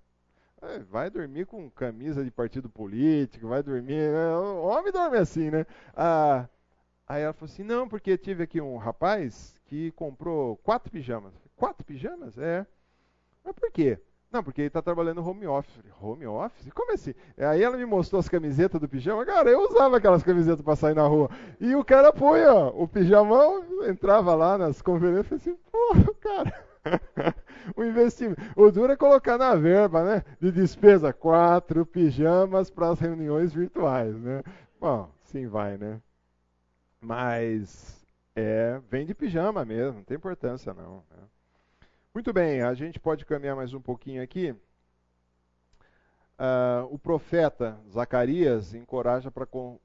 É, 0.62 0.80
vai 0.80 1.10
dormir 1.10 1.46
com 1.46 1.70
camisa 1.72 2.24
de 2.24 2.32
partido 2.32 2.70
político, 2.70 3.48
vai 3.48 3.62
dormir. 3.62 4.12
Né? 4.12 4.36
O 4.38 4.64
homem 4.64 4.94
dorme 4.94 5.18
assim, 5.18 5.50
né? 5.50 5.66
Ah, 5.96 6.48
aí 7.08 7.24
ela 7.24 7.34
falou 7.34 7.52
assim: 7.52 7.64
não, 7.64 7.90
porque 7.90 8.16
tive 8.18 8.44
aqui 8.44 8.62
um 8.62 8.78
rapaz 8.78 9.60
que 9.72 9.90
comprou 9.92 10.58
quatro 10.58 10.92
pijamas. 10.92 11.32
Quatro 11.56 11.86
pijamas? 11.86 12.38
É. 12.38 12.68
Mas 13.42 13.56
por 13.56 13.72
quê? 13.72 13.98
Não, 14.30 14.44
porque 14.44 14.60
ele 14.60 14.68
está 14.68 14.82
trabalhando 14.82 15.26
home 15.26 15.48
office. 15.48 15.82
Home 16.02 16.28
office? 16.28 16.70
Como 16.74 16.92
assim? 16.92 17.14
Aí 17.38 17.64
ela 17.64 17.78
me 17.78 17.86
mostrou 17.86 18.20
as 18.20 18.28
camisetas 18.28 18.82
do 18.82 18.90
pijama. 18.90 19.26
Cara, 19.26 19.50
eu 19.50 19.62
usava 19.62 19.96
aquelas 19.96 20.24
camisetas 20.24 20.62
para 20.62 20.76
sair 20.76 20.94
na 20.94 21.08
rua. 21.08 21.30
E 21.58 21.74
o 21.74 21.86
cara 21.86 22.14
ó, 22.14 22.68
o 22.76 22.86
pijamão, 22.86 23.64
entrava 23.88 24.36
lá 24.36 24.58
nas 24.58 24.82
conferências 24.82 25.46
e 25.46 25.52
assim, 25.52 25.60
pô, 25.72 26.14
cara. 26.20 26.66
o 27.74 27.82
investimento. 27.82 28.42
O 28.58 28.70
duro 28.72 28.92
é 28.92 28.98
colocar 28.98 29.38
na 29.38 29.56
verba, 29.56 30.04
né? 30.04 30.24
De 30.42 30.52
despesa, 30.52 31.14
quatro 31.14 31.86
pijamas 31.86 32.70
para 32.70 32.90
as 32.90 33.00
reuniões 33.00 33.54
virtuais, 33.54 34.14
né? 34.18 34.44
Bom, 34.82 35.10
sim 35.24 35.48
vai, 35.48 35.78
né? 35.78 36.02
Mas 37.00 38.01
é, 38.42 38.80
vem 38.90 39.06
de 39.06 39.14
pijama 39.14 39.64
mesmo, 39.64 39.98
não 39.98 40.04
tem 40.04 40.18
importância 40.18 40.74
não. 40.74 41.04
Né? 41.10 41.24
Muito 42.14 42.34
bem, 42.34 42.62
a 42.62 42.74
gente 42.74 43.00
pode 43.00 43.26
caminhar 43.26 43.56
mais 43.56 43.74
um 43.74 43.82
pouquinho 43.82 44.22
aqui. 44.22 44.52
Uh, 46.42 46.86
o 46.90 46.98
profeta 46.98 47.80
Zacarias 47.90 48.74
encoraja 48.74 49.32
com, 49.50 49.80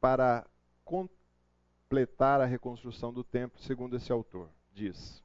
para 0.00 0.46
completar 0.84 2.40
a 2.40 2.46
reconstrução 2.46 3.12
do 3.12 3.24
templo, 3.24 3.60
segundo 3.60 3.96
esse 3.96 4.12
autor. 4.12 4.48
Diz: 4.72 5.22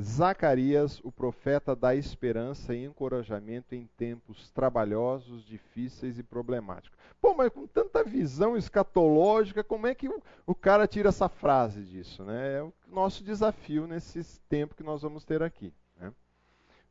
Zacarias, 0.00 1.00
o 1.02 1.10
profeta, 1.10 1.74
dá 1.74 1.92
esperança 1.92 2.72
e 2.72 2.84
encorajamento 2.84 3.74
em 3.74 3.86
tempos 3.96 4.48
trabalhosos, 4.50 5.44
difíceis 5.44 6.18
e 6.18 6.22
problemáticos. 6.22 6.96
Pô, 7.20 7.34
mas 7.34 7.50
com 7.52 7.66
tanta 7.66 8.04
visão 8.04 8.56
escatológica, 8.56 9.64
como 9.64 9.88
é 9.88 9.94
que 9.96 10.08
o, 10.08 10.22
o 10.46 10.54
cara 10.54 10.86
tira 10.86 11.08
essa 11.08 11.28
frase 11.28 11.82
disso? 11.82 12.22
Né? 12.24 12.58
É 12.58 12.62
o 12.62 12.72
nosso 12.86 13.24
desafio 13.24 13.88
nesse 13.88 14.40
tempo 14.42 14.76
que 14.76 14.84
nós 14.84 15.02
vamos 15.02 15.24
ter 15.24 15.42
aqui. 15.42 15.74
Né? 15.96 16.12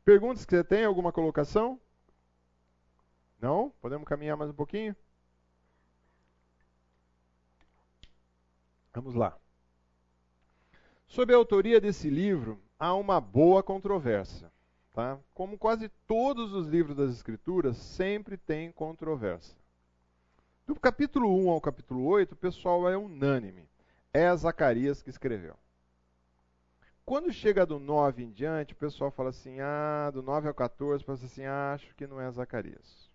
Perguntas 0.04 0.44
que 0.44 0.54
você 0.54 0.62
tem? 0.62 0.84
Alguma 0.84 1.10
colocação? 1.10 1.80
Não? 3.40 3.72
Podemos 3.80 4.06
caminhar 4.06 4.36
mais 4.36 4.50
um 4.50 4.54
pouquinho? 4.54 4.94
Vamos 8.92 9.14
lá. 9.14 9.34
Sob 11.06 11.32
a 11.32 11.36
autoria 11.36 11.80
desse 11.80 12.10
livro, 12.10 12.60
há 12.78 12.94
uma 12.94 13.20
boa 13.20 13.62
controvérsia. 13.62 14.50
Tá? 14.92 15.18
Como 15.34 15.58
quase 15.58 15.88
todos 16.06 16.52
os 16.52 16.66
livros 16.66 16.96
das 16.96 17.10
Escrituras, 17.10 17.76
sempre 17.76 18.36
tem 18.36 18.72
controvérsia. 18.72 19.56
Do 20.66 20.74
capítulo 20.74 21.34
1 21.46 21.50
ao 21.50 21.60
capítulo 21.60 22.04
8, 22.04 22.32
o 22.32 22.36
pessoal 22.36 22.88
é 22.88 22.96
unânime. 22.96 23.68
É 24.12 24.34
Zacarias 24.34 25.02
que 25.02 25.10
escreveu. 25.10 25.54
Quando 27.04 27.32
chega 27.32 27.64
do 27.64 27.78
9 27.78 28.22
em 28.22 28.30
diante, 28.30 28.74
o 28.74 28.76
pessoal 28.76 29.10
fala 29.10 29.30
assim: 29.30 29.60
ah, 29.60 30.10
do 30.12 30.22
9 30.22 30.48
ao 30.48 30.54
14, 30.54 31.04
fala 31.04 31.18
assim: 31.18 31.44
acho 31.44 31.94
que 31.94 32.06
não 32.06 32.20
é 32.20 32.30
Zacarias. 32.30 33.08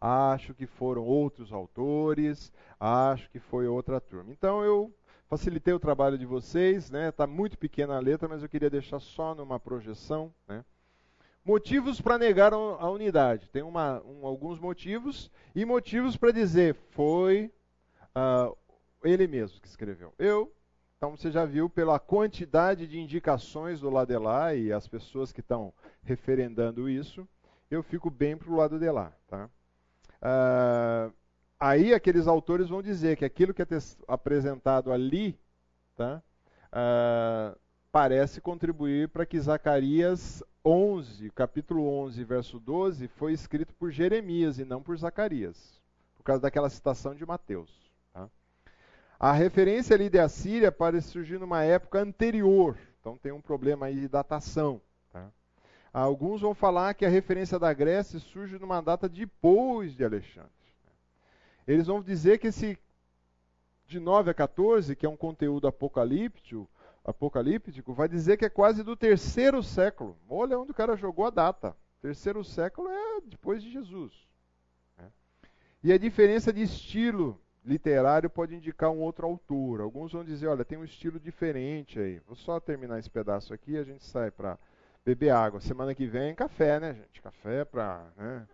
Acho 0.00 0.54
que 0.54 0.66
foram 0.66 1.04
outros 1.04 1.52
autores, 1.52 2.50
acho 2.80 3.30
que 3.30 3.38
foi 3.38 3.66
outra 3.66 4.00
turma. 4.00 4.32
Então 4.32 4.64
eu 4.64 4.92
Facilitei 5.32 5.72
o 5.72 5.80
trabalho 5.80 6.18
de 6.18 6.26
vocês, 6.26 6.90
né? 6.90 7.08
Está 7.08 7.26
muito 7.26 7.56
pequena 7.56 7.96
a 7.96 8.00
letra, 8.00 8.28
mas 8.28 8.42
eu 8.42 8.50
queria 8.50 8.68
deixar 8.68 9.00
só 9.00 9.34
numa 9.34 9.58
projeção, 9.58 10.30
né? 10.46 10.62
Motivos 11.42 12.02
para 12.02 12.18
negar 12.18 12.52
a 12.52 12.90
unidade. 12.90 13.48
Tem 13.48 13.62
uma, 13.62 14.02
um, 14.02 14.26
alguns 14.26 14.60
motivos 14.60 15.30
e 15.54 15.64
motivos 15.64 16.18
para 16.18 16.32
dizer 16.32 16.74
foi 16.90 17.50
uh, 18.14 18.54
ele 19.02 19.26
mesmo 19.26 19.58
que 19.58 19.66
escreveu. 19.66 20.12
Eu, 20.18 20.52
então 20.98 21.16
você 21.16 21.30
já 21.30 21.46
viu 21.46 21.70
pela 21.70 21.98
quantidade 21.98 22.86
de 22.86 23.00
indicações 23.00 23.80
do 23.80 23.88
lado 23.88 24.08
de 24.08 24.18
lá 24.18 24.54
e 24.54 24.70
as 24.70 24.86
pessoas 24.86 25.32
que 25.32 25.40
estão 25.40 25.72
referendando 26.02 26.90
isso, 26.90 27.26
eu 27.70 27.82
fico 27.82 28.10
bem 28.10 28.36
para 28.36 28.50
o 28.50 28.56
lado 28.56 28.78
de 28.78 28.90
lá. 28.90 29.10
Tá? 29.28 29.48
Uh, 30.20 31.21
aí 31.62 31.94
aqueles 31.94 32.26
autores 32.26 32.68
vão 32.68 32.82
dizer 32.82 33.16
que 33.16 33.24
aquilo 33.24 33.54
que 33.54 33.62
é 33.62 33.66
apresentado 34.08 34.92
ali 34.92 35.38
tá, 35.96 36.20
uh, 36.72 37.56
parece 37.92 38.40
contribuir 38.40 39.08
para 39.08 39.24
que 39.24 39.38
Zacarias 39.38 40.42
11, 40.64 41.30
capítulo 41.30 41.88
11, 41.88 42.24
verso 42.24 42.58
12, 42.58 43.06
foi 43.06 43.32
escrito 43.32 43.72
por 43.74 43.92
Jeremias 43.92 44.58
e 44.58 44.64
não 44.64 44.82
por 44.82 44.96
Zacarias, 44.98 45.80
por 46.16 46.24
causa 46.24 46.42
daquela 46.42 46.68
citação 46.68 47.14
de 47.14 47.24
Mateus. 47.24 47.70
Tá? 48.12 48.28
A 49.20 49.32
referência 49.32 49.94
ali 49.94 50.10
de 50.10 50.18
Assíria 50.18 50.72
parece 50.72 51.10
surgir 51.10 51.38
numa 51.38 51.62
época 51.62 52.00
anterior, 52.00 52.76
então 53.00 53.16
tem 53.16 53.30
um 53.30 53.40
problema 53.40 53.86
aí 53.86 54.00
de 54.00 54.08
datação. 54.08 54.80
Tá? 55.12 55.28
Alguns 55.92 56.40
vão 56.40 56.54
falar 56.54 56.94
que 56.94 57.06
a 57.06 57.08
referência 57.08 57.56
da 57.56 57.72
Grécia 57.72 58.18
surge 58.18 58.58
numa 58.58 58.80
data 58.80 59.08
depois 59.08 59.94
de 59.94 60.04
Alexandre. 60.04 60.61
Eles 61.66 61.86
vão 61.86 62.02
dizer 62.02 62.38
que 62.38 62.48
esse 62.48 62.78
de 63.86 64.00
9 64.00 64.30
a 64.30 64.34
14, 64.34 64.96
que 64.96 65.04
é 65.04 65.08
um 65.08 65.16
conteúdo 65.16 65.66
apocalíptico, 65.66 66.68
apocalíptico, 67.04 67.92
vai 67.92 68.08
dizer 68.08 68.36
que 68.36 68.44
é 68.44 68.48
quase 68.48 68.82
do 68.82 68.96
terceiro 68.96 69.62
século. 69.62 70.16
Olha 70.28 70.58
onde 70.58 70.70
o 70.70 70.74
cara 70.74 70.96
jogou 70.96 71.26
a 71.26 71.30
data. 71.30 71.76
Terceiro 72.00 72.42
século 72.42 72.88
é 72.88 73.20
depois 73.26 73.62
de 73.62 73.70
Jesus. 73.70 74.12
Né? 74.96 75.10
E 75.84 75.92
a 75.92 75.98
diferença 75.98 76.52
de 76.52 76.62
estilo 76.62 77.40
literário 77.64 78.28
pode 78.30 78.54
indicar 78.54 78.90
um 78.90 79.00
outro 79.00 79.26
autor. 79.26 79.80
Alguns 79.80 80.12
vão 80.12 80.24
dizer, 80.24 80.48
olha, 80.48 80.64
tem 80.64 80.78
um 80.78 80.84
estilo 80.84 81.20
diferente 81.20 81.98
aí. 81.98 82.18
Vou 82.26 82.34
só 82.34 82.58
terminar 82.58 82.98
esse 82.98 83.10
pedaço 83.10 83.52
aqui 83.54 83.72
e 83.72 83.78
a 83.78 83.84
gente 83.84 84.04
sai 84.04 84.30
para 84.30 84.58
beber 85.04 85.30
água. 85.30 85.60
Semana 85.60 85.94
que 85.94 86.06
vem, 86.06 86.34
café, 86.34 86.80
né, 86.80 86.94
gente? 86.94 87.20
Café 87.20 87.64
para. 87.64 88.10
Né? 88.16 88.48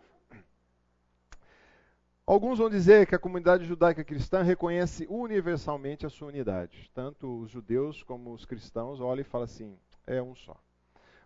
Alguns 2.28 2.58
vão 2.58 2.68
dizer 2.68 3.06
que 3.06 3.14
a 3.14 3.18
comunidade 3.18 3.64
judaica 3.64 4.04
cristã 4.04 4.42
reconhece 4.42 5.06
universalmente 5.08 6.04
a 6.04 6.10
sua 6.10 6.28
unidade. 6.28 6.90
Tanto 6.92 7.40
os 7.40 7.50
judeus 7.50 8.02
como 8.02 8.34
os 8.34 8.44
cristãos 8.44 9.00
olham 9.00 9.22
e 9.22 9.24
falam 9.24 9.46
assim: 9.46 9.78
é 10.06 10.20
um 10.20 10.34
só. 10.34 10.54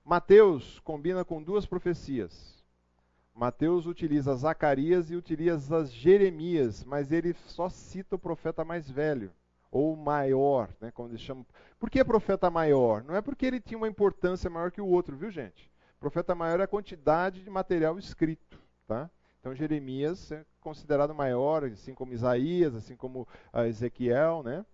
Mateus 0.04 0.78
combina 0.84 1.24
com 1.24 1.42
duas 1.42 1.66
profecias. 1.66 2.64
Mateus 3.34 3.86
utiliza 3.86 4.32
Zacarias 4.36 5.10
e 5.10 5.16
utiliza 5.16 5.84
Jeremias, 5.86 6.84
mas 6.84 7.10
ele 7.10 7.34
só 7.34 7.68
cita 7.68 8.14
o 8.14 8.18
profeta 8.18 8.64
mais 8.64 8.88
velho, 8.88 9.32
ou 9.72 9.96
maior, 9.96 10.68
né, 10.80 10.92
como 10.92 11.08
eles 11.08 11.20
chamam. 11.20 11.44
Por 11.80 11.90
que 11.90 12.04
profeta 12.04 12.48
maior? 12.48 13.02
Não 13.02 13.16
é 13.16 13.20
porque 13.20 13.44
ele 13.44 13.58
tinha 13.58 13.76
uma 13.76 13.88
importância 13.88 14.48
maior 14.48 14.70
que 14.70 14.80
o 14.80 14.86
outro, 14.86 15.16
viu 15.16 15.32
gente? 15.32 15.68
Profeta 15.98 16.32
maior 16.32 16.60
é 16.60 16.62
a 16.62 16.68
quantidade 16.68 17.42
de 17.42 17.50
material 17.50 17.98
escrito, 17.98 18.56
tá? 18.86 19.10
Então 19.42 19.56
Jeremias 19.56 20.30
é 20.30 20.44
considerado 20.60 21.12
maior, 21.12 21.64
assim 21.64 21.92
como 21.92 22.12
Isaías, 22.12 22.76
assim 22.76 22.94
como 22.94 23.26
ah, 23.52 23.66
Ezequiel, 23.66 24.44
né? 24.44 24.64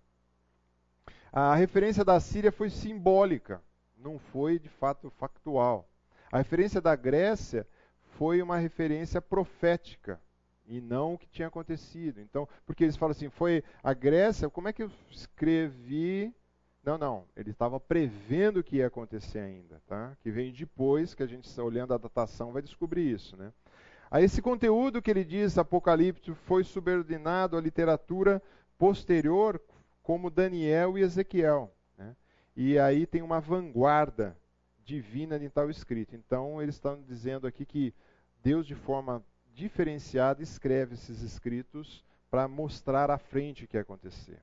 A 1.33 1.55
referência 1.55 2.05
da 2.05 2.19
Síria 2.19 2.51
foi 2.51 2.69
simbólica, 2.69 3.63
não 3.97 4.19
foi 4.19 4.59
de 4.59 4.69
fato 4.69 5.09
factual. 5.09 5.89
A 6.31 6.37
referência 6.37 6.79
da 6.79 6.95
Grécia 6.95 7.67
foi 8.19 8.43
uma 8.43 8.57
referência 8.57 9.19
profética 9.19 10.21
e 10.67 10.79
não 10.79 11.15
o 11.15 11.17
que 11.17 11.27
tinha 11.27 11.47
acontecido. 11.47 12.21
Então, 12.21 12.47
porque 12.63 12.83
eles 12.83 12.95
falam 12.95 13.11
assim, 13.11 13.27
foi 13.27 13.63
a 13.81 13.91
Grécia, 13.95 14.51
como 14.51 14.67
é 14.67 14.73
que 14.73 14.83
eu 14.83 14.91
escrevi? 15.09 16.31
Não, 16.83 16.95
não, 16.95 17.25
ele 17.35 17.49
estava 17.49 17.79
prevendo 17.79 18.59
o 18.59 18.63
que 18.63 18.75
ia 18.75 18.87
acontecer 18.87 19.39
ainda, 19.39 19.81
tá? 19.87 20.15
Que 20.21 20.29
vem 20.29 20.53
depois, 20.53 21.15
que 21.15 21.23
a 21.23 21.27
gente 21.27 21.59
olhando 21.59 21.95
a 21.95 21.97
datação 21.97 22.51
vai 22.51 22.61
descobrir 22.61 23.11
isso, 23.11 23.35
né? 23.35 23.51
A 24.11 24.21
esse 24.21 24.41
conteúdo 24.41 25.01
que 25.01 25.11
ele 25.11 25.23
diz 25.23 25.57
Apocalipse 25.57 26.33
foi 26.33 26.63
subordinado 26.63 27.55
à 27.55 27.61
literatura 27.61 28.41
posterior, 28.77 29.61
como 30.01 30.31
Daniel 30.31 30.97
e 30.97 31.01
Ezequiel. 31.01 31.71
Né? 31.95 32.15
E 32.55 32.79
aí 32.79 33.05
tem 33.05 33.21
uma 33.21 33.39
vanguarda 33.39 34.35
divina 34.83 35.37
em 35.37 35.49
tal 35.49 35.69
escrito. 35.69 36.15
Então, 36.15 36.59
eles 36.59 36.75
estão 36.75 36.99
dizendo 37.03 37.45
aqui 37.45 37.65
que 37.65 37.93
Deus, 38.41 38.65
de 38.65 38.73
forma 38.73 39.23
diferenciada, 39.53 40.41
escreve 40.41 40.95
esses 40.95 41.21
escritos 41.21 42.03
para 42.31 42.47
mostrar 42.47 43.11
à 43.11 43.17
frente 43.19 43.65
o 43.65 43.67
que 43.67 43.77
ia 43.77 43.81
acontecer. 43.81 44.39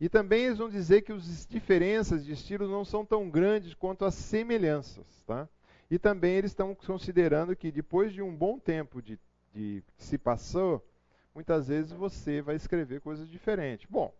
E 0.00 0.08
também 0.08 0.44
eles 0.44 0.58
vão 0.58 0.68
dizer 0.68 1.02
que 1.02 1.10
as 1.10 1.44
diferenças 1.44 2.24
de 2.24 2.32
estilo 2.32 2.68
não 2.68 2.84
são 2.84 3.04
tão 3.04 3.28
grandes 3.28 3.74
quanto 3.74 4.04
as 4.04 4.14
semelhanças. 4.14 5.06
Tá? 5.26 5.48
E 5.90 5.98
também 5.98 6.34
eles 6.34 6.50
estão 6.50 6.74
considerando 6.74 7.56
que 7.56 7.70
depois 7.70 8.12
de 8.12 8.22
um 8.22 8.34
bom 8.34 8.58
tempo 8.58 9.00
de, 9.00 9.18
de 9.52 9.82
que 9.96 10.04
se 10.04 10.18
passou, 10.18 10.86
muitas 11.34 11.68
vezes 11.68 11.92
você 11.92 12.42
vai 12.42 12.56
escrever 12.56 13.00
coisas 13.00 13.28
diferentes. 13.28 13.86
Bom, 13.88 14.14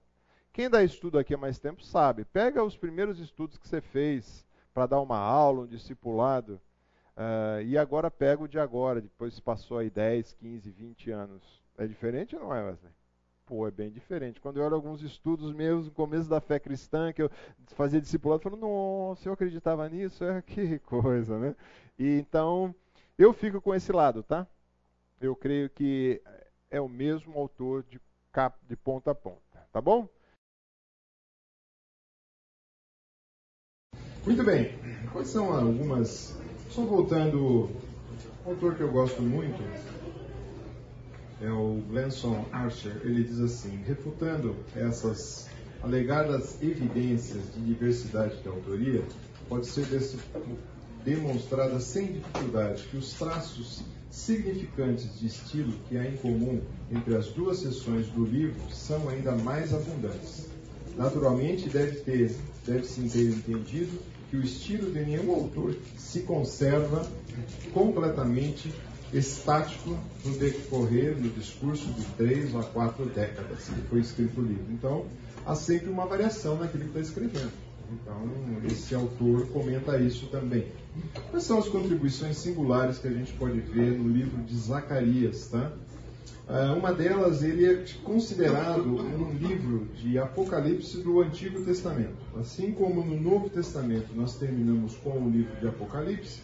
quem 0.52 0.70
dá 0.70 0.82
estudo 0.82 1.18
aqui 1.18 1.34
há 1.34 1.38
mais 1.38 1.58
tempo 1.58 1.84
sabe. 1.84 2.24
Pega 2.24 2.64
os 2.64 2.76
primeiros 2.76 3.18
estudos 3.18 3.58
que 3.58 3.68
você 3.68 3.80
fez 3.80 4.46
para 4.72 4.86
dar 4.86 5.00
uma 5.00 5.18
aula, 5.18 5.62
um 5.62 5.66
discipulado, 5.66 6.60
Uh, 7.18 7.60
e 7.62 7.76
agora 7.76 8.12
pega 8.12 8.44
o 8.44 8.46
de 8.46 8.60
agora, 8.60 9.00
depois 9.00 9.40
passou 9.40 9.78
aí 9.78 9.90
10, 9.90 10.34
15, 10.34 10.70
20 10.70 11.10
anos. 11.10 11.42
É 11.76 11.84
diferente 11.84 12.36
ou 12.36 12.42
não 12.42 12.54
é, 12.54 12.62
Wesley? 12.62 12.92
Pô, 13.48 13.66
é 13.66 13.70
bem 13.70 13.90
diferente. 13.90 14.42
Quando 14.42 14.58
eu 14.58 14.64
olho 14.66 14.74
alguns 14.74 15.00
estudos 15.00 15.54
meus 15.54 15.86
no 15.86 15.90
começo 15.90 16.28
da 16.28 16.38
fé 16.38 16.60
cristã, 16.60 17.14
que 17.14 17.22
eu 17.22 17.30
fazia 17.68 17.98
discipulado, 17.98 18.42
eu 18.44 18.50
falo, 18.50 18.60
nossa, 18.60 19.26
eu 19.26 19.32
acreditava 19.32 19.88
nisso? 19.88 20.22
É 20.22 20.42
que 20.44 20.78
coisa, 20.80 21.38
né? 21.38 21.56
E 21.98 22.18
então, 22.18 22.74
eu 23.16 23.32
fico 23.32 23.58
com 23.58 23.74
esse 23.74 23.90
lado, 23.90 24.22
tá? 24.22 24.46
Eu 25.18 25.34
creio 25.34 25.70
que 25.70 26.20
é 26.70 26.78
o 26.78 26.90
mesmo 26.90 27.38
autor 27.38 27.84
de, 27.84 27.98
cap, 28.30 28.54
de 28.68 28.76
ponta 28.76 29.12
a 29.12 29.14
ponta, 29.14 29.66
tá 29.72 29.80
bom? 29.80 30.06
Muito 34.26 34.44
bem. 34.44 34.78
Quais 35.10 35.28
são 35.28 35.54
algumas 35.54 36.38
só 36.68 36.82
voltando, 36.82 37.70
um 38.44 38.50
autor 38.50 38.76
que 38.76 38.82
eu 38.82 38.92
gosto 38.92 39.22
muito 39.22 39.58
é 41.40 41.50
o 41.50 41.80
Glenson 41.88 42.44
Archer. 42.52 43.00
Ele 43.04 43.24
diz 43.24 43.40
assim, 43.40 43.80
refutando 43.86 44.56
essas 44.74 45.48
alegadas 45.82 46.60
evidências 46.60 47.42
de 47.54 47.60
diversidade 47.60 48.40
de 48.42 48.48
autoria, 48.48 49.02
pode 49.48 49.66
ser 49.66 49.86
demonstrada 51.04 51.78
sem 51.80 52.12
dificuldade 52.12 52.82
que 52.90 52.96
os 52.96 53.12
traços 53.12 53.82
significantes 54.10 55.18
de 55.18 55.26
estilo 55.26 55.72
que 55.88 55.96
há 55.96 56.04
em 56.04 56.16
comum 56.16 56.60
entre 56.90 57.16
as 57.16 57.28
duas 57.28 57.58
seções 57.58 58.08
do 58.08 58.24
livro 58.24 58.60
são 58.70 59.08
ainda 59.08 59.32
mais 59.32 59.72
abundantes. 59.72 60.48
Naturalmente, 60.96 61.68
deve 61.68 62.00
ter, 62.00 62.34
deve-se 62.66 63.02
ter 63.08 63.30
entendido 63.30 63.98
que 64.28 64.36
o 64.36 64.42
estilo 64.42 64.90
de 64.90 65.00
nenhum 65.00 65.32
autor 65.32 65.76
se 65.96 66.20
conserva 66.20 67.08
completamente 67.72 68.72
estático 69.12 69.96
no 70.24 70.36
decorrer 70.38 71.14
do 71.14 71.28
discurso 71.30 71.86
de 71.92 72.04
três 72.16 72.54
a 72.54 72.62
quatro 72.62 73.06
décadas 73.06 73.64
que 73.64 73.80
foi 73.88 74.00
escrito 74.00 74.40
o 74.40 74.44
livro. 74.44 74.66
Então, 74.70 75.06
há 75.46 75.54
sempre 75.54 75.88
uma 75.88 76.06
variação 76.06 76.58
naquilo 76.58 76.84
que 76.84 76.98
está 76.98 77.00
escrevendo. 77.00 77.52
Então, 77.90 78.28
esse 78.70 78.94
autor 78.94 79.46
comenta 79.48 79.98
isso 79.98 80.26
também. 80.26 80.66
Quais 81.30 81.44
são 81.44 81.58
as 81.58 81.68
contribuições 81.68 82.36
singulares 82.36 82.98
que 82.98 83.08
a 83.08 83.12
gente 83.12 83.32
pode 83.32 83.60
ver 83.60 83.92
no 83.92 84.08
livro 84.08 84.42
de 84.42 84.56
Zacarias, 84.56 85.46
tá? 85.46 85.72
Ah, 86.50 86.74
uma 86.74 86.94
delas, 86.94 87.42
ele 87.42 87.66
é 87.66 87.84
considerado 88.02 88.82
um 88.82 89.32
livro 89.34 89.86
de 89.94 90.18
Apocalipse 90.18 90.98
do 91.02 91.20
Antigo 91.20 91.62
Testamento. 91.62 92.16
Assim 92.40 92.72
como 92.72 93.04
no 93.04 93.20
Novo 93.20 93.50
Testamento 93.50 94.14
nós 94.14 94.34
terminamos 94.36 94.96
com 94.96 95.10
o 95.10 95.30
livro 95.30 95.54
de 95.60 95.68
Apocalipse, 95.68 96.40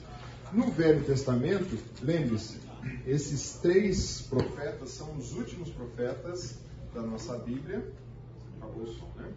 no 0.55 0.71
Velho 0.71 1.05
Testamento, 1.05 1.77
lembre-se, 2.03 2.61
esses 3.07 3.55
três 3.61 4.23
profetas 4.23 4.91
são 4.91 5.15
os 5.17 5.33
últimos 5.35 5.71
profetas 5.71 6.59
da 6.95 7.03
nossa 7.03 7.37
Bíblia. 7.39 7.85
Acabou 8.59 8.85
o 8.85 8.87
som, 8.87 9.09
né? 9.17 9.33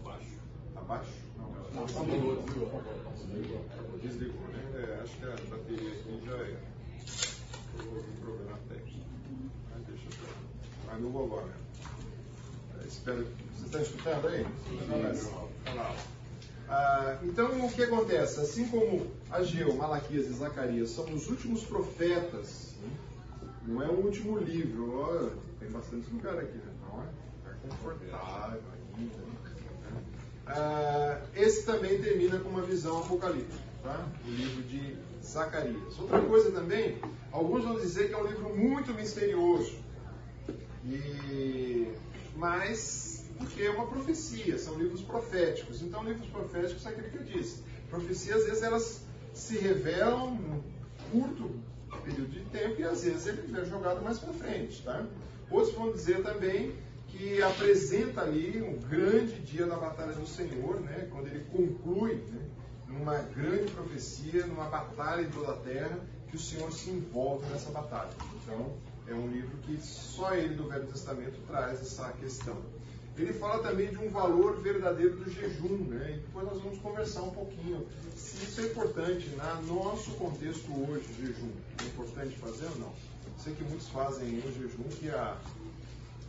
Abaixo. 0.00 0.38
Abaixo? 0.74 1.10
Não, 1.36 1.50
não. 1.74 1.86
Desligou, 1.86 2.42
desligou. 4.02 4.40
né? 4.48 4.64
É, 4.76 5.02
acho 5.02 5.16
que 5.16 5.24
a 5.24 5.36
bateria 5.50 5.92
aqui 5.92 6.22
já 6.24 6.36
é. 6.36 6.58
Um 7.80 8.20
problema 8.20 8.58
técnico. 8.68 9.04
Mas 10.86 11.00
não 11.02 11.10
vou 11.10 11.24
agora. 11.24 11.52
É, 12.80 12.86
espero. 12.86 13.26
Você 13.56 13.66
está 13.66 13.82
escutando 13.82 14.28
aí? 14.28 14.46
Ah, 16.74 17.18
então, 17.22 17.64
o 17.64 17.70
que 17.70 17.84
acontece? 17.84 18.40
Assim 18.40 18.66
como 18.66 19.06
Ageu, 19.30 19.76
Malaquias 19.76 20.26
e 20.26 20.32
Zacarias 20.32 20.90
são 20.90 21.04
os 21.14 21.28
últimos 21.30 21.62
profetas, 21.62 22.74
não 23.64 23.80
é 23.80 23.86
o 23.86 24.04
último 24.04 24.38
livro. 24.38 24.90
Oh, 24.92 25.60
tem 25.60 25.70
bastante 25.70 26.10
lugar 26.10 26.36
aqui, 26.36 26.58
né? 26.58 26.72
Não 26.82 27.00
é? 27.00 27.06
Está 27.38 27.68
confortável 27.68 28.60
ainda. 28.98 29.16
Né? 29.16 30.02
Ah, 30.48 31.20
esse 31.36 31.64
também 31.64 32.02
termina 32.02 32.40
com 32.40 32.48
uma 32.48 32.62
visão 32.62 32.98
apocalíptica, 32.98 33.62
tá? 33.84 34.08
o 34.26 34.30
livro 34.30 34.62
de 34.64 34.96
Zacarias. 35.24 35.96
Outra 36.00 36.20
coisa 36.22 36.50
também, 36.50 36.98
alguns 37.30 37.62
vão 37.62 37.78
dizer 37.78 38.08
que 38.08 38.14
é 38.14 38.18
um 38.18 38.26
livro 38.26 38.52
muito 38.52 38.92
misterioso. 38.92 39.76
E, 40.84 41.88
mas, 42.34 43.13
porque 43.38 43.62
é 43.62 43.70
uma 43.70 43.86
profecia, 43.86 44.58
são 44.58 44.78
livros 44.78 45.02
proféticos. 45.02 45.82
Então, 45.82 46.04
livros 46.04 46.28
proféticos 46.28 46.84
é 46.86 46.88
aquilo 46.90 47.10
que 47.10 47.16
eu 47.16 47.24
disse. 47.24 47.62
Profecias, 47.90 48.40
às 48.40 48.46
vezes, 48.46 48.62
elas 48.62 49.06
se 49.32 49.58
revelam 49.58 50.34
num 50.34 50.62
curto 51.10 51.50
período 52.04 52.30
de 52.30 52.40
tempo 52.46 52.80
e 52.80 52.84
às 52.84 53.02
vezes 53.02 53.26
ele 53.26 53.58
é 53.58 53.64
jogado 53.64 54.02
mais 54.02 54.18
para 54.18 54.32
frente. 54.32 54.82
Tá? 54.82 55.04
Outros 55.50 55.74
vão 55.74 55.90
dizer 55.90 56.22
também 56.22 56.74
que 57.08 57.40
apresenta 57.42 58.22
ali 58.22 58.62
um 58.62 58.78
grande 58.88 59.40
dia 59.40 59.66
da 59.66 59.76
batalha 59.76 60.12
do 60.12 60.26
Senhor, 60.26 60.80
né? 60.80 61.08
quando 61.10 61.28
ele 61.28 61.44
conclui 61.44 62.14
né? 62.14 62.40
numa 62.88 63.18
grande 63.18 63.70
profecia, 63.72 64.46
numa 64.46 64.64
batalha 64.64 65.22
em 65.22 65.30
toda 65.30 65.52
a 65.52 65.56
terra, 65.56 65.98
que 66.28 66.36
o 66.36 66.38
Senhor 66.38 66.70
se 66.72 66.90
envolve 66.90 67.46
nessa 67.46 67.70
batalha. 67.70 68.10
Então, 68.42 68.76
é 69.06 69.14
um 69.14 69.28
livro 69.28 69.56
que 69.58 69.78
só 69.80 70.34
ele 70.34 70.54
do 70.54 70.68
Velho 70.68 70.86
Testamento 70.86 71.38
traz 71.46 71.80
essa 71.80 72.10
questão. 72.12 72.56
Ele 73.16 73.32
fala 73.32 73.62
também 73.62 73.90
de 73.90 73.98
um 73.98 74.10
valor 74.10 74.60
verdadeiro 74.60 75.16
do 75.16 75.30
jejum, 75.30 75.76
né? 75.88 76.16
E 76.16 76.20
depois 76.20 76.46
nós 76.46 76.60
vamos 76.60 76.78
conversar 76.80 77.22
um 77.22 77.30
pouquinho 77.30 77.86
se 78.16 78.44
isso 78.44 78.60
é 78.60 78.64
importante 78.64 79.30
no 79.66 79.84
nosso 79.84 80.10
contexto 80.12 80.68
hoje, 80.72 81.04
o 81.10 81.26
jejum. 81.26 81.50
É 81.80 81.86
importante 81.86 82.36
fazer 82.36 82.66
ou 82.66 82.76
não? 82.78 82.92
Sei 83.38 83.54
que 83.54 83.62
muitos 83.64 83.88
fazem 83.88 84.38
o 84.38 84.52
jejum 84.52 84.82
que 84.98 85.10
a 85.10 85.36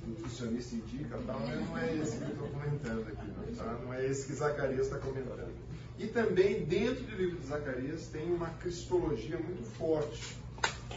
nutricionista 0.06 0.76
indica, 0.76 1.18
tal, 1.26 1.40
mas 1.40 1.68
não 1.68 1.78
é 1.78 1.96
esse 1.96 2.18
que 2.18 2.24
eu 2.24 2.30
estou 2.30 2.48
comentando 2.50 3.08
aqui, 3.08 3.28
não, 3.28 3.56
tá? 3.56 3.80
não 3.84 3.94
é 3.94 4.06
esse 4.06 4.28
que 4.28 4.34
Zacarias 4.34 4.86
está 4.86 5.00
comentando. 5.00 5.52
E 5.98 6.08
também 6.08 6.66
dentro 6.66 7.04
do 7.04 7.16
livro 7.16 7.40
de 7.40 7.48
Zacarias 7.48 8.08
tem 8.08 8.32
uma 8.32 8.50
cristologia 8.50 9.38
muito 9.40 9.64
forte 9.78 10.38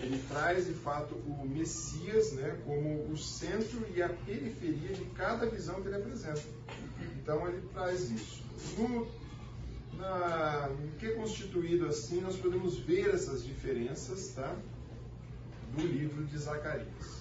ele 0.00 0.22
traz 0.28 0.66
de 0.66 0.74
fato 0.74 1.14
o 1.14 1.46
Messias 1.46 2.32
né, 2.32 2.56
como 2.64 3.10
o 3.10 3.16
centro 3.16 3.84
e 3.94 4.02
a 4.02 4.08
periferia 4.08 4.94
de 4.94 5.04
cada 5.16 5.46
visão 5.46 5.80
que 5.82 5.88
ele 5.88 5.96
apresenta. 5.96 6.42
Então 7.16 7.48
ele 7.48 7.62
traz 7.72 8.10
isso. 8.10 8.42
No, 8.76 9.06
na, 9.98 10.68
no 10.68 10.92
que 10.92 11.06
é 11.06 11.10
constituído 11.10 11.86
assim, 11.86 12.20
nós 12.20 12.36
podemos 12.36 12.78
ver 12.78 13.14
essas 13.14 13.44
diferenças 13.44 14.28
tá, 14.34 14.54
do 15.76 15.86
livro 15.86 16.24
de 16.24 16.38
Zacarias. 16.38 17.17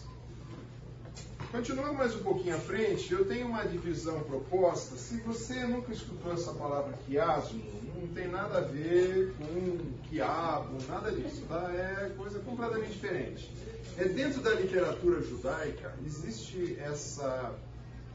Continuando 1.57 1.95
mais 1.95 2.15
um 2.15 2.19
pouquinho 2.19 2.55
à 2.55 2.59
frente, 2.59 3.11
eu 3.11 3.25
tenho 3.25 3.47
uma 3.47 3.63
divisão 3.63 4.19
proposta. 4.19 4.95
Se 4.95 5.17
você 5.21 5.65
nunca 5.65 5.91
escutou 5.91 6.31
essa 6.31 6.53
palavra 6.53 6.93
quiasmo, 7.07 7.63
não 7.95 8.07
tem 8.09 8.27
nada 8.27 8.59
a 8.59 8.61
ver 8.61 9.33
com 9.39 9.79
quiabo, 10.07 10.77
nada 10.87 11.11
disso, 11.11 11.41
tá? 11.49 11.67
É 11.73 12.11
coisa 12.15 12.37
completamente 12.41 12.91
diferente. 12.91 13.51
É 13.97 14.07
dentro 14.07 14.39
da 14.39 14.51
literatura 14.51 15.19
judaica 15.23 15.95
existe 16.05 16.77
essa, 16.79 17.55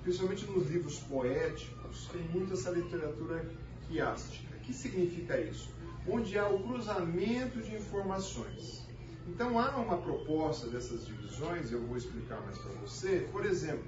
principalmente 0.04 0.46
nos 0.46 0.70
livros 0.70 1.00
poéticos, 1.00 2.08
tem 2.12 2.22
muito 2.22 2.54
essa 2.54 2.70
literatura 2.70 3.44
quiástica. 3.88 4.54
O 4.54 4.60
que 4.60 4.72
significa 4.72 5.40
isso? 5.40 5.68
Onde 6.08 6.38
há 6.38 6.46
o 6.48 6.60
cruzamento 6.62 7.60
de 7.60 7.74
informações. 7.74 8.86
Então 9.28 9.58
há 9.58 9.76
uma 9.76 9.98
proposta 9.98 10.68
dessas 10.68 11.06
divisões, 11.06 11.70
eu 11.70 11.80
vou 11.86 11.96
explicar 11.96 12.40
mais 12.42 12.58
para 12.58 12.72
você. 12.72 13.28
Por 13.30 13.46
exemplo, 13.46 13.84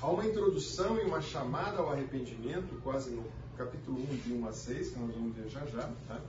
há 0.00 0.08
uma 0.08 0.24
introdução 0.24 0.98
e 0.98 1.02
uma 1.02 1.20
chamada 1.20 1.78
ao 1.78 1.90
arrependimento, 1.90 2.80
quase 2.82 3.10
no 3.10 3.24
capítulo 3.56 3.98
1, 3.98 4.16
de 4.16 4.32
1 4.32 4.48
a 4.48 4.52
6, 4.52 4.90
que 4.90 4.98
nós 4.98 5.14
vamos 5.14 5.36
ver 5.36 5.48
já 5.48 5.64
já. 5.66 5.90
Tá? 6.08 6.20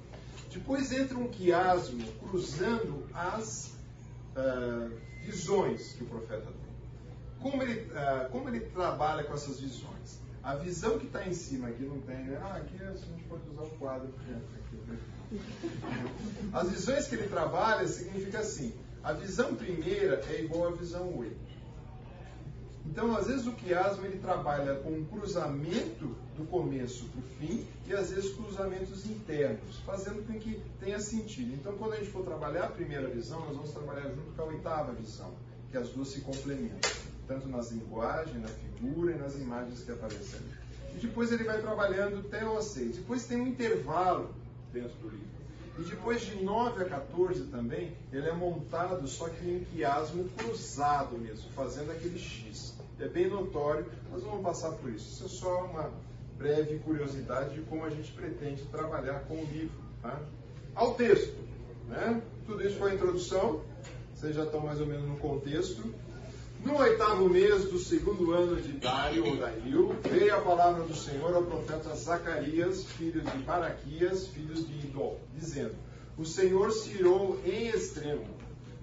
Depois 0.52 0.92
entra 0.92 1.18
um 1.18 1.28
quiasmo 1.28 2.06
cruzando 2.14 3.04
as 3.14 3.74
uh, 4.36 4.92
visões 5.24 5.94
que 5.94 6.04
o 6.04 6.08
profeta 6.08 6.46
tem. 6.46 7.52
Como 7.52 7.62
ele, 7.62 7.82
uh, 7.92 8.30
como 8.32 8.48
ele 8.48 8.62
trabalha 8.62 9.24
com 9.24 9.34
essas 9.34 9.60
visões? 9.60 10.20
A 10.42 10.56
visão 10.56 11.00
que 11.00 11.08
está 11.08 11.28
em 11.28 11.34
cima 11.34 11.70
aqui 11.70 11.84
não 11.84 12.00
tem, 12.02 12.18
né? 12.18 12.40
Ah, 12.42 12.58
aqui 12.58 12.82
a 12.82 12.94
gente 12.94 13.24
pode 13.24 13.50
usar 13.50 13.64
o 13.64 13.70
quadro. 13.78 14.08
Aqui, 14.08 14.76
né? 14.88 15.00
As 16.54 16.70
visões 16.70 17.08
que 17.08 17.16
ele 17.16 17.28
trabalha 17.28 17.88
significa 17.88 18.40
assim: 18.40 18.74
a 19.04 19.14
visão 19.14 19.56
primeira 19.56 20.22
é 20.30 20.42
igual 20.42 20.68
à 20.68 20.72
visão 20.72 21.18
8. 21.18 21.46
Então, 22.88 23.16
às 23.16 23.28
vezes, 23.28 23.48
o 23.48 23.52
quiasmo 23.52 24.06
ele 24.06 24.20
trabalha 24.20 24.76
com 24.76 24.92
um 24.92 25.06
cruzamento 25.06 26.16
do 26.38 26.46
começo 26.46 27.06
para 27.06 27.20
o 27.20 27.24
fim 27.40 27.66
e 27.88 27.94
às 27.94 28.12
vezes 28.12 28.34
cruzamentos 28.34 29.06
internos, 29.06 29.78
fazendo 29.86 30.26
com 30.26 30.40
que 30.40 30.62
tenha 30.80 31.00
sentido. 31.00 31.54
Então, 31.56 31.74
quando 31.78 31.94
a 31.94 31.98
gente 31.98 32.12
for 32.12 32.24
trabalhar 32.24 32.66
a 32.66 32.70
primeira 32.70 33.08
visão, 33.08 33.40
nós 33.42 33.56
vamos 33.56 33.72
trabalhar 33.72 34.10
junto 34.10 34.32
com 34.36 34.42
a 34.42 34.46
oitava 34.46 34.94
visão, 34.94 35.32
que 35.72 35.78
as 35.78 35.90
duas 35.90 36.10
se 36.10 36.22
complementam, 36.22 36.92
tanto 37.28 37.48
nas 37.48 37.72
linguagens, 37.72 38.42
na 38.42 38.48
figura 38.48 39.14
e 39.14 39.18
nas 39.18 39.36
imagens 39.36 39.82
que 39.82 39.92
aparecem. 39.92 40.40
E 40.96 41.00
depois 41.00 41.32
ele 41.32 41.44
vai 41.44 41.60
trabalhando 41.60 42.20
até 42.20 42.48
o 42.48 42.62
6. 42.62 42.98
Depois 42.98 43.26
tem 43.26 43.42
um 43.42 43.48
intervalo 43.48 44.34
dentro 44.76 44.98
do 45.00 45.10
livro. 45.10 45.36
E 45.80 45.84
depois 45.84 46.22
de 46.22 46.44
9 46.44 46.84
a 46.84 46.86
14 46.86 47.46
também, 47.46 47.94
ele 48.12 48.28
é 48.28 48.34
montado 48.34 49.08
só 49.08 49.28
que 49.28 49.50
em 49.50 49.64
quiasmo 49.66 50.30
cruzado 50.38 51.18
mesmo, 51.18 51.50
fazendo 51.52 51.92
aquele 51.92 52.18
X. 52.18 52.76
É 53.00 53.08
bem 53.08 53.30
notório, 53.30 53.86
nós 54.12 54.24
vamos 54.24 54.42
passar 54.42 54.72
por 54.72 54.90
isso. 54.90 55.12
Isso 55.12 55.26
é 55.26 55.28
só 55.28 55.66
uma 55.66 55.92
breve 56.38 56.80
curiosidade 56.80 57.56
de 57.56 57.62
como 57.62 57.84
a 57.84 57.90
gente 57.90 58.12
pretende 58.12 58.64
trabalhar 58.64 59.22
com 59.28 59.36
o 59.36 59.46
livro. 59.46 59.76
Tá? 60.02 60.20
Ao 60.74 60.94
texto. 60.94 61.36
Né? 61.88 62.22
Tudo 62.46 62.66
isso 62.66 62.78
foi 62.78 62.92
a 62.92 62.96
introdução, 62.96 63.62
vocês 64.14 64.36
já 64.36 64.44
estão 64.44 64.62
mais 64.62 64.80
ou 64.80 64.88
menos 64.88 65.08
no 65.08 65.18
contexto. 65.18 65.94
No 66.66 66.80
oitavo 66.80 67.30
mês 67.30 67.66
do 67.66 67.78
segundo 67.78 68.32
ano 68.32 68.60
de 68.60 68.72
Dário 68.72 69.24
ou 69.24 69.38
Dario, 69.38 69.96
veio 70.02 70.36
a 70.36 70.42
palavra 70.42 70.84
do 70.84 70.96
Senhor 70.96 71.36
ao 71.36 71.44
profeta 71.44 71.96
Zacarias, 71.96 72.86
filho 72.86 73.22
de 73.22 73.38
Baraquias, 73.44 74.30
filho 74.30 74.56
de 74.56 74.88
Idó, 74.88 75.16
dizendo: 75.36 75.76
O 76.18 76.26
Senhor 76.26 76.72
se 76.72 76.90
irou 76.98 77.40
em 77.46 77.68
extremo 77.68 78.26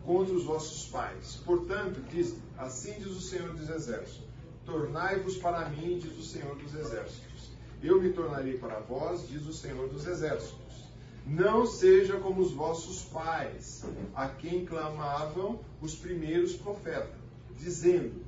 contra 0.06 0.32
os 0.32 0.44
vossos 0.44 0.86
pais. 0.90 1.42
Portanto, 1.44 2.00
diz, 2.08 2.36
assim 2.56 2.92
diz 3.00 3.08
o 3.08 3.20
Senhor 3.20 3.52
dos 3.52 3.68
Exércitos: 3.68 4.28
Tornai-vos 4.64 5.36
para 5.38 5.68
mim, 5.68 5.98
diz 5.98 6.16
o 6.16 6.22
Senhor 6.22 6.54
dos 6.54 6.72
Exércitos. 6.76 7.50
Eu 7.82 8.00
me 8.00 8.12
tornarei 8.12 8.58
para 8.58 8.78
vós, 8.78 9.26
diz 9.28 9.44
o 9.44 9.52
Senhor 9.52 9.88
dos 9.88 10.06
Exércitos. 10.06 10.86
Não 11.26 11.66
seja 11.66 12.16
como 12.18 12.42
os 12.42 12.52
vossos 12.52 13.02
pais, 13.06 13.84
a 14.14 14.28
quem 14.28 14.64
clamavam 14.64 15.58
os 15.80 15.96
primeiros 15.96 16.54
profetas 16.54 17.21
dizendo: 17.58 18.22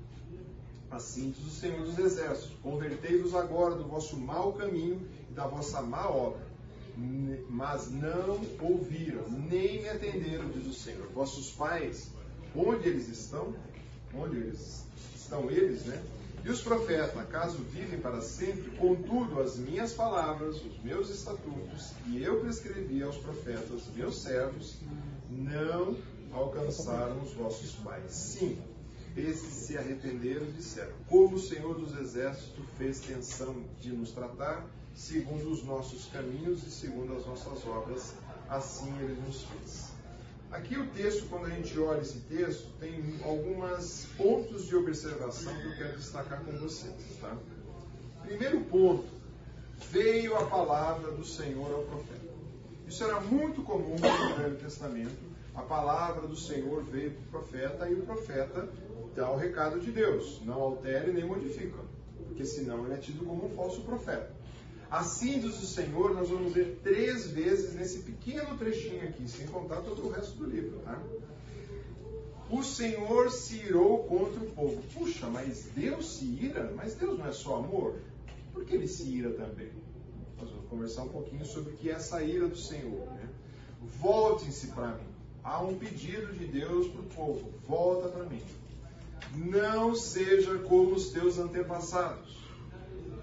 Assim 0.90 1.30
diz 1.30 1.46
o 1.46 1.50
Senhor 1.50 1.84
dos 1.84 1.98
Exércitos: 1.98 2.56
Convertei-vos 2.62 3.34
agora 3.34 3.74
do 3.74 3.84
vosso 3.84 4.16
mau 4.16 4.52
caminho 4.52 5.00
e 5.30 5.34
da 5.34 5.46
vossa 5.46 5.82
má 5.82 6.08
obra. 6.08 6.44
Mas 7.48 7.90
não 7.90 8.40
ouviram, 8.60 9.28
nem 9.28 9.82
me 9.82 9.88
atenderam, 9.88 10.48
diz 10.50 10.66
o 10.66 10.72
Senhor. 10.72 11.08
Vossos 11.08 11.50
pais, 11.50 12.10
onde 12.54 12.88
eles 12.88 13.08
estão? 13.08 13.52
Onde 14.14 14.36
eles 14.36 14.84
estão 15.16 15.50
eles, 15.50 15.84
né? 15.86 16.00
E 16.44 16.50
os 16.50 16.60
profetas, 16.60 17.16
acaso 17.16 17.56
vivem 17.72 17.98
para 17.98 18.20
sempre? 18.20 18.70
Contudo, 18.76 19.40
as 19.40 19.56
minhas 19.56 19.94
palavras, 19.94 20.62
os 20.62 20.80
meus 20.84 21.08
estatutos, 21.08 21.92
que 22.04 22.22
eu 22.22 22.38
prescrevi 22.40 23.02
aos 23.02 23.16
profetas, 23.16 23.82
meus 23.96 24.22
servos, 24.22 24.76
não 25.30 25.96
alcançaram 26.32 27.20
os 27.22 27.32
vossos 27.32 27.72
pais. 27.76 28.12
Sim, 28.12 28.58
esses 29.16 29.52
se 29.52 29.78
arrependeram 29.78 30.46
e 30.46 30.52
disseram: 30.52 30.92
Como 31.08 31.36
o 31.36 31.40
Senhor 31.40 31.78
dos 31.78 31.96
Exércitos 31.96 32.64
fez 32.76 33.00
tensão 33.00 33.64
de 33.80 33.92
nos 33.92 34.10
tratar, 34.10 34.66
segundo 34.94 35.50
os 35.50 35.62
nossos 35.64 36.06
caminhos 36.06 36.64
e 36.64 36.70
segundo 36.70 37.14
as 37.16 37.26
nossas 37.26 37.64
obras, 37.66 38.14
assim 38.48 38.92
ele 38.98 39.20
nos 39.20 39.44
fez. 39.44 39.94
Aqui 40.50 40.78
o 40.78 40.86
texto, 40.90 41.28
quando 41.28 41.46
a 41.46 41.50
gente 41.50 41.76
olha 41.80 42.00
esse 42.00 42.20
texto, 42.20 42.68
tem 42.78 43.18
alguns 43.24 44.06
pontos 44.16 44.66
de 44.66 44.76
observação 44.76 45.52
que 45.52 45.66
eu 45.66 45.76
quero 45.76 45.96
destacar 45.96 46.44
com 46.44 46.52
vocês. 46.52 46.94
Tá? 47.20 47.36
Primeiro 48.22 48.60
ponto, 48.66 49.04
veio 49.90 50.36
a 50.36 50.46
palavra 50.46 51.10
do 51.10 51.24
Senhor 51.24 51.72
ao 51.72 51.82
profeta. 51.82 52.24
Isso 52.86 53.02
era 53.02 53.20
muito 53.20 53.62
comum 53.62 53.96
no 53.96 54.36
Velho 54.36 54.56
Testamento. 54.56 55.34
A 55.56 55.62
palavra 55.62 56.26
do 56.28 56.36
Senhor 56.36 56.84
veio 56.84 57.12
para 57.12 57.20
o 57.20 57.42
profeta 57.42 57.88
e 57.88 57.94
o 57.94 58.02
profeta 58.02 58.68
dá 59.14 59.30
o 59.30 59.36
recado 59.36 59.80
de 59.80 59.90
Deus. 59.90 60.40
Não 60.44 60.54
altere 60.54 61.12
nem 61.12 61.24
modifica, 61.24 61.78
porque 62.26 62.44
senão 62.44 62.84
ele 62.84 62.94
é 62.94 62.98
tido 62.98 63.24
como 63.24 63.46
um 63.46 63.50
falso 63.50 63.82
profeta. 63.82 64.32
Assim 64.90 65.40
diz 65.40 65.60
o 65.62 65.66
Senhor, 65.66 66.14
nós 66.14 66.28
vamos 66.28 66.52
ver 66.52 66.78
três 66.82 67.26
vezes 67.28 67.74
nesse 67.74 68.00
pequeno 68.00 68.56
trechinho 68.56 69.02
aqui, 69.02 69.28
sem 69.28 69.46
contar 69.46 69.80
todo 69.80 70.06
o 70.06 70.10
resto 70.10 70.36
do 70.36 70.48
livro. 70.48 70.78
Tá? 70.80 71.02
O 72.50 72.62
Senhor 72.62 73.30
se 73.30 73.56
irou 73.56 74.04
contra 74.04 74.40
o 74.40 74.50
povo. 74.50 74.82
Puxa, 74.94 75.26
mas 75.28 75.68
Deus 75.74 76.16
se 76.16 76.24
ira? 76.24 76.72
Mas 76.76 76.94
Deus 76.94 77.18
não 77.18 77.26
é 77.26 77.32
só 77.32 77.56
amor? 77.56 77.96
Por 78.52 78.64
que 78.64 78.74
ele 78.74 78.86
se 78.86 79.02
ira 79.04 79.30
também? 79.30 79.70
Nós 80.38 80.50
vamos 80.50 80.68
conversar 80.68 81.02
um 81.02 81.08
pouquinho 81.08 81.44
sobre 81.44 81.72
o 81.72 81.76
que 81.76 81.90
é 81.90 81.94
essa 81.94 82.22
ira 82.22 82.46
do 82.46 82.56
Senhor. 82.56 83.06
Né? 83.12 83.28
Voltem-se 83.98 84.68
para 84.68 84.88
mim. 84.92 85.08
Há 85.42 85.60
um 85.62 85.76
pedido 85.76 86.32
de 86.32 86.46
Deus 86.46 86.86
para 86.88 87.00
o 87.00 87.04
povo: 87.04 87.50
volta 87.66 88.08
para 88.08 88.24
mim. 88.24 88.40
Não 89.34 89.94
seja 89.94 90.58
como 90.58 90.94
os 90.94 91.10
teus 91.10 91.38
antepassados. 91.38 92.44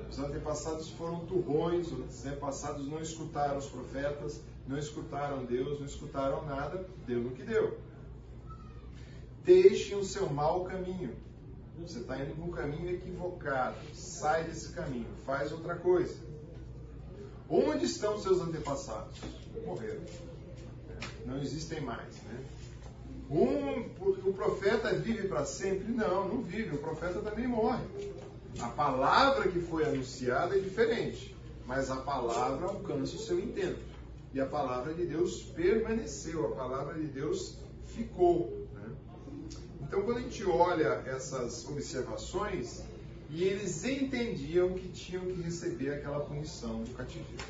Os 0.09 0.19
antepassados 0.19 0.89
foram 0.89 1.25
turrões, 1.25 1.91
os 1.91 2.25
antepassados 2.25 2.87
não 2.87 3.01
escutaram 3.01 3.57
os 3.57 3.67
profetas, 3.67 4.41
não 4.67 4.77
escutaram 4.77 5.45
Deus, 5.45 5.79
não 5.79 5.85
escutaram 5.85 6.45
nada, 6.45 6.85
deu 7.07 7.21
no 7.21 7.31
que 7.31 7.43
deu. 7.43 7.79
Deixe 9.43 9.95
o 9.95 10.03
seu 10.03 10.29
mau 10.29 10.65
caminho. 10.65 11.15
Você 11.79 11.99
está 11.99 12.21
indo 12.21 12.35
num 12.35 12.51
caminho 12.51 12.93
equivocado. 12.93 13.75
Sai 13.93 14.43
desse 14.43 14.73
caminho, 14.73 15.07
faz 15.25 15.51
outra 15.51 15.75
coisa. 15.75 16.15
Onde 17.49 17.85
estão 17.85 18.15
os 18.15 18.23
seus 18.23 18.39
antepassados? 18.39 19.19
Morreram. 19.65 20.03
Não 21.25 21.41
existem 21.41 21.81
mais? 21.81 22.20
Um, 23.31 23.85
o 24.01 24.33
profeta 24.33 24.93
vive 24.93 25.29
para 25.29 25.45
sempre? 25.45 25.89
Não, 25.93 26.27
não 26.27 26.41
vive. 26.41 26.75
O 26.75 26.79
profeta 26.79 27.19
também 27.21 27.47
morre. 27.47 27.83
A 28.59 28.67
palavra 28.67 29.47
que 29.47 29.61
foi 29.61 29.85
anunciada 29.85 30.57
é 30.57 30.59
diferente, 30.59 31.33
mas 31.65 31.89
a 31.89 31.95
palavra 31.95 32.67
alcança 32.67 33.15
o 33.15 33.19
seu 33.19 33.39
intento. 33.39 33.79
E 34.33 34.41
a 34.41 34.45
palavra 34.45 34.93
de 34.93 35.05
Deus 35.05 35.41
permaneceu, 35.41 36.47
a 36.47 36.55
palavra 36.55 36.95
de 36.95 37.07
Deus 37.07 37.57
ficou. 37.85 38.67
Né? 38.73 38.89
Então, 39.81 40.01
quando 40.01 40.17
a 40.17 40.21
gente 40.21 40.43
olha 40.45 41.01
essas 41.05 41.67
observações, 41.69 42.83
e 43.29 43.45
eles 43.45 43.85
entendiam 43.85 44.73
que 44.73 44.89
tinham 44.89 45.25
que 45.25 45.41
receber 45.41 45.93
aquela 45.93 46.19
punição 46.19 46.83
do 46.83 46.91
cativeiro. 46.91 47.45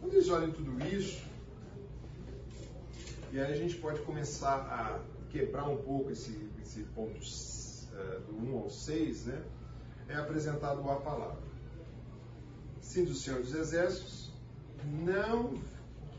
Quando 0.00 0.14
eles 0.14 0.28
olham 0.28 0.50
tudo 0.50 0.84
isso, 0.86 1.22
E 3.30 3.38
aí 3.38 3.52
a 3.52 3.56
gente 3.56 3.76
pode 3.76 4.00
começar 4.00 4.56
a 4.56 5.00
quebrar 5.30 5.68
um 5.68 5.76
pouco 5.76 6.10
esse, 6.10 6.48
esse 6.62 6.82
ponto 6.94 7.18
uh, 7.18 8.20
do 8.22 8.52
1 8.52 8.58
ao 8.58 8.70
6, 8.70 9.26
né? 9.26 9.42
É 10.08 10.14
apresentado 10.14 10.80
a 10.90 10.96
palavra. 10.96 11.42
Sim 12.80 13.04
do 13.04 13.14
Senhor 13.14 13.40
dos 13.42 13.54
Exércitos, 13.54 14.30
não 14.84 15.54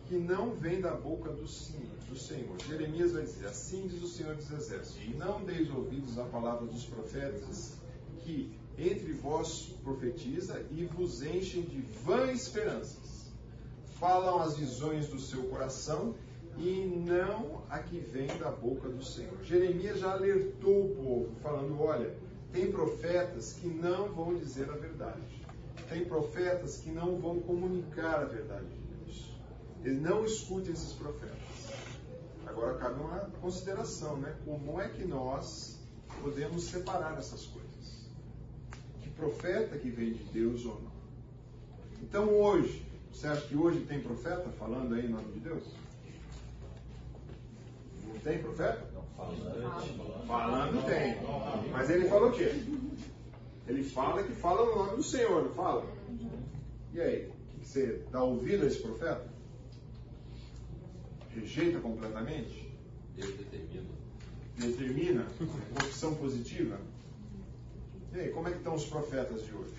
que 0.07 0.15
não 0.15 0.51
vem 0.51 0.81
da 0.81 0.93
boca 0.93 1.29
do, 1.31 1.43
do 1.43 2.17
Senhor. 2.17 2.55
Jeremias 2.67 3.13
vai 3.13 3.23
dizer: 3.23 3.47
Assim 3.47 3.87
diz 3.87 4.03
o 4.03 4.07
Senhor 4.07 4.35
dos 4.35 4.51
Exércitos: 4.51 5.15
Não 5.17 5.43
deis 5.43 5.67
ouvidos 5.71 6.19
à 6.19 6.25
palavra 6.25 6.67
dos 6.67 6.85
profetas, 6.85 7.73
que 8.21 8.55
entre 8.77 9.13
vós 9.13 9.75
profetiza 9.83 10.63
e 10.71 10.85
vos 10.85 11.23
enchem 11.23 11.63
de 11.63 11.81
vã 12.03 12.31
esperanças. 12.31 13.31
Falam 13.99 14.41
as 14.41 14.55
visões 14.57 15.07
do 15.07 15.19
seu 15.19 15.43
coração 15.43 16.13
e 16.59 17.03
não 17.07 17.63
a 17.69 17.79
que 17.79 17.99
vem 17.99 18.27
da 18.37 18.51
boca 18.51 18.89
do 18.89 19.03
Senhor. 19.03 19.41
Jeremias 19.43 19.99
já 19.99 20.11
alertou 20.11 20.85
o 20.85 20.95
povo, 20.95 21.35
falando: 21.41 21.81
Olha, 21.81 22.13
tem 22.51 22.71
profetas 22.71 23.53
que 23.53 23.67
não 23.67 24.09
vão 24.09 24.35
dizer 24.35 24.69
a 24.69 24.75
verdade. 24.75 25.21
Tem 25.89 26.05
profetas 26.05 26.77
que 26.77 26.91
não 26.91 27.17
vão 27.17 27.39
comunicar 27.39 28.21
a 28.21 28.25
verdade 28.25 28.79
ele 29.83 29.99
não 29.99 30.25
escute 30.25 30.71
esses 30.71 30.93
profetas. 30.93 31.37
Agora 32.45 32.77
cabe 32.77 32.99
uma 32.99 33.19
consideração, 33.41 34.17
né? 34.17 34.35
Como 34.43 34.79
é 34.81 34.89
que 34.89 35.05
nós 35.05 35.79
podemos 36.21 36.63
separar 36.63 37.17
essas 37.17 37.45
coisas? 37.45 38.09
Que 39.01 39.09
profeta 39.09 39.77
que 39.77 39.89
vem 39.89 40.13
de 40.13 40.23
Deus 40.25 40.65
ou 40.65 40.81
não? 40.81 40.91
Então 42.01 42.29
hoje, 42.33 42.85
você 43.11 43.27
acha 43.27 43.47
que 43.47 43.55
hoje 43.55 43.81
tem 43.81 44.01
profeta 44.01 44.49
falando 44.51 44.95
aí 44.95 45.05
em 45.05 45.09
nome 45.09 45.31
de 45.33 45.39
Deus? 45.39 45.63
Não 48.13 48.19
tem 48.19 48.39
profeta? 48.39 48.85
Falando. 49.15 50.27
Falando 50.27 50.85
tem. 50.85 51.71
Mas 51.71 51.89
ele 51.89 52.07
falou 52.07 52.29
o 52.29 52.33
quê? 52.33 52.51
Ele 53.67 53.83
fala 53.83 54.23
que 54.23 54.33
fala 54.33 54.65
no 54.65 54.75
nome 54.75 54.97
do 54.97 55.03
Senhor, 55.03 55.43
não 55.43 55.53
fala? 55.53 55.85
E 56.93 56.99
aí? 56.99 57.31
Você 57.61 58.03
dá 58.11 58.23
ouvido 58.23 58.63
a 58.63 58.67
esse 58.67 58.81
profeta? 58.81 59.29
rejeita 61.39 61.79
completamente? 61.79 62.69
Deus 63.15 63.33
determina. 63.35 63.89
Determina 64.57 65.27
uma 65.39 65.85
opção 65.85 66.15
positiva? 66.15 66.79
E 68.13 68.19
aí, 68.19 68.29
como 68.29 68.47
é 68.47 68.51
que 68.51 68.57
estão 68.57 68.75
os 68.75 68.85
profetas 68.85 69.45
de 69.45 69.53
hoje? 69.53 69.73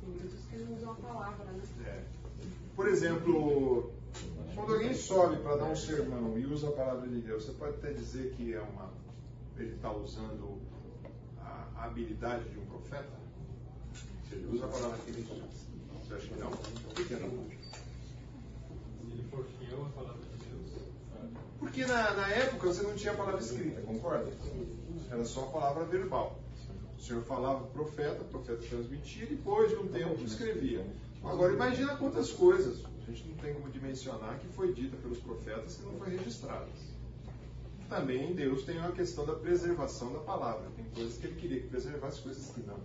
Tem 0.00 0.10
muitos 0.10 0.40
que 0.50 0.56
não 0.58 0.76
usam 0.76 0.92
a 0.92 0.94
palavra, 0.94 1.44
né? 1.52 1.62
É. 1.86 2.02
Por 2.76 2.88
exemplo, 2.88 3.90
quando 4.54 4.74
alguém 4.74 4.94
sobe 4.94 5.36
para 5.36 5.56
dar 5.56 5.64
um 5.64 5.76
sermão 5.76 6.38
e 6.38 6.46
usa 6.46 6.68
a 6.68 6.72
palavra 6.72 7.08
de 7.08 7.20
Deus, 7.20 7.44
você 7.44 7.52
pode 7.52 7.76
até 7.76 7.92
dizer 7.92 8.32
que 8.34 8.54
é 8.54 8.60
uma. 8.60 8.90
ele 9.56 9.74
está 9.74 9.92
usando 9.92 10.60
a 11.40 11.84
habilidade 11.84 12.48
de 12.48 12.58
um 12.58 12.66
profeta? 12.66 13.20
Se 14.28 14.34
ele 14.34 14.46
usa 14.52 14.66
a 14.66 14.68
palavra 14.68 14.98
que 14.98 15.10
ele 15.10 15.22
usa. 15.22 15.62
Você 16.02 16.14
acha 16.14 16.26
que 16.28 16.40
não? 16.40 16.50
Por 16.50 17.06
que 17.06 17.14
não? 17.14 17.62
for 19.30 19.44
fiel 19.58 19.86
à 19.86 19.88
palavra 19.98 20.20
de 20.20 20.44
Deus. 20.44 20.82
Porque 21.58 21.86
na, 21.86 22.14
na 22.14 22.28
época 22.28 22.66
você 22.66 22.82
não 22.82 22.94
tinha 22.94 23.12
a 23.12 23.16
palavra 23.16 23.40
escrita, 23.40 23.80
concorda? 23.80 24.30
Era 25.10 25.24
só 25.24 25.44
a 25.44 25.46
palavra 25.46 25.84
verbal. 25.84 26.38
O 26.98 27.02
Senhor 27.02 27.22
falava 27.22 27.66
profeta, 27.68 28.20
o 28.20 28.24
profeta 28.26 28.62
transmitia, 28.68 29.24
e 29.24 29.28
depois 29.28 29.70
de 29.70 29.76
um 29.76 29.88
tempo 29.88 30.22
escrevia. 30.22 30.86
Agora 31.24 31.52
imagina 31.52 31.96
quantas 31.96 32.30
coisas 32.30 32.84
gente 33.12 33.28
não 33.28 33.36
tem 33.36 33.54
como 33.54 33.68
dimensionar 33.68 34.38
que 34.38 34.48
foi 34.48 34.72
dita 34.72 34.96
pelos 34.96 35.18
profetas 35.18 35.76
que 35.76 35.82
não 35.82 35.92
foi 35.98 36.16
registradas. 36.16 36.92
Também 37.88 38.34
Deus 38.34 38.64
tem 38.64 38.78
uma 38.78 38.92
questão 38.92 39.26
da 39.26 39.34
preservação 39.34 40.12
da 40.12 40.20
palavra. 40.20 40.70
Tem 40.76 40.84
coisas 40.86 41.18
que 41.18 41.26
ele 41.26 41.36
queria 41.36 41.60
que 41.60 41.68
preservasse, 41.68 42.22
coisas 42.22 42.50
que 42.54 42.60
não. 42.60 42.80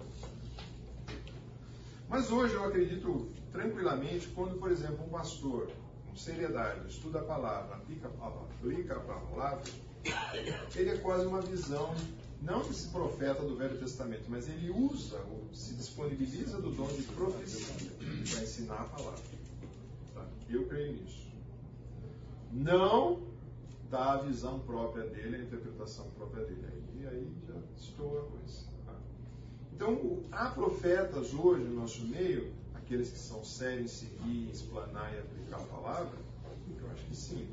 Mas 2.09 2.29
hoje 2.31 2.53
eu 2.53 2.63
acredito 2.63 3.29
tranquilamente 3.51 4.27
quando, 4.27 4.57
por 4.59 4.71
exemplo, 4.71 5.05
um 5.05 5.09
pastor 5.09 5.69
seriedade, 6.15 6.89
estuda 6.89 7.19
a 7.19 7.23
palavra, 7.23 7.75
aplica, 7.75 8.07
aplica 8.07 8.95
a 8.95 8.99
palavra, 8.99 9.63
ele 10.75 10.89
é 10.89 10.97
quase 10.97 11.27
uma 11.27 11.41
visão, 11.41 11.93
não 12.41 12.61
desse 12.63 12.87
profeta 12.87 13.43
do 13.43 13.55
Velho 13.55 13.77
Testamento, 13.77 14.23
mas 14.27 14.49
ele 14.49 14.69
usa, 14.69 15.21
se 15.53 15.75
disponibiliza 15.75 16.59
do 16.59 16.71
dom 16.71 16.87
de 16.87 17.03
profecia 17.03 17.91
para 17.99 18.43
ensinar 18.43 18.81
a 18.81 18.85
palavra. 18.85 19.36
Eu 20.49 20.65
creio 20.67 20.93
nisso. 20.93 21.27
Não 22.51 23.21
dá 23.89 24.13
a 24.13 24.17
visão 24.17 24.59
própria 24.59 25.05
dele, 25.07 25.37
a 25.37 25.39
interpretação 25.39 26.09
própria 26.11 26.45
dele. 26.45 26.83
E 26.95 27.07
aí 27.07 27.31
já 27.47 27.55
estou 27.77 28.19
a 28.19 28.25
coisa. 28.25 28.65
Tá? 28.85 28.95
Então, 29.73 30.23
há 30.31 30.49
profetas 30.49 31.33
hoje 31.33 31.63
no 31.63 31.81
nosso 31.81 32.05
meio 32.05 32.53
aqueles 32.73 33.11
que 33.11 33.19
são 33.19 33.43
sérios 33.43 33.91
em 33.91 34.07
seguir, 34.07 34.49
explanar 34.49 35.13
e 35.13 35.19
aplicar 35.19 35.57
a 35.57 35.65
palavra? 35.65 36.17
Eu 36.79 36.91
acho 36.91 37.05
que 37.05 37.15
sim. 37.15 37.47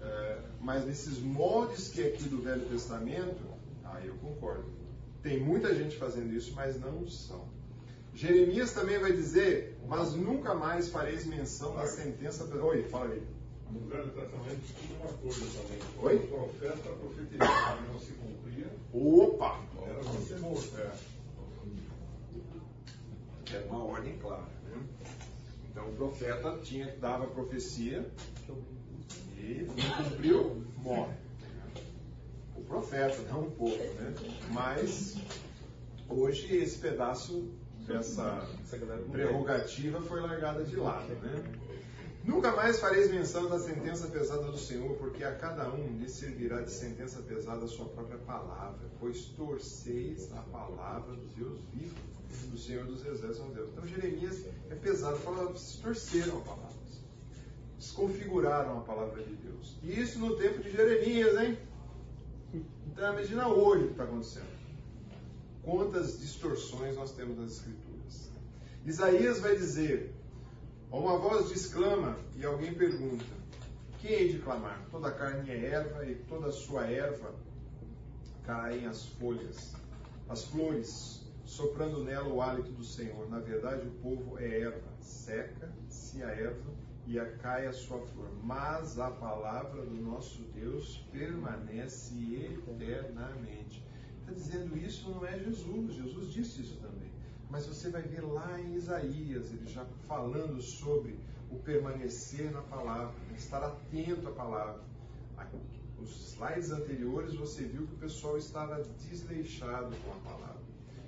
É, 0.00 0.42
mas 0.60 0.86
nesses 0.86 1.18
moldes 1.18 1.88
que 1.88 2.00
é 2.00 2.06
aqui 2.06 2.28
do 2.28 2.40
Velho 2.40 2.66
Testamento, 2.68 3.42
aí 3.84 4.06
eu 4.06 4.14
concordo. 4.16 4.64
Tem 5.22 5.38
muita 5.38 5.74
gente 5.74 5.96
fazendo 5.96 6.32
isso, 6.32 6.54
mas 6.54 6.80
não 6.80 7.06
são. 7.06 7.44
Jeremias 8.14 8.72
também 8.72 8.98
vai 8.98 9.12
dizer, 9.12 9.78
mas 9.86 10.14
nunca 10.14 10.54
mais 10.54 10.88
fareis 10.88 11.26
menção 11.26 11.74
da 11.74 11.86
sentença. 11.86 12.44
Oi, 12.44 12.82
fala 12.84 13.12
aí. 13.12 13.22
No 13.70 13.80
Velho 13.88 14.10
Testamento 14.10 14.60
tinha 14.80 14.98
uma 14.98 15.12
coisa 15.12 15.46
também. 15.60 15.78
Oi? 16.02 16.16
O 16.16 16.26
profeta 16.26 16.90
profetizava 16.90 17.80
não 17.82 17.98
se 17.98 18.12
cumpria. 18.12 18.66
Opa! 18.92 19.60
Era 19.86 20.02
você 20.02 20.36
morto. 20.36 20.76
É. 20.76 20.92
Era 23.52 23.66
uma 23.66 23.84
ordem 23.84 24.18
clara. 24.18 24.42
Né? 24.64 24.82
Então 25.70 25.88
o 25.88 25.92
profeta 25.94 26.58
tinha, 26.62 26.94
dava 27.00 27.24
a 27.24 27.28
profecia 27.28 28.04
e 29.36 29.66
não 29.66 30.04
cumpriu, 30.04 30.64
morre. 30.78 31.14
O 32.56 32.62
profeta, 32.62 33.22
não 33.30 33.42
o 33.42 33.50
povo, 33.52 33.76
né? 33.76 34.14
Mas 34.50 35.16
hoje 36.08 36.54
esse 36.56 36.78
pedaço 36.78 37.48
dessa 37.90 38.46
prerrogativa 39.10 40.00
foi 40.02 40.20
largada 40.20 40.62
de 40.64 40.76
lado, 40.76 41.12
né? 41.16 41.42
Nunca 42.22 42.52
mais 42.52 42.78
fareis 42.78 43.10
menção 43.10 43.48
da 43.48 43.58
sentença 43.58 44.06
pesada 44.08 44.44
do 44.44 44.58
Senhor, 44.58 44.94
porque 44.96 45.24
a 45.24 45.34
cada 45.34 45.68
um 45.70 45.98
lhe 45.98 46.08
servirá 46.08 46.60
de 46.60 46.70
sentença 46.70 47.22
pesada 47.22 47.64
a 47.64 47.68
sua 47.68 47.86
própria 47.86 48.18
palavra, 48.18 48.88
pois 49.00 49.24
torceis 49.36 50.30
a 50.32 50.42
palavra 50.42 51.14
do 51.14 51.26
Deus 51.34 51.58
vivo 51.72 51.96
do 52.50 52.58
Senhor 52.58 52.84
dos 52.84 53.04
Exércitos, 53.04 53.54
Deus. 53.54 53.70
Então 53.70 53.86
Jeremias 53.86 54.44
é 54.70 54.74
pesado, 54.74 55.16
fala, 55.16 55.46
vocês 55.46 55.80
torceram 55.82 56.38
a 56.38 56.42
palavra, 56.42 56.76
desconfiguraram 57.78 58.78
a 58.78 58.80
palavra 58.82 59.22
de 59.22 59.34
Deus. 59.36 59.76
E 59.82 59.98
isso 59.98 60.18
no 60.18 60.36
tempo 60.36 60.62
de 60.62 60.70
Jeremias, 60.70 61.36
hein? 61.40 61.58
Então 62.86 63.12
imagina 63.14 63.48
hoje 63.48 63.84
o 63.84 63.86
que 63.86 63.92
está 63.92 64.04
acontecendo. 64.04 64.59
Quantas 65.62 66.18
distorções 66.18 66.96
nós 66.96 67.12
temos 67.12 67.38
nas 67.38 67.52
Escrituras. 67.52 68.30
Isaías 68.84 69.40
vai 69.40 69.56
dizer, 69.56 70.14
uma 70.90 71.18
voz 71.18 71.50
exclama 71.50 72.16
e 72.36 72.44
alguém 72.44 72.74
pergunta, 72.74 73.24
quem 74.00 74.12
hei 74.12 74.32
de 74.32 74.38
clamar? 74.38 74.86
Toda 74.90 75.08
a 75.08 75.12
carne 75.12 75.50
é 75.50 75.66
erva 75.66 76.06
e 76.06 76.14
toda 76.14 76.48
a 76.48 76.52
sua 76.52 76.86
erva 76.86 77.34
caem 78.46 78.86
as 78.86 79.04
folhas. 79.04 79.74
As 80.28 80.44
flores 80.44 81.20
soprando 81.44 82.02
nela 82.04 82.28
o 82.28 82.40
hálito 82.40 82.70
do 82.72 82.84
Senhor. 82.84 83.28
Na 83.28 83.40
verdade, 83.40 83.86
o 83.86 83.90
povo 84.02 84.38
é 84.38 84.60
erva, 84.60 84.88
seca-se 85.00 86.22
a 86.22 86.28
erva 86.28 86.72
e 87.06 87.18
cai 87.42 87.66
a 87.66 87.72
sua 87.72 88.00
flor. 88.00 88.30
Mas 88.42 88.98
a 88.98 89.10
palavra 89.10 89.84
do 89.84 89.96
nosso 89.96 90.42
Deus 90.54 91.04
permanece 91.12 92.14
eternamente. 92.34 93.79
Está 94.30 94.42
dizendo 94.42 94.78
isso 94.78 95.10
não 95.10 95.26
é 95.26 95.36
Jesus, 95.38 95.92
Jesus 95.92 96.32
disse 96.32 96.62
isso 96.62 96.76
também. 96.76 97.10
Mas 97.50 97.66
você 97.66 97.90
vai 97.90 98.02
ver 98.02 98.20
lá 98.20 98.60
em 98.60 98.74
Isaías, 98.74 99.50
ele 99.52 99.66
já 99.66 99.84
falando 100.06 100.62
sobre 100.62 101.18
o 101.50 101.56
permanecer 101.56 102.52
na 102.52 102.62
palavra, 102.62 103.12
estar 103.36 103.60
atento 103.60 104.28
à 104.28 104.30
palavra. 104.30 104.80
Os 105.98 106.34
slides 106.34 106.70
anteriores 106.70 107.34
você 107.34 107.64
viu 107.64 107.88
que 107.88 107.94
o 107.94 107.98
pessoal 107.98 108.38
estava 108.38 108.80
desleixado 109.00 109.96
com 109.96 110.12
a 110.12 110.32
palavra. 110.32 110.60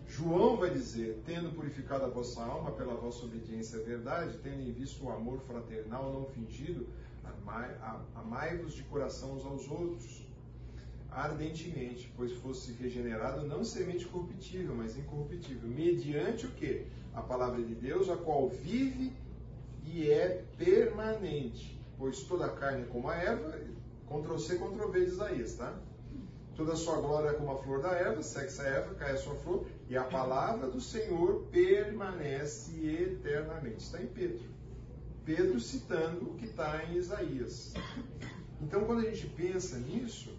João 0.09 0.57
vai 0.57 0.71
dizer: 0.71 1.23
tendo 1.25 1.55
purificado 1.55 2.05
a 2.05 2.09
vossa 2.09 2.43
alma 2.43 2.73
pela 2.73 2.95
vossa 2.95 3.25
obediência 3.25 3.79
à 3.79 3.83
verdade, 3.83 4.37
tendo 4.43 4.61
em 4.63 4.73
vista 4.73 5.03
o 5.05 5.11
amor 5.13 5.39
fraternal 5.43 6.13
não 6.13 6.25
fingido, 6.27 6.89
amai-vos 8.17 8.75
de 8.75 8.83
coração 8.83 9.37
uns 9.37 9.45
aos 9.45 9.71
outros, 9.71 10.27
ardentemente, 11.15 12.13
pois 12.17 12.33
fosse 12.33 12.73
regenerado 12.73 13.47
não 13.47 13.65
semente 13.65 14.07
corruptível, 14.07 14.75
mas 14.75 14.97
incorruptível, 14.97 15.69
mediante 15.69 16.47
o 16.47 16.51
que? 16.51 16.87
A 17.15 17.21
palavra 17.21 17.63
de 17.63 17.75
Deus, 17.75 18.09
a 18.09 18.17
qual 18.17 18.49
vive 18.49 19.13
e 19.85 20.11
é 20.11 20.45
permanente. 20.57 21.79
pois 21.99 22.23
toda 22.25 22.47
a 22.47 22.49
carne 22.49 22.83
é 22.83 22.87
como 22.87 23.09
a 23.09 23.15
erva, 23.15 23.59
Ctrl 24.09 24.39
C, 24.39 24.57
Ctrl 24.57 24.89
V 24.89 25.05
de 25.05 25.11
Isaías, 25.11 25.55
tá? 25.55 25.79
Toda 26.57 26.73
a 26.73 26.77
sua 26.77 26.97
glória 27.01 27.31
é 27.31 27.33
como 27.33 27.53
a 27.53 27.63
flor 27.63 27.81
da 27.81 27.93
erva, 27.93 28.23
segue-se 28.23 28.61
a 28.61 28.65
erva, 28.65 28.95
cai 28.95 29.13
a 29.13 29.17
sua 29.17 29.35
flor, 29.37 29.67
e 29.89 29.97
a 29.97 30.05
palavra 30.05 30.69
do 30.69 30.81
Senhor 30.81 31.47
permanece 31.51 32.73
eternamente. 32.87 33.85
Está 33.85 34.03
em 34.03 34.07
Pedro. 34.07 34.45
Pedro 35.25 35.61
citando 35.61 36.31
o 36.31 36.35
que 36.35 36.47
está 36.47 36.85
em 36.85 36.97
Isaías. 36.97 37.73
Então, 38.61 38.85
quando 38.85 39.01
a 39.01 39.11
gente 39.11 39.27
pensa 39.29 39.79
nisso, 39.79 40.31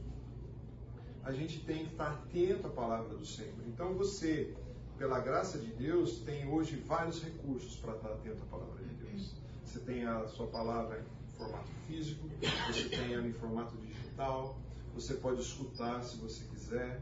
a 1.23 1.31
gente 1.31 1.59
tem 1.61 1.85
que 1.85 1.91
estar 1.91 2.11
atento 2.11 2.67
à 2.67 2.69
palavra 2.69 3.15
do 3.15 3.25
Senhor. 3.25 3.53
Então, 3.67 3.93
você, 3.93 4.53
pela 4.97 5.19
graça 5.19 5.57
de 5.57 5.67
Deus, 5.67 6.19
tem 6.19 6.47
hoje 6.47 6.75
vários 6.75 7.23
recursos 7.23 7.77
para 7.77 7.95
estar 7.95 8.09
atento 8.09 8.43
à 8.43 8.45
palavra 8.45 8.83
de 8.83 8.93
Deus. 8.95 9.33
Você 9.63 9.79
tem 9.79 10.05
a 10.05 10.27
sua 10.27 10.47
palavra 10.47 10.99
em 10.99 11.37
formato 11.37 11.71
físico, 11.87 12.27
você 12.67 12.89
tem 12.89 13.13
ela 13.13 13.25
em 13.25 13.33
formato 13.33 13.75
digital, 13.77 14.57
você 14.93 15.15
pode 15.15 15.41
escutar 15.41 16.03
se 16.03 16.17
você 16.17 16.43
quiser. 16.45 17.01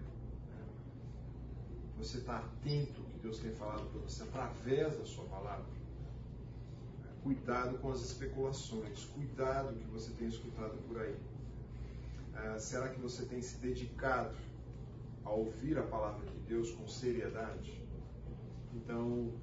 Você 1.97 2.19
está 2.19 2.37
atento 2.37 3.01
ao 3.01 3.07
que 3.07 3.19
Deus 3.19 3.37
tem 3.39 3.51
falado 3.51 3.87
para 3.91 4.01
você 4.01 4.23
através 4.23 4.97
da 4.97 5.05
sua 5.05 5.25
palavra. 5.25 5.65
Cuidado 7.21 7.77
com 7.77 7.91
as 7.91 8.01
especulações, 8.01 9.05
cuidado 9.05 9.75
que 9.75 9.85
você 9.85 10.11
tem 10.13 10.27
escutado 10.27 10.77
por 10.87 10.99
aí. 10.99 11.15
Ah, 12.33 12.57
será 12.57 12.89
que 12.89 12.99
você 12.99 13.25
tem 13.25 13.41
se 13.41 13.57
dedicado 13.57 14.35
a 15.23 15.29
ouvir 15.31 15.77
a 15.77 15.83
palavra 15.83 16.25
de 16.25 16.37
Deus 16.39 16.71
com 16.71 16.87
seriedade? 16.87 17.81
Então, 18.73 19.07
o 19.09 19.39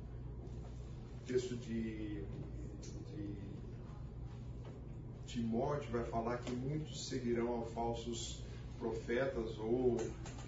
texto 1.26 1.56
de, 1.56 2.22
de 3.14 3.36
Timóteo 5.26 5.90
vai 5.90 6.04
falar 6.04 6.38
que 6.38 6.50
muitos 6.52 7.06
seguirão 7.08 7.62
a 7.62 7.66
falsos 7.66 8.42
profetas 8.78 9.58
ou 9.58 9.96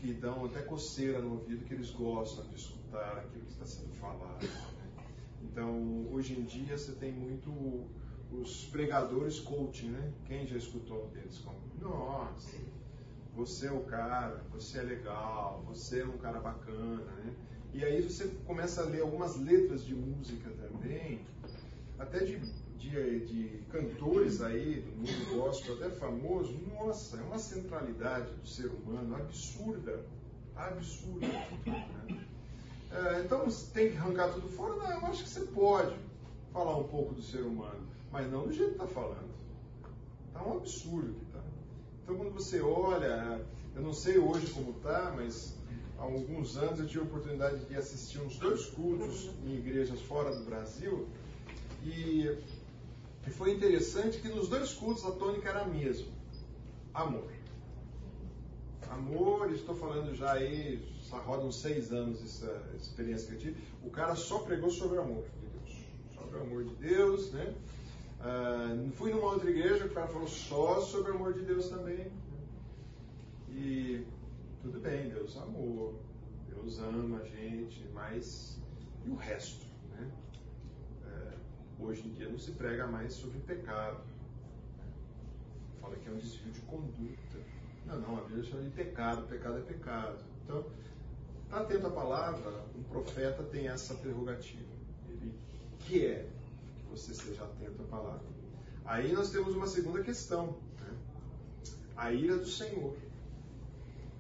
que 0.01 0.15
dão 0.15 0.47
até 0.47 0.63
coceira 0.63 1.21
no 1.21 1.33
ouvido 1.33 1.65
que 1.67 1.75
eles 1.75 1.91
gostam 1.91 2.47
de 2.47 2.55
escutar 2.57 3.19
aquilo 3.19 3.45
que 3.45 3.53
está 3.53 3.67
sendo 3.67 3.93
falado. 3.97 4.49
Então, 5.43 6.07
hoje 6.11 6.39
em 6.39 6.45
dia, 6.45 6.79
você 6.79 6.93
tem 6.93 7.13
muito 7.13 7.51
os 8.33 8.65
pregadores 8.67 9.41
coaching, 9.41 9.91
né? 9.91 10.13
Quem 10.27 10.47
já 10.47 10.57
escutou 10.57 11.09
deles? 11.09 11.39
Como, 11.39 11.59
nossa, 11.81 12.57
você 13.35 13.67
é 13.67 13.73
o 13.73 13.81
cara, 13.81 14.45
você 14.53 14.79
é 14.79 14.83
legal, 14.83 15.63
você 15.67 16.01
é 16.01 16.05
um 16.05 16.19
cara 16.19 16.41
bacana, 16.41 17.03
né? 17.03 17.35
E 17.73 17.85
aí 17.85 18.03
você 18.03 18.29
começa 18.47 18.83
a 18.83 18.85
ler 18.85 19.03
algumas 19.03 19.37
letras 19.37 19.85
de 19.85 19.95
música 19.95 20.51
também, 20.51 21.21
até 21.99 22.25
de, 22.25 22.41
de, 22.77 23.27
de 23.27 23.63
cantores 23.71 24.43
aí 24.43 24.81
do 24.81 24.91
mundo 24.97 25.37
gospel, 25.37 25.75
até 25.75 25.91
famoso. 25.91 26.59
Nossa, 26.75 27.17
é 27.17 27.23
uma 27.23 27.39
centralidade 27.39 28.33
do 28.33 28.47
ser 28.47 28.67
humano 28.67 29.15
absurda, 29.15 30.05
absurda. 30.57 31.27
Né? 31.65 32.27
É, 32.91 33.21
então 33.25 33.47
tem 33.73 33.93
que 33.93 33.97
arrancar 33.97 34.33
tudo 34.33 34.49
fora? 34.49 34.75
Não, 34.75 34.91
eu 34.91 35.07
acho 35.07 35.23
que 35.23 35.29
você 35.29 35.43
pode 35.43 35.95
falar 36.53 36.77
um 36.77 36.89
pouco 36.89 37.15
do 37.15 37.23
ser 37.23 37.43
humano, 37.43 37.87
mas 38.11 38.31
não 38.31 38.47
do 38.47 38.53
jeito 38.53 38.77
que 38.77 38.83
está 38.83 38.87
falando. 38.87 39.31
Está 40.29 40.43
um 40.43 40.59
absurdo 40.59 41.15
que 41.15 41.25
está. 41.27 41.41
Então 42.03 42.17
quando 42.17 42.33
você 42.33 42.61
olha, 42.61 43.41
eu 43.75 43.83
não 43.83 43.93
sei 43.93 44.19
hoje 44.19 44.51
como 44.51 44.73
está, 44.73 45.13
mas 45.17 45.55
há 45.99 46.03
alguns 46.03 46.57
anos 46.57 46.81
eu 46.81 46.87
tive 46.87 47.01
a 47.01 47.05
oportunidade 47.05 47.65
de 47.65 47.77
assistir 47.77 48.21
uns 48.21 48.37
dois 48.37 48.67
cultos 48.67 49.31
em 49.45 49.57
igrejas 49.57 50.01
fora 50.03 50.35
do 50.35 50.45
Brasil 50.45 51.09
e, 51.85 52.37
e 53.27 53.31
foi 53.31 53.53
interessante 53.53 54.19
que 54.19 54.29
nos 54.29 54.49
dois 54.49 54.73
cultos 54.73 55.05
a 55.05 55.13
tônica 55.13 55.49
era 55.49 55.63
a 55.63 55.67
mesma: 55.67 56.09
amor. 56.93 57.31
Amor, 58.91 59.53
estou 59.53 59.75
falando 59.77 60.15
já 60.17 60.33
aí, 60.33 60.85
só 61.03 61.17
roda 61.19 61.45
uns 61.45 61.61
seis 61.61 61.93
anos 61.93 62.21
essa 62.23 62.61
experiência 62.75 63.29
que 63.29 63.35
eu 63.35 63.39
tive. 63.39 63.57
O 63.85 63.91
cara 63.91 64.17
só 64.17 64.41
pregou 64.41 64.71
sobre 64.71 64.99
o 64.99 65.03
amor 65.03 65.25
de 65.25 65.47
Deus. 65.47 65.85
Sobre 66.13 66.39
o 66.39 66.43
amor 66.43 66.65
de 66.65 66.75
Deus, 66.75 67.31
né? 67.31 67.55
Uh, 68.21 68.91
fui 68.93 69.13
numa 69.13 69.33
outra 69.33 69.49
igreja, 69.49 69.87
o 69.87 69.91
cara 69.91 70.07
falou 70.07 70.29
só 70.29 70.81
sobre 70.83 71.13
o 71.13 71.15
amor 71.15 71.33
de 71.33 71.41
Deus 71.41 71.71
também. 71.71 72.11
E 73.49 74.07
tudo 74.61 74.79
bem, 74.79 75.09
Deus 75.09 75.37
amor, 75.39 75.95
Deus 76.51 76.79
ama 76.81 77.19
a 77.19 77.25
gente, 77.25 77.89
mas 77.95 78.61
e 79.07 79.11
o 79.11 79.17
resto? 79.17 79.65
Né? 79.93 80.11
Uh, 81.07 81.87
hoje 81.87 82.07
em 82.07 82.13
dia 82.13 82.29
não 82.29 82.39
se 82.39 82.51
prega 82.53 82.87
mais 82.87 83.15
sobre 83.15 83.39
pecado. 83.41 84.03
Fala 85.81 85.97
que 85.97 86.07
é 86.07 86.13
um 86.13 86.19
desvio 86.19 86.53
de 86.53 86.61
conduta. 86.61 87.39
Não, 87.87 88.01
não, 88.01 88.19
a 88.19 88.21
Bíblia 88.23 88.45
chama 88.45 88.65
de 88.65 88.71
pecado, 88.71 89.27
pecado 89.29 89.59
é 89.59 89.63
pecado. 89.63 90.19
Então, 90.45 90.67
está 91.45 91.61
atento 91.61 91.87
à 91.87 91.91
palavra, 91.91 92.65
um 92.77 92.83
profeta 92.83 93.43
tem 93.45 93.69
essa 93.69 93.95
prerrogativa. 93.95 94.69
Ele 95.09 95.33
que 95.79 96.05
você 96.91 97.13
esteja 97.13 97.45
atento 97.45 97.83
à 97.83 97.87
palavra. 97.87 98.27
Aí 98.85 99.13
nós 99.13 99.31
temos 99.31 99.55
uma 99.55 99.67
segunda 99.67 100.03
questão, 100.03 100.57
né? 100.81 100.93
a 101.97 102.13
ira 102.13 102.37
do 102.37 102.47
Senhor. 102.47 102.97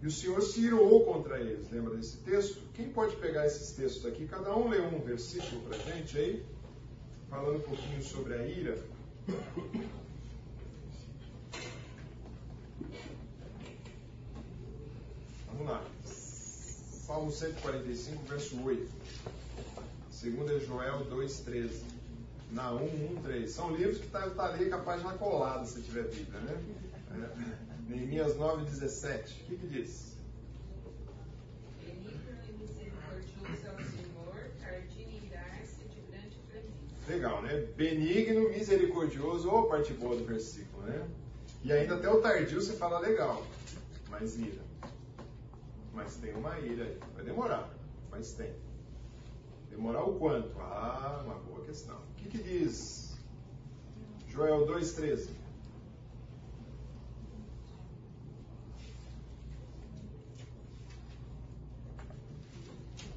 E 0.02 0.06
o 0.06 0.10
Senhor 0.10 0.40
se 0.40 0.60
irou 0.60 1.04
contra 1.04 1.40
eles. 1.40 1.70
Lembra 1.70 1.96
desse 1.96 2.18
texto? 2.18 2.62
Quem 2.72 2.90
pode 2.90 3.16
pegar 3.16 3.46
esses 3.46 3.72
textos 3.72 4.06
aqui? 4.06 4.26
Cada 4.26 4.56
um 4.56 4.68
lê 4.68 4.80
um 4.80 5.00
versículo 5.00 5.60
para 5.62 5.76
gente 5.78 6.16
aí, 6.16 6.46
falando 7.28 7.58
um 7.58 7.62
pouquinho 7.62 8.02
sobre 8.02 8.34
a 8.34 8.46
ira. 8.46 8.82
Vamos 15.46 15.66
lá. 15.66 15.84
Salmo 16.04 17.30
145, 17.30 18.24
verso 18.24 18.62
8. 18.62 18.88
Segundo 20.10 20.56
é 20.56 20.60
Joel 20.60 21.06
2,13. 21.06 21.99
Naum 22.52 22.86
1,3. 23.22 23.46
São 23.48 23.74
livros 23.74 23.98
que 23.98 24.06
está 24.06 24.28
tá 24.30 24.46
ali 24.46 24.68
capaz 24.68 25.00
de 25.00 25.06
na 25.06 25.14
colada, 25.14 25.64
se 25.64 25.82
tiver 25.82 26.04
Bíblia, 26.04 26.40
né? 26.40 26.62
É. 27.12 27.90
Neemias 27.90 28.36
9,17. 28.36 29.20
O 29.20 29.44
que, 29.46 29.56
que 29.56 29.66
diz? 29.66 30.10
Legal, 37.08 37.42
né? 37.42 37.66
Benigno, 37.76 38.50
misericordioso, 38.50 39.50
ou 39.50 39.68
parte 39.68 39.92
boa 39.94 40.14
do 40.14 40.24
versículo, 40.24 40.84
né? 40.84 41.08
E 41.64 41.72
ainda 41.72 41.96
até 41.96 42.08
o 42.08 42.20
tardio 42.20 42.60
você 42.60 42.74
fala 42.74 43.00
legal, 43.00 43.44
mas 44.08 44.38
ira. 44.38 44.62
Mas 45.92 46.14
tem 46.16 46.32
uma 46.34 46.56
ira 46.60 46.84
aí. 46.84 46.98
Vai 47.16 47.24
demorar, 47.24 47.68
mas 48.10 48.32
tem. 48.32 48.54
Demorar 49.70 50.02
o 50.02 50.18
quanto? 50.18 50.58
Ah, 50.60 51.22
uma 51.24 51.36
boa 51.36 51.64
questão. 51.64 51.96
O 51.96 52.14
que, 52.16 52.28
que 52.28 52.42
diz 52.42 53.16
Joel 54.28 54.66
2,13? 54.66 55.30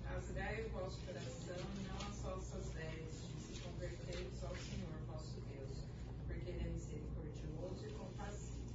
Rasgai 0.06 0.66
o 0.66 0.70
vosso 0.70 1.00
coração 1.06 1.66
e 1.76 1.88
não 1.88 1.96
as 2.08 2.20
vossas 2.22 2.72
vestes, 2.74 3.24
se 3.40 3.62
converteiros 3.62 4.44
ao 4.44 4.56
Senhor 4.56 4.90
vosso 5.08 5.42
Deus, 5.50 5.78
porque 6.28 6.50
Ele 6.50 6.68
é 6.68 6.70
misericordioso 6.70 7.86
e 7.86 7.90
compassivo, 7.94 8.74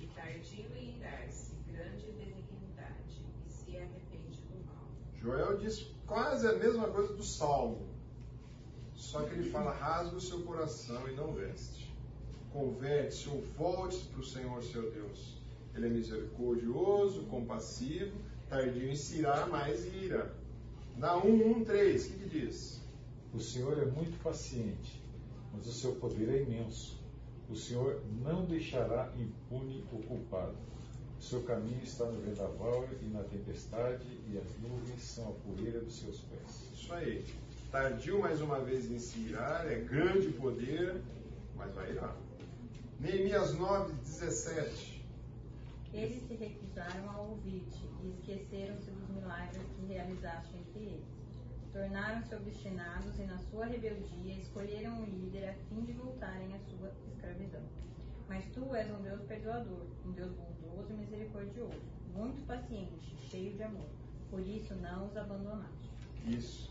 e 0.00 0.06
tardio 0.08 0.66
em 0.76 0.98
irar-se, 0.98 1.54
grande 1.70 2.06
em 2.06 2.12
benignidade, 2.12 3.24
e 3.46 3.50
se 3.50 3.76
arrepende 3.76 4.40
do 4.42 4.66
mal. 4.66 4.88
Joel 5.20 5.56
diz 5.58 5.80
quase 6.42 6.48
a 6.48 6.58
mesma 6.58 6.88
coisa 6.88 7.12
do 7.14 7.22
Salmo. 7.22 7.86
Só 8.96 9.22
que 9.22 9.34
ele 9.34 9.50
fala: 9.50 9.72
rasga 9.72 10.16
o 10.16 10.20
seu 10.20 10.42
coração 10.42 11.08
e 11.08 11.14
não 11.14 11.32
veste. 11.32 11.92
Converte-se 12.52 13.28
ou 13.28 13.42
volte 13.56 13.98
para 14.08 14.20
o 14.20 14.24
Senhor 14.24 14.62
seu 14.62 14.90
Deus. 14.90 15.40
Ele 15.74 15.86
é 15.86 15.90
misericordioso, 15.90 17.22
compassivo, 17.26 18.12
tardio 18.48 18.90
em 18.90 18.96
se 18.96 19.18
irar, 19.18 19.48
mais 19.48 19.86
ira. 19.94 20.34
Na 20.98 21.14
1.1.3, 21.14 22.06
o 22.06 22.10
que, 22.10 22.18
que 22.18 22.40
diz? 22.40 22.82
O 23.32 23.40
Senhor 23.40 23.78
é 23.78 23.86
muito 23.86 24.20
paciente, 24.22 25.02
mas 25.54 25.66
o 25.66 25.72
seu 25.72 25.94
poder 25.94 26.28
é 26.28 26.42
imenso. 26.42 27.00
O 27.48 27.56
Senhor 27.56 28.02
não 28.22 28.44
deixará 28.44 29.10
impune 29.16 29.84
o 29.92 30.02
culpado. 30.02 30.56
Seu 31.22 31.40
caminho 31.44 31.80
está 31.84 32.04
no 32.06 32.20
vendaval 32.20 32.88
e 33.00 33.04
na 33.06 33.22
tempestade, 33.22 34.04
e 34.28 34.36
as 34.36 34.58
nuvens 34.58 35.00
são 35.00 35.28
a 35.28 35.32
poeira 35.32 35.80
dos 35.80 36.00
seus 36.00 36.20
pés. 36.22 36.68
Isso 36.74 36.92
aí. 36.92 37.24
Tardio 37.70 38.18
mais 38.18 38.40
uma 38.42 38.58
vez 38.58 38.90
em 38.90 38.98
se 38.98 39.20
irar, 39.20 39.66
é 39.70 39.76
grande 39.76 40.28
poder, 40.32 41.00
mas 41.54 41.72
vai 41.74 41.92
irar. 41.92 42.16
Neemias 42.98 43.54
9, 43.54 43.94
17. 44.02 45.00
Eles 45.94 46.26
se 46.26 46.34
recusaram 46.34 47.08
a 47.08 47.20
ouvir-te 47.20 47.88
e 48.02 48.10
esqueceram-se 48.10 48.90
dos 48.90 49.08
milagres 49.08 49.62
que 49.76 49.86
realizaste 49.86 50.56
entre 50.56 50.82
eles. 50.82 51.06
Tornaram-se 51.72 52.34
obstinados 52.34 53.16
e, 53.20 53.22
na 53.22 53.38
sua 53.38 53.66
rebeldia, 53.66 54.34
escolheram 54.34 55.00
um 55.00 55.04
líder 55.04 55.50
a 55.50 55.54
fim 55.54 55.84
de 55.84 55.92
voltarem 55.92 56.52
à 56.52 56.58
sua 56.58 56.92
escravidão. 57.06 57.62
Mas 58.32 58.46
tu 58.54 58.74
és 58.74 58.90
um 58.90 59.02
Deus 59.02 59.20
perdoador, 59.24 59.82
um 60.06 60.12
Deus 60.12 60.30
bondoso 60.30 60.90
e 60.90 60.94
misericordioso, 60.94 61.82
muito 62.14 62.46
paciente, 62.46 63.14
cheio 63.28 63.52
de 63.52 63.62
amor. 63.62 63.84
Por 64.30 64.40
isso 64.40 64.74
não 64.76 65.06
os 65.06 65.14
abandonaste. 65.14 65.90
Isso. 66.26 66.70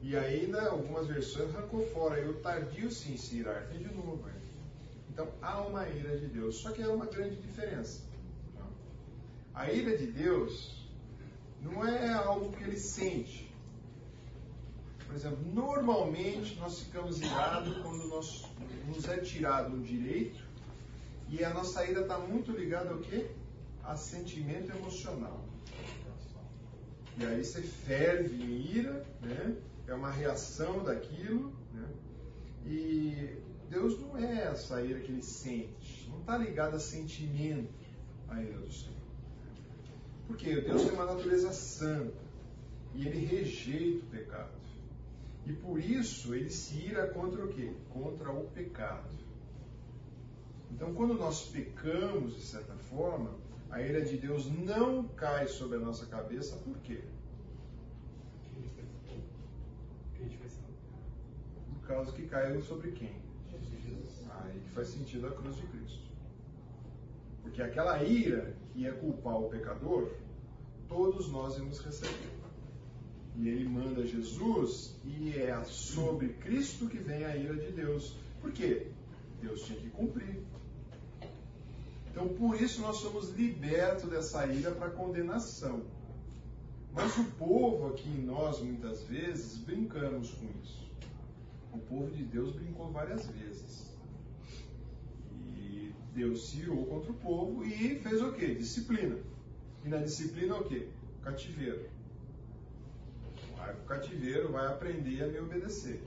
E 0.00 0.16
ainda 0.16 0.70
algumas 0.70 1.08
versões 1.08 1.52
arrancou 1.52 1.84
fora. 1.88 2.20
E 2.20 2.28
o 2.28 2.34
tardio 2.34 2.92
se 2.92 3.10
incirar. 3.10 3.66
Tem 3.66 3.78
de 3.78 3.92
novo. 3.92 4.24
hein? 4.28 4.36
Então 5.12 5.26
há 5.42 5.60
uma 5.62 5.88
ira 5.88 6.16
de 6.16 6.28
Deus. 6.28 6.58
Só 6.58 6.70
que 6.70 6.80
há 6.80 6.92
uma 6.92 7.06
grande 7.06 7.34
diferença. 7.40 8.02
tá? 8.56 8.64
A 9.52 9.72
ira 9.72 9.98
de 9.98 10.06
Deus 10.06 10.86
não 11.60 11.84
é 11.84 12.08
algo 12.12 12.52
que 12.52 12.62
ele 12.62 12.78
sente. 12.78 13.52
Por 15.04 15.16
exemplo, 15.16 15.44
normalmente 15.52 16.54
nós 16.60 16.78
ficamos 16.78 17.20
irados 17.20 17.78
quando 17.78 18.06
nós, 18.06 18.48
nos 18.86 19.08
é 19.08 19.16
tirado 19.18 19.74
um 19.74 19.82
direito 19.82 20.49
e 21.30 21.44
a 21.44 21.54
nossa 21.54 21.84
ira 21.84 22.00
está 22.02 22.18
muito 22.18 22.50
ligada 22.50 22.90
ao 22.90 22.98
quê? 22.98 23.26
A 23.84 23.96
sentimento 23.96 24.70
emocional. 24.76 25.44
E 27.18 27.24
aí 27.24 27.44
você 27.44 27.62
ferve 27.62 28.42
em 28.42 28.78
ira, 28.78 29.06
né? 29.20 29.56
é 29.86 29.94
uma 29.94 30.10
reação 30.10 30.82
daquilo. 30.82 31.52
Né? 31.72 31.88
E 32.66 33.36
Deus 33.68 34.00
não 34.00 34.16
é 34.18 34.44
essa 34.44 34.82
ira 34.82 35.00
que 35.00 35.12
ele 35.12 35.22
sente, 35.22 36.08
não 36.10 36.20
está 36.20 36.36
ligado 36.36 36.74
a 36.76 36.80
sentimento 36.80 37.72
a 38.28 38.42
ira 38.42 38.58
do 38.58 38.72
Senhor. 38.72 38.94
Porque 40.26 40.60
Deus 40.60 40.82
tem 40.82 40.92
uma 40.92 41.06
natureza 41.06 41.52
santa 41.52 42.22
e 42.94 43.06
ele 43.06 43.24
rejeita 43.24 44.04
o 44.04 44.08
pecado. 44.08 44.60
E 45.46 45.52
por 45.52 45.80
isso 45.80 46.34
ele 46.34 46.50
se 46.50 46.76
ira 46.76 47.08
contra 47.08 47.44
o 47.44 47.48
quê? 47.48 47.72
Contra 47.92 48.30
o 48.30 48.44
pecado. 48.50 49.08
Então, 50.70 50.94
quando 50.94 51.14
nós 51.14 51.48
pecamos, 51.48 52.34
de 52.34 52.42
certa 52.42 52.74
forma, 52.74 53.30
a 53.70 53.80
ira 53.80 54.02
de 54.02 54.16
Deus 54.16 54.46
não 54.46 55.04
cai 55.08 55.46
sobre 55.46 55.76
a 55.76 55.80
nossa 55.80 56.06
cabeça, 56.06 56.56
por 56.56 56.76
quê? 56.78 57.02
Por 61.72 61.86
causa 61.86 62.12
que 62.12 62.26
caiu 62.26 62.62
sobre 62.62 62.92
quem? 62.92 63.14
Aí 64.42 64.60
que 64.60 64.70
faz 64.70 64.88
sentido 64.88 65.26
a 65.26 65.30
cruz 65.32 65.56
de 65.56 65.62
Cristo. 65.66 66.10
Porque 67.42 67.62
aquela 67.62 68.02
ira 68.02 68.54
que 68.72 68.80
ia 68.80 68.92
culpar 68.92 69.36
o 69.36 69.48
pecador, 69.48 70.10
todos 70.88 71.30
nós 71.30 71.56
íamos 71.58 71.80
receber. 71.80 72.30
E 73.36 73.48
ele 73.48 73.68
manda 73.68 74.06
Jesus 74.06 74.96
e 75.04 75.32
é 75.36 75.62
sobre 75.64 76.30
Cristo 76.34 76.88
que 76.88 76.98
vem 76.98 77.24
a 77.24 77.36
ira 77.36 77.56
de 77.56 77.72
Deus. 77.72 78.16
Por 78.40 78.52
quê? 78.52 78.88
Deus 79.40 79.62
tinha 79.62 79.78
que 79.78 79.88
cumprir. 79.90 80.42
Então, 82.10 82.28
por 82.28 82.60
isso 82.60 82.80
nós 82.80 82.96
somos 82.96 83.30
libertos 83.30 84.10
dessa 84.10 84.46
ira 84.46 84.72
para 84.72 84.90
condenação. 84.90 85.82
Mas 86.92 87.16
o 87.18 87.24
povo 87.38 87.88
aqui, 87.88 88.08
nós 88.08 88.60
muitas 88.60 89.04
vezes, 89.04 89.56
brincamos 89.58 90.30
com 90.32 90.46
isso. 90.62 90.90
O 91.72 91.78
povo 91.78 92.10
de 92.10 92.24
Deus 92.24 92.52
brincou 92.52 92.90
várias 92.90 93.26
vezes. 93.28 93.96
E 95.56 95.94
Deus 96.12 96.48
se 96.48 96.58
irou 96.58 96.84
contra 96.86 97.12
o 97.12 97.14
povo 97.14 97.64
e 97.64 98.00
fez 98.00 98.20
o 98.20 98.32
quê? 98.32 98.54
Disciplina. 98.56 99.16
E 99.84 99.88
na 99.88 99.98
disciplina 99.98 100.56
o 100.56 100.64
quê? 100.64 100.88
Cativeiro. 101.22 101.88
O 103.82 103.86
cativeiro, 103.86 104.50
vai 104.50 104.66
aprender 104.66 105.22
a 105.22 105.28
me 105.28 105.38
obedecer. 105.38 106.02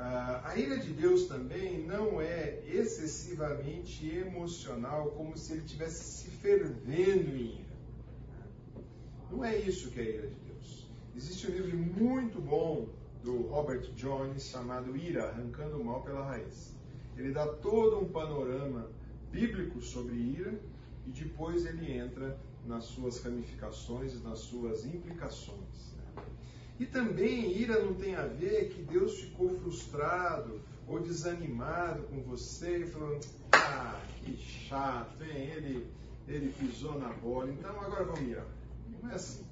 Ah, 0.00 0.42
a 0.44 0.56
ira 0.56 0.78
de 0.78 0.92
Deus 0.92 1.26
também 1.26 1.84
não 1.84 2.20
é 2.20 2.62
excessivamente 2.68 4.08
emocional, 4.08 5.10
como 5.10 5.36
se 5.36 5.54
ele 5.54 5.64
estivesse 5.64 6.04
se 6.04 6.30
fervendo 6.30 7.34
em 7.36 7.56
ira. 7.56 7.78
Não 9.28 9.44
é 9.44 9.58
isso 9.58 9.90
que 9.90 9.98
é 9.98 10.02
a 10.04 10.08
ira 10.08 10.28
de 10.28 10.36
Deus. 10.36 10.88
Existe 11.16 11.50
um 11.50 11.50
livro 11.50 11.76
muito 11.76 12.40
bom 12.40 12.88
do 13.24 13.48
Robert 13.48 13.92
Jones 13.94 14.44
chamado 14.44 14.96
Ira, 14.96 15.30
Arrancando 15.30 15.80
o 15.80 15.84
Mal 15.84 16.02
pela 16.02 16.24
Raiz. 16.24 16.76
Ele 17.16 17.32
dá 17.32 17.48
todo 17.48 17.98
um 17.98 18.08
panorama 18.08 18.88
bíblico 19.32 19.80
sobre 19.80 20.14
ira 20.14 20.60
e 21.08 21.10
depois 21.10 21.66
ele 21.66 21.92
entra 21.92 22.38
nas 22.64 22.84
suas 22.84 23.20
ramificações 23.20 24.14
e 24.14 24.18
nas 24.18 24.38
suas 24.38 24.86
implicações. 24.86 25.97
E 26.78 26.86
também 26.86 27.56
ira 27.56 27.80
não 27.80 27.94
tem 27.94 28.14
a 28.14 28.24
ver 28.24 28.68
que 28.68 28.82
Deus 28.82 29.18
ficou 29.18 29.58
frustrado 29.60 30.60
ou 30.86 31.00
desanimado 31.00 32.04
com 32.04 32.22
você 32.22 32.78
e 32.78 32.86
falou, 32.86 33.18
ah, 33.52 34.00
que 34.24 34.36
chato, 34.36 35.22
hein? 35.22 35.50
Ele, 35.56 35.86
ele 36.28 36.52
pisou 36.52 36.98
na 36.98 37.08
bola, 37.08 37.50
então 37.50 37.70
agora 37.80 38.04
vamos 38.04 38.22
irar. 38.22 38.46
Não 39.02 39.10
é 39.10 39.14
assim. 39.14 39.44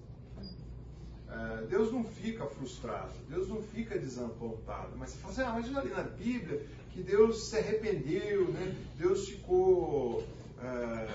Ah, 1.28 1.64
Deus 1.68 1.92
não 1.92 2.04
fica 2.04 2.46
frustrado, 2.46 3.12
Deus 3.28 3.48
não 3.48 3.60
fica 3.60 3.98
desapontado, 3.98 4.96
mas 4.96 5.10
você 5.10 5.18
fala 5.18 5.32
assim, 5.32 5.42
ah, 5.42 5.52
mas 5.52 5.66
eu 5.66 5.72
já 5.72 5.82
li 5.82 5.90
na 5.90 6.02
Bíblia 6.02 6.64
que 6.92 7.02
Deus 7.02 7.48
se 7.48 7.58
arrependeu, 7.58 8.48
né? 8.52 8.74
Deus 8.96 9.28
ficou 9.28 10.24
ah, 10.58 11.06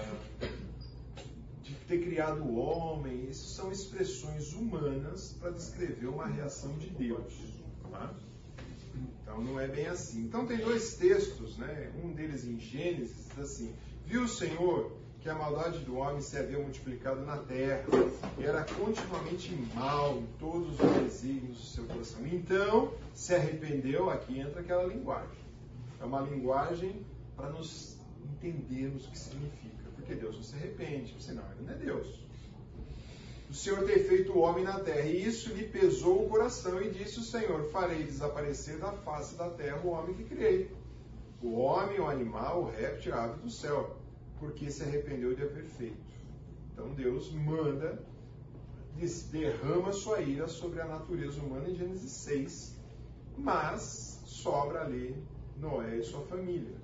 de 1.72 1.86
ter 1.86 2.04
criado 2.04 2.44
o 2.44 2.56
homem. 2.56 3.30
Isso 3.30 3.56
são 3.56 3.72
expressões 3.72 4.54
humanas 4.54 5.36
para 5.40 5.52
descrever 5.52 6.08
uma 6.08 6.28
reação 6.28 6.78
de 6.78 6.90
Deus. 6.90 7.34
tá? 7.90 8.14
Então 9.22 9.42
não 9.42 9.60
é 9.60 9.68
bem 9.68 9.88
assim. 9.88 10.22
Então 10.22 10.46
tem 10.46 10.58
dois 10.58 10.96
textos, 10.96 11.58
né? 11.58 11.92
Um 12.04 12.12
deles 12.14 12.46
em 12.46 12.60
Gênesis 12.60 13.28
diz 13.30 13.40
assim: 13.40 13.74
Viu 14.06 14.24
o 14.24 14.28
Senhor 14.28 14.92
que 15.22 15.30
a 15.30 15.36
maldade 15.36 15.80
do 15.80 15.98
homem 15.98 16.20
se 16.20 16.36
havia 16.36 16.58
multiplicado 16.58 17.22
na 17.22 17.38
terra 17.38 17.86
e 18.40 18.44
era 18.44 18.64
continuamente 18.64 19.54
mal 19.76 20.18
em 20.18 20.26
todos 20.40 20.80
os 20.80 21.04
desígnios 21.04 21.58
do 21.58 21.64
seu 21.64 21.86
coração. 21.86 22.26
Então 22.26 22.94
se 23.14 23.34
arrependeu. 23.36 24.10
Aqui 24.10 24.40
entra 24.40 24.62
aquela 24.62 24.84
linguagem. 24.84 25.40
É 26.00 26.04
uma 26.04 26.22
linguagem 26.22 27.06
para 27.36 27.50
nos 27.50 27.98
entendermos 28.24 29.06
o 29.06 29.12
que 29.12 29.20
significa. 29.20 29.81
Porque 30.12 30.26
Deus 30.26 30.36
não 30.36 30.44
se 30.44 30.56
arrepende, 30.56 31.16
senão 31.24 31.44
ele 31.52 31.66
não 31.66 31.74
é 31.74 31.78
Deus 31.78 32.20
o 33.50 33.54
Senhor 33.54 33.84
ter 33.86 34.00
feito 34.08 34.32
o 34.32 34.40
homem 34.40 34.64
na 34.64 34.80
terra, 34.80 35.02
e 35.02 35.26
isso 35.26 35.54
lhe 35.54 35.68
pesou 35.68 36.26
o 36.26 36.30
coração, 36.30 36.82
e 36.82 36.90
disse 36.90 37.20
o 37.20 37.24
Senhor: 37.24 37.66
Farei 37.66 38.04
desaparecer 38.04 38.78
da 38.78 38.94
face 38.94 39.36
da 39.36 39.50
terra 39.50 39.82
o 39.84 39.90
homem 39.90 40.16
que 40.16 40.24
criei, 40.24 40.72
o 41.42 41.56
homem, 41.56 42.00
o 42.00 42.08
animal, 42.08 42.62
o 42.62 42.70
réptil, 42.70 43.14
a 43.14 43.26
ave 43.26 43.42
do 43.42 43.50
céu, 43.50 43.98
porque 44.40 44.72
se 44.72 44.84
arrependeu 44.84 45.36
de 45.36 45.44
haver 45.44 45.66
feito. 45.66 45.98
Então 46.72 46.94
Deus 46.94 47.30
manda, 47.34 48.02
derrama 49.32 49.92
sua 49.92 50.22
ira 50.22 50.48
sobre 50.48 50.80
a 50.80 50.86
natureza 50.86 51.42
humana 51.42 51.70
em 51.70 51.76
Gênesis 51.76 52.12
6, 52.12 52.80
mas 53.38 54.22
sobra 54.26 54.84
ali 54.84 55.14
Noé 55.58 55.98
e 55.98 56.04
sua 56.04 56.22
família. 56.22 56.82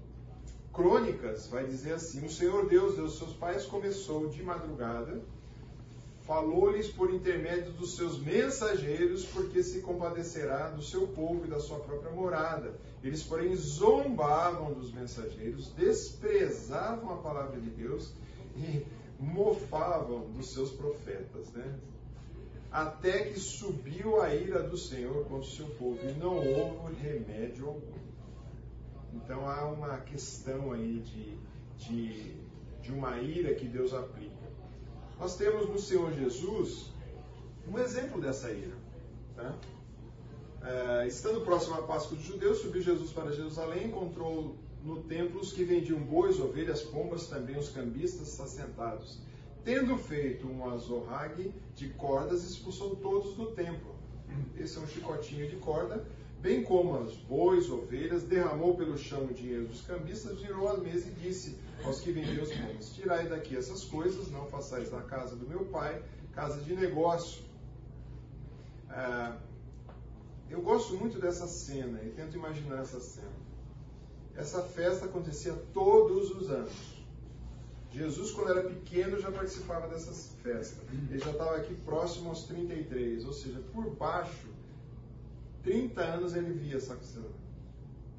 Crônicas 0.78 1.48
vai 1.48 1.66
dizer 1.66 1.94
assim: 1.94 2.26
O 2.26 2.30
Senhor 2.30 2.70
Deus, 2.70 2.96
Deus 2.96 3.18
seus 3.18 3.34
pais, 3.34 3.66
começou 3.66 4.30
de 4.30 4.42
madrugada 4.42 5.22
falou-lhes 6.28 6.90
por 6.90 7.12
intermédio 7.12 7.72
dos 7.72 7.96
seus 7.96 8.20
mensageiros, 8.20 9.26
porque 9.26 9.64
se 9.64 9.80
compadecerá 9.80 10.70
do 10.70 10.84
seu 10.84 11.08
povo 11.08 11.46
e 11.46 11.50
da 11.50 11.58
sua 11.58 11.80
própria 11.80 12.12
morada. 12.12 12.74
Eles, 13.02 13.24
porém, 13.24 13.56
zombavam 13.56 14.74
dos 14.74 14.92
mensageiros, 14.92 15.70
desprezavam 15.70 17.14
a 17.14 17.18
palavra 17.18 17.60
de 17.62 17.70
Deus 17.70 18.12
e 18.58 18.86
mofavam 19.18 20.30
dos 20.32 20.52
seus 20.52 20.70
profetas, 20.72 21.50
né? 21.54 21.80
Até 22.70 23.24
que 23.24 23.40
subiu 23.40 24.22
a 24.22 24.36
ira 24.36 24.62
do 24.62 24.78
Senhor 24.78 25.24
contra 25.24 25.38
o 25.38 25.46
seu 25.46 25.68
povo 25.68 25.98
e 26.04 26.12
não 26.20 26.36
houve 26.36 26.94
remédio 26.96 27.68
algum. 27.68 27.97
Então 29.14 29.50
há 29.50 29.66
uma 29.66 29.98
questão 30.00 30.72
aí 30.72 31.00
de, 31.00 31.38
de, 31.78 32.36
de 32.82 32.92
uma 32.92 33.20
ira 33.20 33.54
que 33.56 33.66
Deus 33.66 33.94
aplica. 33.94 34.36
Nós 35.20 35.36
temos 35.36 35.68
no 35.70 35.80
Senhor 35.80 36.14
Jesus 36.14 36.92
um 37.68 37.78
exemplo 37.78 38.22
dessa 38.22 38.52
ira. 38.52 38.76
Tá? 39.36 39.56
É, 40.64 41.08
estando 41.08 41.42
próximo 41.42 41.76
à 41.76 41.82
Páscoa 41.84 42.18
dos 42.18 42.26
judeus, 42.26 42.60
subiu 42.60 42.82
Jesus 42.82 43.12
para 43.12 43.32
Jerusalém, 43.32 43.88
encontrou 43.88 44.56
no 44.84 45.04
templo 45.04 45.40
os 45.40 45.52
que 45.52 45.64
vendiam 45.64 46.00
bois, 46.00 46.40
ovelhas, 46.40 46.82
pombas, 46.82 47.28
também 47.28 47.58
os 47.58 47.70
cambistas 47.70 48.40
assentados. 48.40 49.20
Tendo 49.64 49.98
feito 49.98 50.48
um 50.48 50.70
azorrague 50.70 51.54
de 51.76 51.90
cordas, 51.90 52.44
expulsou 52.44 52.96
todos 52.96 53.36
do 53.36 53.48
templo. 53.48 53.96
Esse 54.58 54.78
é 54.78 54.82
um 54.82 54.88
chicotinho 54.88 55.48
de 55.50 55.58
corda, 55.58 56.06
bem 56.42 56.64
como 56.64 56.98
as 56.98 57.14
bois, 57.16 57.70
ovelhas, 57.70 58.24
derramou 58.24 58.76
pelo 58.76 58.98
chão 58.98 59.26
o 59.26 59.34
dinheiro 59.34 59.68
dos 59.68 59.82
cambistas, 59.82 60.40
virou 60.40 60.68
a 60.70 60.78
mesa 60.78 61.08
e 61.08 61.12
disse 61.12 61.58
aos 61.84 62.00
que 62.00 62.12
vendiam 62.12 62.44
os 62.44 62.52
pães: 62.52 62.90
Tirai 62.94 63.28
daqui 63.28 63.56
essas 63.56 63.84
coisas, 63.84 64.30
não 64.30 64.46
façais 64.48 64.92
na 64.92 65.02
casa 65.02 65.36
do 65.36 65.48
meu 65.48 65.66
pai 65.66 66.02
casa 66.38 66.62
de 66.62 66.76
negócio. 66.76 67.42
Ah, 68.92 69.36
eu 70.52 70.62
gosto 70.62 70.96
muito 70.96 71.20
dessa 71.20 71.48
cena 71.48 72.00
e 72.04 72.12
tento 72.12 72.36
imaginar 72.38 72.82
essa 72.82 73.00
cena. 73.00 73.48
Essa 74.36 74.62
festa 74.62 75.06
acontecia 75.06 75.54
todos 75.74 76.30
os 76.30 76.52
anos. 76.52 76.96
Jesus, 77.92 78.32
quando 78.32 78.52
era 78.52 78.70
pequeno, 78.70 79.20
já 79.20 79.32
participava 79.32 79.88
dessas 79.88 80.36
festas. 80.44 80.84
Ele 81.10 81.18
já 81.18 81.32
estava 81.32 81.56
aqui 81.56 81.74
próximo 81.74 82.30
aos 82.30 82.44
33, 82.44 83.26
ou 83.26 83.34
seja, 83.34 83.60
por 83.74 83.90
baixo, 83.96 84.48
30 85.68 86.02
anos 86.02 86.34
ele 86.34 86.54
via 86.54 86.78
essa 86.78 86.98
cena. 87.02 87.28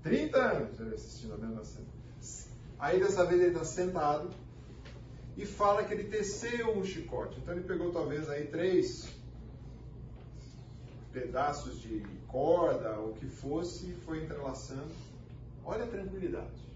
30 0.02 0.38
anos 0.38 0.78
ele 0.78 0.94
assistindo 0.94 1.32
a 1.32 1.38
mesma 1.38 1.64
cena. 1.64 1.86
Aí 2.78 3.00
dessa 3.00 3.24
vez 3.24 3.40
ele 3.40 3.52
está 3.52 3.64
sentado 3.64 4.28
e 5.34 5.46
fala 5.46 5.82
que 5.82 5.94
ele 5.94 6.04
teceu 6.04 6.76
um 6.76 6.84
chicote. 6.84 7.40
Então 7.40 7.54
ele 7.54 7.64
pegou 7.64 7.90
talvez 7.90 8.28
aí 8.28 8.46
três 8.48 9.08
pedaços 11.10 11.80
de 11.80 12.02
corda 12.26 12.98
ou 12.98 13.12
o 13.12 13.14
que 13.14 13.26
fosse 13.26 13.92
e 13.92 13.94
foi 13.94 14.22
entrelaçando. 14.24 14.92
Olha 15.64 15.84
a 15.84 15.88
tranquilidade. 15.88 16.68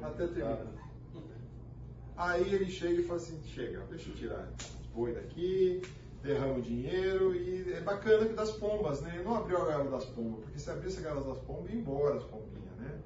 Até 0.00 0.26
terminar. 0.26 0.72
Aí 2.16 2.54
ele 2.54 2.70
chega 2.70 3.02
e 3.02 3.04
fala 3.04 3.20
assim, 3.20 3.38
chega, 3.44 3.84
deixa 3.90 4.08
eu 4.08 4.14
tirar 4.14 4.50
boi 4.94 5.14
daqui, 5.14 5.82
derrama 6.22 6.58
o 6.58 6.62
dinheiro 6.62 7.34
e 7.34 7.72
é 7.72 7.80
bacana 7.80 8.26
que 8.26 8.34
das 8.34 8.52
pombas, 8.52 9.00
né? 9.00 9.22
Não 9.24 9.34
abriu 9.34 9.58
a 9.58 9.66
gaiola 9.66 9.90
das 9.90 10.04
pombas, 10.06 10.44
porque 10.44 10.58
se 10.58 10.70
abrisse 10.70 10.98
a 10.98 11.02
gaiola 11.02 11.34
das 11.34 11.38
pombas, 11.44 11.70
ia 11.70 11.78
embora 11.78 12.16
as 12.16 12.24
pombinhas, 12.24 12.76
né? 12.78 13.00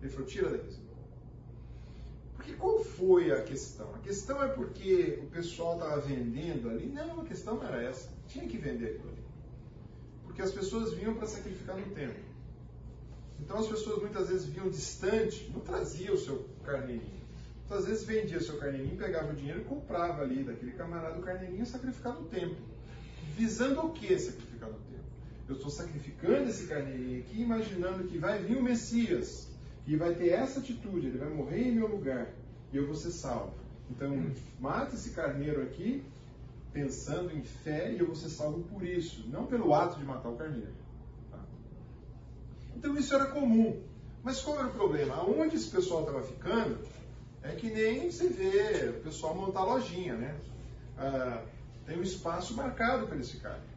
Ele 0.00 0.10
falou, 0.10 0.26
tira 0.26 0.50
daqui. 0.50 0.78
Porque 2.34 2.52
qual 2.54 2.78
foi 2.78 3.32
a 3.32 3.42
questão? 3.42 3.94
A 3.94 3.98
questão 3.98 4.42
é 4.42 4.48
porque 4.48 5.20
o 5.22 5.26
pessoal 5.26 5.74
estava 5.74 6.00
vendendo 6.00 6.70
ali. 6.70 6.86
Não, 6.86 7.20
a 7.20 7.24
questão 7.24 7.56
não 7.56 7.66
era 7.66 7.82
essa. 7.82 8.08
Tinha 8.28 8.48
que 8.48 8.56
vender 8.56 8.94
aquilo 8.94 9.10
ali. 9.10 9.24
Porque 10.24 10.40
as 10.40 10.50
pessoas 10.50 10.94
vinham 10.94 11.14
para 11.14 11.26
sacrificar 11.26 11.76
no 11.76 11.94
templo. 11.94 12.24
Então 13.40 13.58
as 13.58 13.66
pessoas 13.66 14.00
muitas 14.00 14.28
vezes 14.28 14.46
vinham 14.46 14.70
distante, 14.70 15.50
não 15.52 15.60
trazia 15.60 16.12
o 16.12 16.16
seu 16.16 16.46
carneirinho. 16.64 17.19
Então, 17.70 17.78
às 17.78 17.86
vezes 17.86 18.04
vendia 18.04 18.38
o 18.38 18.42
seu 18.42 18.58
carneirinho, 18.58 18.96
pegava 18.96 19.30
o 19.30 19.36
dinheiro 19.36 19.60
e 19.60 19.64
comprava 19.64 20.22
ali 20.22 20.42
daquele 20.42 20.72
camarada 20.72 21.16
o 21.20 21.22
carneirinho 21.22 21.64
sacrificar 21.64 22.14
no 22.14 22.24
templo. 22.24 22.56
Visando 23.36 23.86
o 23.86 23.92
que 23.92 24.18
sacrificar 24.18 24.70
no 24.70 24.78
templo? 24.80 25.04
Eu 25.48 25.54
estou 25.54 25.70
sacrificando 25.70 26.50
esse 26.50 26.66
carneirinho 26.66 27.20
aqui, 27.20 27.40
imaginando 27.40 28.08
que 28.08 28.18
vai 28.18 28.42
vir 28.42 28.56
o 28.56 28.62
Messias 28.62 29.48
e 29.86 29.94
vai 29.94 30.16
ter 30.16 30.30
essa 30.30 30.58
atitude, 30.58 31.06
ele 31.06 31.18
vai 31.18 31.28
morrer 31.28 31.68
em 31.68 31.76
meu 31.76 31.86
lugar 31.86 32.32
e 32.72 32.76
eu 32.76 32.86
vou 32.86 32.96
ser 32.96 33.12
salvo. 33.12 33.54
Então, 33.88 34.20
mata 34.58 34.96
esse 34.96 35.10
carneiro 35.10 35.62
aqui, 35.62 36.02
pensando 36.72 37.30
em 37.30 37.44
fé, 37.44 37.92
e 37.92 38.00
eu 38.00 38.06
vou 38.06 38.16
ser 38.16 38.30
salvo 38.30 38.64
por 38.64 38.82
isso, 38.82 39.28
não 39.28 39.46
pelo 39.46 39.72
ato 39.72 39.96
de 39.96 40.04
matar 40.04 40.28
o 40.28 40.36
carneiro. 40.36 40.74
Tá? 41.30 41.38
Então, 42.74 42.96
isso 42.96 43.14
era 43.14 43.26
comum. 43.26 43.80
Mas 44.24 44.40
qual 44.40 44.58
era 44.58 44.66
o 44.66 44.72
problema? 44.72 45.14
Aonde 45.14 45.54
esse 45.54 45.70
pessoal 45.70 46.00
estava 46.00 46.20
ficando 46.20 46.76
é 47.42 47.52
que 47.52 47.70
nem 47.70 48.10
você 48.10 48.28
vê 48.28 48.90
o 48.90 49.02
pessoal 49.02 49.34
montar 49.34 49.64
lojinha, 49.64 50.14
né? 50.14 50.36
Ah, 50.98 51.42
tem 51.86 51.98
um 51.98 52.02
espaço 52.02 52.54
marcado 52.54 53.06
para 53.06 53.16
eles 53.16 53.30
ficarem. 53.30 53.70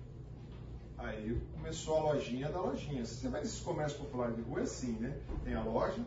Aí 0.98 1.42
começou 1.54 1.98
a 1.98 2.14
lojinha 2.14 2.50
da 2.50 2.62
lojinha. 2.62 3.06
Você 3.06 3.28
vai 3.28 3.42
nesses 3.42 3.62
comércios 3.62 4.00
populares 4.00 4.36
de 4.36 4.42
rua 4.42 4.62
é 4.62 4.64
assim, 4.64 4.94
né? 4.94 5.18
Tem 5.44 5.54
a 5.54 5.64
loja, 5.64 6.04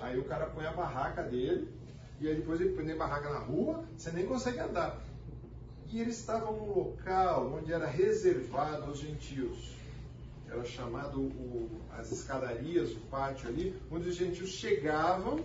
aí 0.00 0.18
o 0.18 0.24
cara 0.24 0.46
põe 0.46 0.66
a 0.66 0.72
barraca 0.72 1.22
dele, 1.22 1.68
e 2.20 2.28
aí 2.28 2.36
depois 2.36 2.60
ele 2.60 2.74
põe 2.74 2.90
a 2.90 2.96
barraca 2.96 3.30
na 3.30 3.38
rua, 3.38 3.84
você 3.96 4.10
nem 4.10 4.26
consegue 4.26 4.58
andar. 4.58 5.00
E 5.90 6.00
eles 6.00 6.18
estavam 6.18 6.52
num 6.52 6.72
local 6.72 7.52
onde 7.52 7.72
era 7.72 7.86
reservado 7.86 8.84
aos 8.84 8.98
gentios. 8.98 9.74
Era 10.48 10.64
chamado 10.64 11.20
o, 11.20 11.80
as 11.98 12.12
escadarias, 12.12 12.92
o 12.92 13.00
pátio 13.10 13.48
ali, 13.48 13.76
onde 13.90 14.08
os 14.08 14.14
gentios 14.14 14.50
chegavam, 14.50 15.40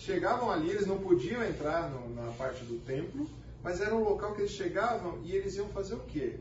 chegavam 0.00 0.50
ali, 0.50 0.70
eles 0.70 0.86
não 0.86 0.98
podiam 0.98 1.44
entrar 1.44 1.90
no, 1.90 2.14
na 2.14 2.32
parte 2.32 2.64
do 2.64 2.78
templo, 2.84 3.28
mas 3.62 3.80
era 3.80 3.94
um 3.94 4.02
local 4.02 4.34
que 4.34 4.42
eles 4.42 4.52
chegavam 4.52 5.20
e 5.22 5.32
eles 5.32 5.56
iam 5.56 5.68
fazer 5.68 5.94
o 5.94 6.00
quê? 6.00 6.36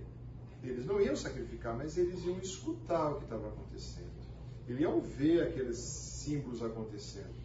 Eles 0.63 0.85
não 0.85 1.01
iam 1.01 1.15
sacrificar, 1.15 1.75
mas 1.75 1.97
eles 1.97 2.23
iam 2.25 2.37
escutar 2.39 3.11
o 3.11 3.15
que 3.17 3.25
estava 3.25 3.47
acontecendo. 3.47 4.09
Eles 4.67 4.81
iam 4.81 4.99
ver 5.01 5.43
aqueles 5.43 5.77
símbolos 5.77 6.63
acontecendo. 6.63 7.39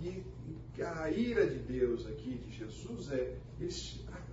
E 0.00 0.22
a 0.82 1.10
ira 1.10 1.46
de 1.46 1.58
Deus 1.58 2.06
aqui, 2.06 2.38
de 2.38 2.56
Jesus, 2.56 3.10
é 3.10 3.36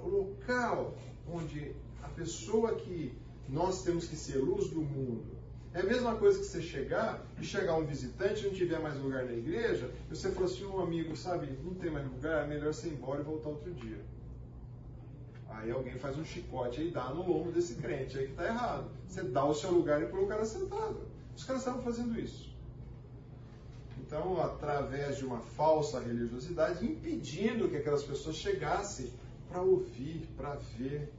o 0.04 0.08
local 0.08 0.96
onde 1.28 1.74
a 2.04 2.10
pessoa 2.10 2.76
que 2.76 3.14
nós 3.48 3.84
temos 3.84 4.08
que 4.08 4.16
ser 4.16 4.38
luz 4.38 4.70
do 4.70 4.82
mundo. 4.82 5.41
É 5.74 5.80
a 5.80 5.84
mesma 5.84 6.16
coisa 6.16 6.40
que 6.40 6.46
você 6.46 6.62
chegar 6.62 7.26
e 7.40 7.46
chegar 7.46 7.76
um 7.78 7.86
visitante 7.86 8.42
e 8.42 8.48
não 8.48 8.54
tiver 8.54 8.80
mais 8.80 9.00
lugar 9.00 9.24
na 9.24 9.32
igreja, 9.32 9.90
e 10.10 10.16
você 10.16 10.30
falou 10.32 10.50
assim, 10.50 10.66
um 10.66 10.82
amigo, 10.82 11.16
sabe, 11.16 11.48
não 11.64 11.74
tem 11.76 11.90
mais 11.90 12.06
lugar, 12.06 12.44
é 12.44 12.48
melhor 12.48 12.74
você 12.74 12.90
ir 12.90 12.94
embora 12.94 13.22
e 13.22 13.24
voltar 13.24 13.50
outro 13.50 13.74
dia. 13.74 14.00
Aí 15.50 15.72
alguém 15.72 15.94
faz 15.94 16.18
um 16.18 16.26
chicote 16.26 16.82
e 16.82 16.92
dá 16.92 17.10
no 17.10 17.26
lombo 17.28 17.52
desse 17.52 17.76
crente, 17.76 18.18
aí 18.18 18.26
que 18.26 18.32
está 18.32 18.46
errado. 18.46 18.90
Você 19.08 19.24
dá 19.24 19.46
o 19.46 19.54
seu 19.54 19.72
lugar 19.72 20.02
e 20.02 20.08
põe 20.08 20.24
o 20.24 20.28
cara 20.28 20.44
sentado. 20.44 21.02
Os 21.36 21.44
caras 21.46 21.62
estavam 21.62 21.82
fazendo 21.82 22.20
isso. 22.20 22.52
Então, 24.00 24.42
através 24.42 25.18
de 25.18 25.26
uma 25.26 25.40
falsa 25.40 26.00
religiosidade, 26.02 26.86
impedindo 26.86 27.70
que 27.70 27.78
aquelas 27.78 28.04
pessoas 28.04 28.36
chegassem 28.36 29.10
para 29.50 29.62
ouvir, 29.62 30.28
para 30.36 30.56
ver, 30.78 31.10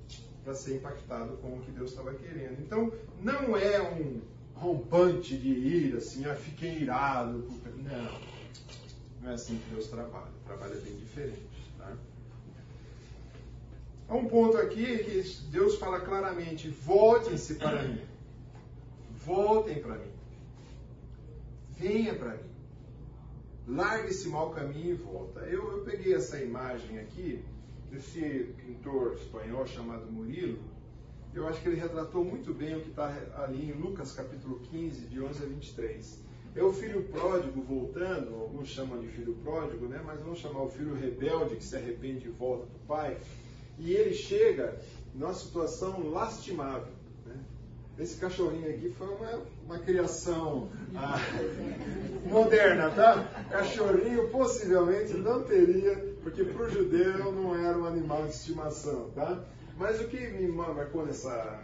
para 0.45 0.55
ser 0.55 0.77
impactado 0.77 1.37
com 1.39 1.57
o 1.57 1.61
que 1.61 1.71
Deus 1.71 1.91
estava 1.91 2.13
querendo. 2.15 2.61
Então, 2.61 2.93
não 3.23 3.57
é 3.57 3.81
um 3.81 4.21
rompante 4.55 5.37
de 5.37 5.49
ira, 5.49 5.99
assim, 5.99 6.25
ah, 6.25 6.35
fiquei 6.35 6.79
irado. 6.79 7.49
Não, 7.77 8.21
não 9.23 9.31
é 9.31 9.35
assim 9.35 9.59
que 9.59 9.71
Deus 9.75 9.89
trabalha. 9.89 10.31
É 10.49 10.69
bem 10.77 10.97
diferente. 10.97 11.41
Tá? 11.79 11.97
Há 14.09 14.15
um 14.15 14.29
ponto 14.29 14.57
aqui 14.59 14.99
que 14.99 15.23
Deus 15.51 15.77
fala 15.79 16.01
claramente: 16.01 16.69
voltem-se 16.69 17.55
para 17.55 17.83
mim. 17.83 18.01
Voltem 19.25 19.81
para 19.81 19.97
mim. 19.97 20.13
Venha 21.79 22.15
para 22.15 22.37
mim. 22.37 22.53
Largue 23.67 24.09
esse 24.09 24.29
mau 24.29 24.51
caminho 24.51 24.91
e 24.91 24.95
volta. 24.95 25.41
Eu, 25.41 25.79
eu 25.79 25.85
peguei 25.85 26.15
essa 26.15 26.43
imagem 26.43 26.99
aqui 26.99 27.45
desse 27.91 28.55
pintor 28.57 29.15
espanhol 29.15 29.67
chamado 29.67 30.11
Murilo. 30.11 30.59
Eu 31.35 31.49
acho 31.49 31.63
que 31.63 31.69
ele 31.69 31.81
retratou 31.81 32.23
muito 32.23 32.53
bem 32.53 32.77
o 32.77 32.81
que 32.83 32.91
está 32.91 33.17
ali 33.37 33.71
em 33.71 33.73
Lucas 33.73 34.13
capítulo 34.13 34.61
15, 34.71 35.07
de 35.07 35.19
11 35.19 35.43
a 35.43 35.47
23. 35.47 36.19
É 36.55 36.63
o 36.63 36.71
filho 36.71 37.05
pródigo 37.05 37.63
voltando, 37.63 38.35
alguns 38.35 38.69
chamam 38.69 39.01
de 39.01 39.09
filho 39.09 39.33
pródigo, 39.43 39.87
né? 39.87 40.03
mas 40.05 40.21
vamos 40.21 40.41
chamar 40.41 40.63
o 40.63 40.69
filho 40.69 40.95
rebelde 40.95 41.57
que 41.57 41.65
se 41.65 41.75
arrepende 41.75 42.29
e 42.29 42.31
volta 42.31 42.67
para 42.67 42.77
o 42.77 42.87
pai. 42.87 43.17
E 43.79 43.95
ele 43.95 44.13
chega 44.13 44.79
numa 45.15 45.33
situação 45.33 46.11
lastimável. 46.11 46.93
Né? 47.25 47.37
Esse 47.99 48.19
cachorrinho 48.19 48.69
aqui 48.69 48.91
foi 48.91 49.09
uma, 49.09 49.43
uma 49.65 49.79
criação 49.79 50.69
ah, 50.95 51.19
moderna, 52.29 52.91
tá? 52.91 53.47
Cachorrinho 53.51 54.29
possivelmente 54.29 55.15
não 55.15 55.43
teria, 55.45 55.97
porque 56.23 56.45
para 56.45 56.67
o 56.67 56.71
judeu 56.71 57.33
não 57.33 57.55
era 57.55 57.79
um 57.79 57.87
animal 57.87 58.25
de 58.25 58.35
estimação, 58.35 59.09
tá? 59.15 59.43
Mas 59.77 60.01
o 60.01 60.09
que 60.09 60.19
me 60.19 60.49
marcou 60.49 61.07
nessa, 61.07 61.61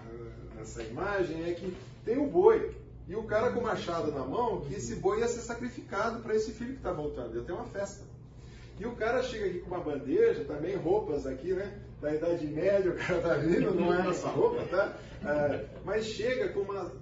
nessa 0.57 0.83
imagem 0.83 1.51
é 1.51 1.55
que 1.55 1.77
tem 2.05 2.19
o 2.19 2.27
boi. 2.27 2.75
E 3.07 3.15
o 3.15 3.23
cara 3.25 3.53
com 3.53 3.61
o 3.61 3.63
machado 3.63 4.13
na 4.13 4.25
mão, 4.25 4.61
que 4.61 4.75
esse 4.75 4.97
boi 4.97 5.21
ia 5.21 5.29
ser 5.29 5.41
sacrificado 5.41 6.21
para 6.21 6.35
esse 6.35 6.53
filho 6.53 6.73
que 6.73 6.79
está 6.79 6.93
voltando. 6.93 7.37
Ia 7.37 7.43
ter 7.43 7.53
uma 7.53 7.65
festa. 7.65 8.05
E 8.79 8.87
o 8.87 8.95
cara 8.95 9.23
chega 9.23 9.47
aqui 9.47 9.59
com 9.61 9.75
uma 9.75 9.81
bandeja, 9.81 10.45
também 10.45 10.77
roupas 10.77 11.27
aqui, 11.27 11.53
né? 11.53 11.81
Da 12.01 12.15
Idade 12.15 12.47
Média, 12.47 12.93
o 12.93 12.97
cara 12.97 13.21
tá 13.21 13.35
vindo, 13.35 13.75
não 13.75 13.93
é 13.93 14.09
essa 14.09 14.29
roupa, 14.29 14.63
tá? 14.67 14.97
É, 15.25 15.67
mas 15.85 16.05
chega 16.05 16.51
com 16.51 16.61
uma. 16.61 16.93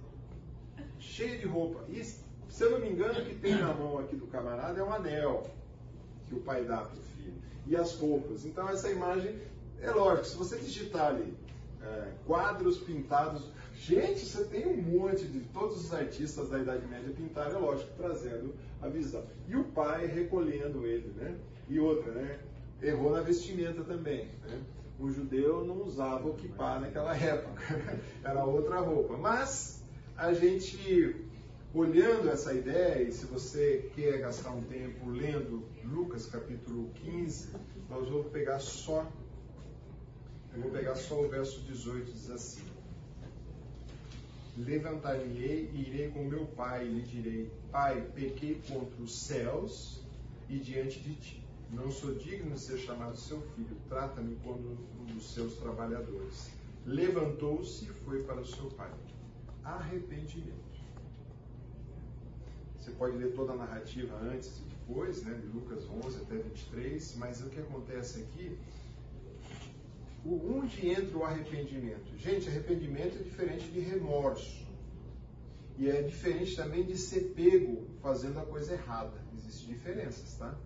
cheia 0.98 1.36
de 1.36 1.46
roupa. 1.46 1.84
E, 1.88 2.02
se 2.02 2.24
eu 2.60 2.70
não 2.70 2.78
me 2.78 2.88
engano, 2.88 3.20
o 3.20 3.24
que 3.24 3.34
tem 3.34 3.54
na 3.56 3.74
mão 3.74 3.98
aqui 3.98 4.16
do 4.16 4.26
camarada 4.26 4.80
é 4.80 4.82
um 4.82 4.92
anel 4.92 5.50
que 6.26 6.34
o 6.34 6.40
pai 6.40 6.64
dá 6.64 6.78
para 6.78 6.98
o 6.98 7.02
filho. 7.02 7.34
E 7.66 7.76
as 7.76 7.94
roupas. 7.98 8.46
Então, 8.46 8.68
essa 8.70 8.90
imagem, 8.90 9.38
é 9.88 9.92
lógico, 9.92 10.26
se 10.26 10.36
você 10.36 10.58
digitar 10.58 11.08
ali 11.08 11.34
é, 11.82 12.12
quadros 12.26 12.78
pintados. 12.78 13.50
Gente, 13.74 14.24
você 14.24 14.44
tem 14.44 14.66
um 14.66 14.80
monte 14.80 15.26
de 15.26 15.40
todos 15.40 15.84
os 15.84 15.92
artistas 15.92 16.48
da 16.48 16.58
Idade 16.58 16.86
Média 16.86 17.12
pintaram, 17.14 17.56
é 17.56 17.58
lógico, 17.58 17.90
trazendo 17.96 18.54
a 18.80 18.88
visão. 18.88 19.24
E 19.48 19.56
o 19.56 19.64
pai 19.64 20.06
recolhendo 20.06 20.86
ele, 20.86 21.12
né? 21.16 21.36
E 21.68 21.78
outra, 21.78 22.12
né? 22.12 22.38
Errou 22.82 23.12
na 23.12 23.20
vestimenta 23.20 23.84
também. 23.84 24.28
Né? 24.46 24.60
O 24.98 25.10
judeu 25.10 25.64
não 25.64 25.82
usava 25.82 26.26
o 26.26 26.34
kippah 26.34 26.80
naquela 26.80 27.14
época, 27.16 27.62
era 28.24 28.44
outra 28.44 28.80
roupa. 28.80 29.16
Mas 29.16 29.84
a 30.16 30.32
gente, 30.32 31.14
olhando 31.74 32.30
essa 32.30 32.54
ideia, 32.54 33.02
e 33.02 33.12
se 33.12 33.26
você 33.26 33.90
quer 33.94 34.18
gastar 34.18 34.50
um 34.50 34.62
tempo 34.62 35.10
lendo 35.10 35.64
Lucas 35.84 36.26
capítulo 36.26 36.90
15, 36.94 37.50
nós 37.90 38.08
vamos 38.08 38.28
pegar 38.28 38.58
só, 38.58 39.06
eu 40.56 40.62
vou 40.62 40.70
pegar 40.70 40.94
só 40.94 41.20
o 41.20 41.28
verso 41.28 41.60
18, 41.60 42.12
diz 42.12 42.30
assim. 42.30 42.62
Levantar-me-ei 44.56 45.70
e 45.74 45.82
irei 45.82 46.08
com 46.08 46.24
meu 46.24 46.46
pai 46.46 46.86
e 46.86 46.94
lhe 46.94 47.02
direi: 47.02 47.52
Pai, 47.70 48.00
pequei 48.14 48.62
contra 48.66 49.02
os 49.02 49.14
céus 49.14 50.00
e 50.48 50.58
diante 50.58 50.98
de 51.00 51.14
ti. 51.16 51.46
Não 51.70 51.90
sou 51.90 52.14
digno 52.14 52.54
de 52.54 52.60
ser 52.60 52.78
chamado 52.78 53.18
seu 53.18 53.42
filho. 53.54 53.76
Trata-me 53.86 54.34
como 54.36 54.78
um 54.98 55.04
dos 55.04 55.34
seus 55.34 55.56
trabalhadores. 55.58 56.50
Levantou-se 56.86 57.84
e 57.84 57.88
foi 57.88 58.22
para 58.22 58.40
o 58.40 58.46
seu 58.46 58.70
pai. 58.70 58.90
Arrependimento. 59.62 60.56
Você 62.78 62.92
pode 62.92 63.18
ler 63.18 63.34
toda 63.34 63.52
a 63.52 63.56
narrativa 63.56 64.16
antes 64.22 64.58
e 64.58 64.62
depois, 64.62 65.22
né, 65.22 65.34
de 65.34 65.48
Lucas 65.48 65.84
11 66.06 66.22
até 66.22 66.36
23, 66.36 67.16
mas 67.16 67.42
o 67.42 67.50
que 67.50 67.60
acontece 67.60 68.20
aqui 68.22 68.56
onde 70.34 70.88
entra 70.88 71.16
o 71.16 71.24
arrependimento? 71.24 72.16
Gente, 72.16 72.48
arrependimento 72.48 73.16
é 73.18 73.22
diferente 73.22 73.70
de 73.70 73.80
remorso. 73.80 74.66
E 75.78 75.90
é 75.90 76.02
diferente 76.02 76.56
também 76.56 76.84
de 76.84 76.96
ser 76.96 77.34
pego 77.34 77.86
fazendo 78.00 78.38
a 78.38 78.46
coisa 78.46 78.72
errada. 78.72 79.20
Existem 79.36 79.68
diferenças, 79.68 80.34
tá? 80.36 80.58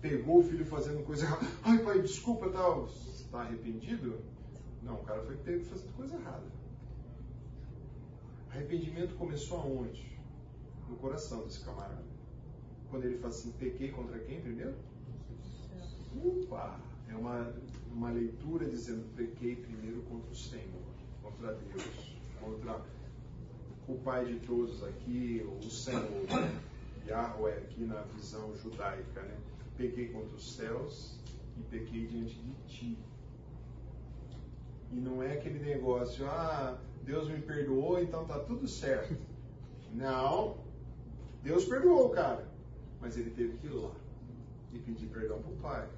Pegou 0.00 0.38
o 0.38 0.42
filho 0.42 0.64
fazendo 0.64 1.04
coisa 1.04 1.24
errada. 1.24 1.46
Ai, 1.62 1.78
pai, 1.84 2.00
desculpa, 2.00 2.48
tal. 2.48 2.86
Tá, 2.86 2.92
você 2.92 3.22
está 3.22 3.40
arrependido? 3.42 4.18
Não, 4.82 4.94
o 4.94 5.04
cara 5.04 5.22
foi 5.22 5.36
pego 5.36 5.64
fazendo 5.64 5.92
coisa 5.94 6.14
errada. 6.16 6.46
Arrependimento 8.50 9.14
começou 9.16 9.58
aonde? 9.58 10.18
No 10.88 10.96
coração 10.96 11.44
desse 11.44 11.60
camarada. 11.64 12.04
Quando 12.88 13.04
ele 13.04 13.18
fala 13.18 13.28
assim, 13.28 13.52
pequei 13.52 13.90
contra 13.90 14.18
quem 14.20 14.40
primeiro? 14.40 14.74
Opa! 16.24 16.80
É 17.08 17.14
uma 17.14 17.52
uma 17.96 18.10
leitura 18.10 18.66
dizendo 18.66 19.06
pequei 19.16 19.56
primeiro 19.56 20.02
contra 20.02 20.30
o 20.30 20.36
Senhor, 20.36 20.82
contra 21.22 21.54
Deus, 21.54 22.18
contra 22.38 22.84
o 23.88 23.94
Pai 24.00 24.26
de 24.26 24.38
todos 24.40 24.84
aqui, 24.84 25.48
o 25.64 25.70
Senhor, 25.70 26.02
né? 26.28 26.60
Yahweh 27.08 27.56
aqui 27.56 27.84
na 27.84 28.02
visão 28.02 28.54
judaica, 28.56 29.22
né? 29.22 29.38
Pequei 29.78 30.08
contra 30.08 30.36
os 30.36 30.56
céus 30.56 31.18
e 31.56 31.62
pequei 31.62 32.06
diante 32.06 32.34
de 32.34 32.52
ti. 32.66 32.98
E 34.92 34.96
não 34.96 35.22
é 35.22 35.32
aquele 35.32 35.60
negócio, 35.60 36.26
ah, 36.26 36.78
Deus 37.02 37.28
me 37.28 37.40
perdoou, 37.40 37.98
então 37.98 38.26
tá 38.26 38.38
tudo 38.40 38.68
certo. 38.68 39.16
Não. 39.94 40.58
Deus 41.42 41.64
perdoou 41.64 42.08
o 42.08 42.10
cara, 42.10 42.46
mas 43.00 43.16
ele 43.16 43.30
teve 43.30 43.56
que 43.56 43.68
ir 43.68 43.70
lá 43.70 43.92
e 44.74 44.78
pedir 44.80 45.06
perdão 45.06 45.40
pro 45.40 45.52
pai. 45.56 45.88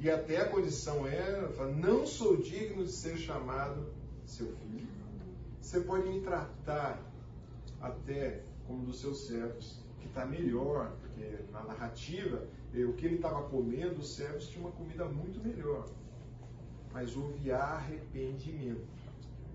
E 0.00 0.10
até 0.10 0.38
a 0.38 0.48
condição 0.48 1.06
era, 1.06 1.48
não 1.76 2.06
sou 2.06 2.36
digno 2.36 2.84
de 2.84 2.92
ser 2.92 3.16
chamado 3.16 3.92
seu 4.26 4.46
filho. 4.46 4.88
Você 5.60 5.80
pode 5.80 6.08
me 6.08 6.20
tratar 6.20 7.00
até 7.80 8.42
como 8.66 8.84
dos 8.84 9.00
seus 9.00 9.26
servos, 9.26 9.78
que 10.00 10.06
está 10.06 10.26
melhor, 10.26 10.94
porque 11.00 11.42
na 11.52 11.62
narrativa, 11.64 12.46
o 12.74 12.92
que 12.94 13.06
ele 13.06 13.16
estava 13.16 13.42
comendo, 13.48 14.00
os 14.00 14.14
servos 14.14 14.48
tinham 14.48 14.66
uma 14.66 14.72
comida 14.72 15.04
muito 15.06 15.42
melhor. 15.42 15.86
Mas 16.92 17.16
houve 17.16 17.50
arrependimento, 17.50 18.86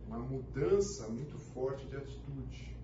uma 0.08 0.20
mudança 0.20 1.08
muito 1.08 1.38
forte 1.54 1.86
de 1.86 1.96
atitude. 1.96 2.76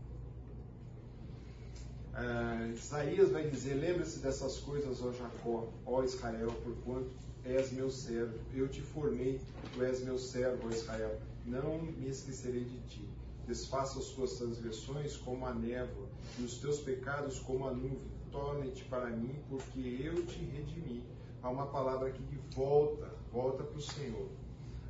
Ah, 2.13 2.69
Isaías 2.73 3.31
vai 3.31 3.49
dizer: 3.49 3.73
Lembre-se 3.73 4.19
dessas 4.19 4.57
coisas, 4.59 5.01
ó 5.03 5.11
Jacó, 5.11 5.67
ó 5.85 6.03
Israel, 6.03 6.49
porquanto 6.63 7.11
és 7.45 7.71
meu 7.71 7.89
servo, 7.91 8.37
eu 8.53 8.67
te 8.67 8.81
formei, 8.81 9.39
tu 9.73 9.83
és 9.83 10.03
meu 10.03 10.17
servo, 10.17 10.69
Israel, 10.69 11.19
não 11.45 11.79
me 11.79 12.09
esquecerei 12.09 12.63
de 12.63 12.79
ti. 12.87 13.07
Desfaça 13.47 13.99
as 13.99 14.05
tuas 14.05 14.33
transgressões 14.33 15.15
como 15.17 15.45
a 15.45 15.53
névoa, 15.53 16.07
e 16.39 16.43
os 16.43 16.57
teus 16.57 16.79
pecados 16.79 17.39
como 17.39 17.67
a 17.67 17.71
nuvem. 17.71 18.15
Torne-te 18.31 18.83
para 18.85 19.11
mim, 19.11 19.35
porque 19.47 19.79
eu 20.03 20.25
te 20.25 20.39
redimi. 20.43 21.03
Há 21.43 21.49
uma 21.49 21.67
palavra 21.67 22.09
aqui 22.09 22.23
que 22.23 22.55
volta, 22.55 23.13
volta 23.31 23.63
para 23.63 23.77
o 23.77 23.81
Senhor. 23.81 24.27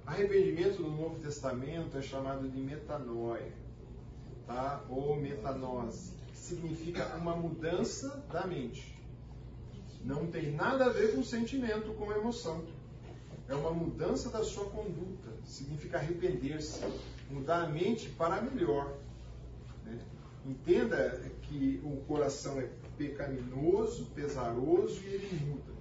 Arrependimento 0.06 0.82
no 0.82 0.96
Novo 0.96 1.20
Testamento 1.20 1.98
é 1.98 2.02
chamado 2.02 2.48
de 2.48 2.60
metanoia, 2.60 3.52
tá? 4.48 4.84
ou 4.90 5.16
metanose, 5.18 6.14
que 6.28 6.38
significa 6.38 7.16
uma 7.18 7.36
mudança 7.36 8.24
da 8.32 8.48
mente. 8.48 8.95
Não 10.06 10.28
tem 10.28 10.52
nada 10.52 10.86
a 10.86 10.90
ver 10.90 11.16
com 11.16 11.24
sentimento, 11.24 11.92
com 11.96 12.12
emoção. 12.12 12.64
É 13.50 13.56
uma 13.56 13.72
mudança 13.72 14.30
da 14.30 14.44
sua 14.44 14.66
conduta. 14.66 15.32
Significa 15.44 15.98
arrepender-se, 15.98 16.80
mudar 17.30 17.64
a 17.64 17.68
mente 17.68 18.10
para 18.10 18.40
melhor. 18.40 18.96
Né? 19.84 20.00
Entenda 20.46 21.20
que 21.42 21.82
o 21.84 21.98
coração 22.08 22.60
é 22.62 22.70
pecaminoso, 22.96 24.06
pesaroso 24.14 25.02
e 25.06 25.08
ele 25.08 25.46
muda. 25.46 25.74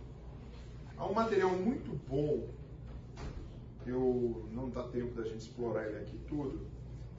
Há 0.96 1.06
um 1.06 1.12
material 1.12 1.50
muito 1.50 1.90
bom, 2.08 2.48
eu 3.86 4.48
não 4.52 4.70
dá 4.70 4.84
tempo 4.84 5.14
da 5.14 5.24
gente 5.24 5.40
explorar 5.40 5.86
ele 5.86 5.98
aqui 5.98 6.18
tudo, 6.28 6.66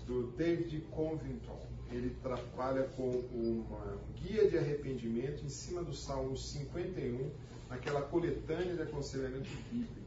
do 0.08 0.32
David 0.32 0.82
Covington 0.90 1.75
ele 1.92 2.16
trabalha 2.22 2.84
com 2.96 3.10
uma 3.34 3.98
guia 4.16 4.50
de 4.50 4.58
arrependimento 4.58 5.44
em 5.44 5.50
cima 5.50 5.84
do 5.84 5.94
Salmo 5.94 6.36
51, 6.36 7.30
aquela 7.70 8.02
coletânea 8.02 8.76
de 8.76 8.82
aconselhamento 8.82 9.50
bíblico. 9.72 10.06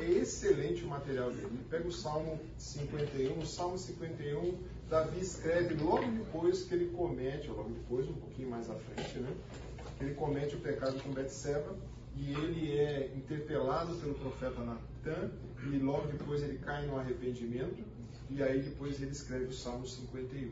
É 0.00 0.10
excelente 0.10 0.84
o 0.84 0.88
material 0.88 1.30
dele. 1.30 1.46
Ele 1.46 1.64
pega 1.70 1.86
o 1.86 1.92
Salmo 1.92 2.38
51, 2.58 3.38
o 3.38 3.46
Salmo 3.46 3.78
51, 3.78 4.58
Davi 4.88 5.20
escreve 5.20 5.74
logo 5.82 6.08
depois 6.10 6.62
que 6.64 6.74
ele 6.74 6.90
comete, 6.90 7.48
ou 7.50 7.56
logo 7.56 7.70
depois, 7.70 8.08
um 8.08 8.14
pouquinho 8.14 8.50
mais 8.50 8.68
à 8.70 8.74
frente, 8.74 9.18
né? 9.18 9.34
Ele 10.00 10.14
comete 10.14 10.54
o 10.54 10.60
pecado 10.60 11.02
com 11.02 11.10
Betseba 11.10 11.76
e 12.14 12.32
ele 12.32 12.78
é 12.78 13.12
interpelado 13.16 13.94
pelo 13.96 14.14
profeta 14.14 14.60
Natan 14.60 15.30
e 15.64 15.78
logo 15.78 16.06
depois 16.08 16.42
ele 16.42 16.58
cai 16.58 16.86
no 16.86 16.98
arrependimento 16.98 17.82
e 18.30 18.42
aí 18.42 18.60
depois 18.60 19.00
ele 19.00 19.12
escreve 19.12 19.46
o 19.46 19.52
Salmo 19.52 19.86
51. 19.86 20.50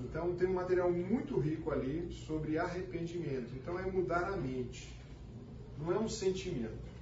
Então 0.00 0.34
tem 0.34 0.48
um 0.48 0.54
material 0.54 0.90
muito 0.90 1.38
rico 1.38 1.70
ali 1.70 2.12
sobre 2.12 2.58
arrependimento. 2.58 3.54
Então 3.54 3.78
é 3.78 3.90
mudar 3.90 4.24
a 4.24 4.36
mente, 4.36 4.92
não 5.78 5.92
é 5.92 5.98
um 5.98 6.08
sentimento. 6.08 6.92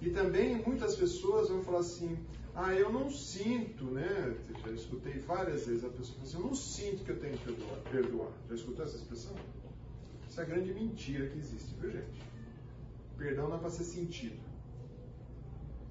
E 0.00 0.10
também 0.10 0.56
muitas 0.56 0.96
pessoas 0.96 1.48
vão 1.48 1.62
falar 1.62 1.80
assim: 1.80 2.16
ah, 2.54 2.74
eu 2.74 2.90
não 2.90 3.10
sinto, 3.10 3.84
né? 3.84 4.36
Já 4.64 4.72
escutei 4.72 5.14
várias 5.18 5.66
vezes 5.66 5.84
a 5.84 5.88
pessoa 5.88 6.14
falar 6.14 6.24
assim: 6.24 6.36
eu 6.36 6.44
não 6.44 6.54
sinto 6.54 7.04
que 7.04 7.10
eu 7.10 7.20
tenho 7.20 7.36
que 7.36 7.44
perdoar. 7.44 7.80
perdoar. 7.90 8.32
Já 8.48 8.54
escutou 8.54 8.84
essa 8.84 8.96
expressão? 8.96 9.34
Isso 10.28 10.40
é 10.40 10.44
a 10.44 10.46
grande 10.46 10.72
mentira 10.72 11.28
que 11.28 11.38
existe, 11.38 11.74
viu, 11.80 11.90
gente? 11.90 12.22
Perdão 13.16 13.48
não 13.48 13.56
é 13.56 13.58
para 13.58 13.70
ser 13.70 13.84
sentido. 13.84 14.36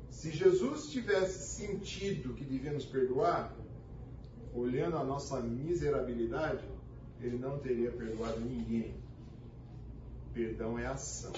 Se 0.09 0.31
Jesus 0.31 0.91
tivesse 0.91 1.55
sentido 1.55 2.33
que 2.33 2.43
devíamos 2.43 2.85
perdoar, 2.85 3.55
olhando 4.55 4.97
a 4.97 5.03
nossa 5.03 5.39
miserabilidade, 5.41 6.63
ele 7.21 7.37
não 7.37 7.59
teria 7.59 7.91
perdoado 7.91 8.39
ninguém. 8.39 8.95
Perdão 10.33 10.79
é 10.79 10.85
ação. 10.85 11.33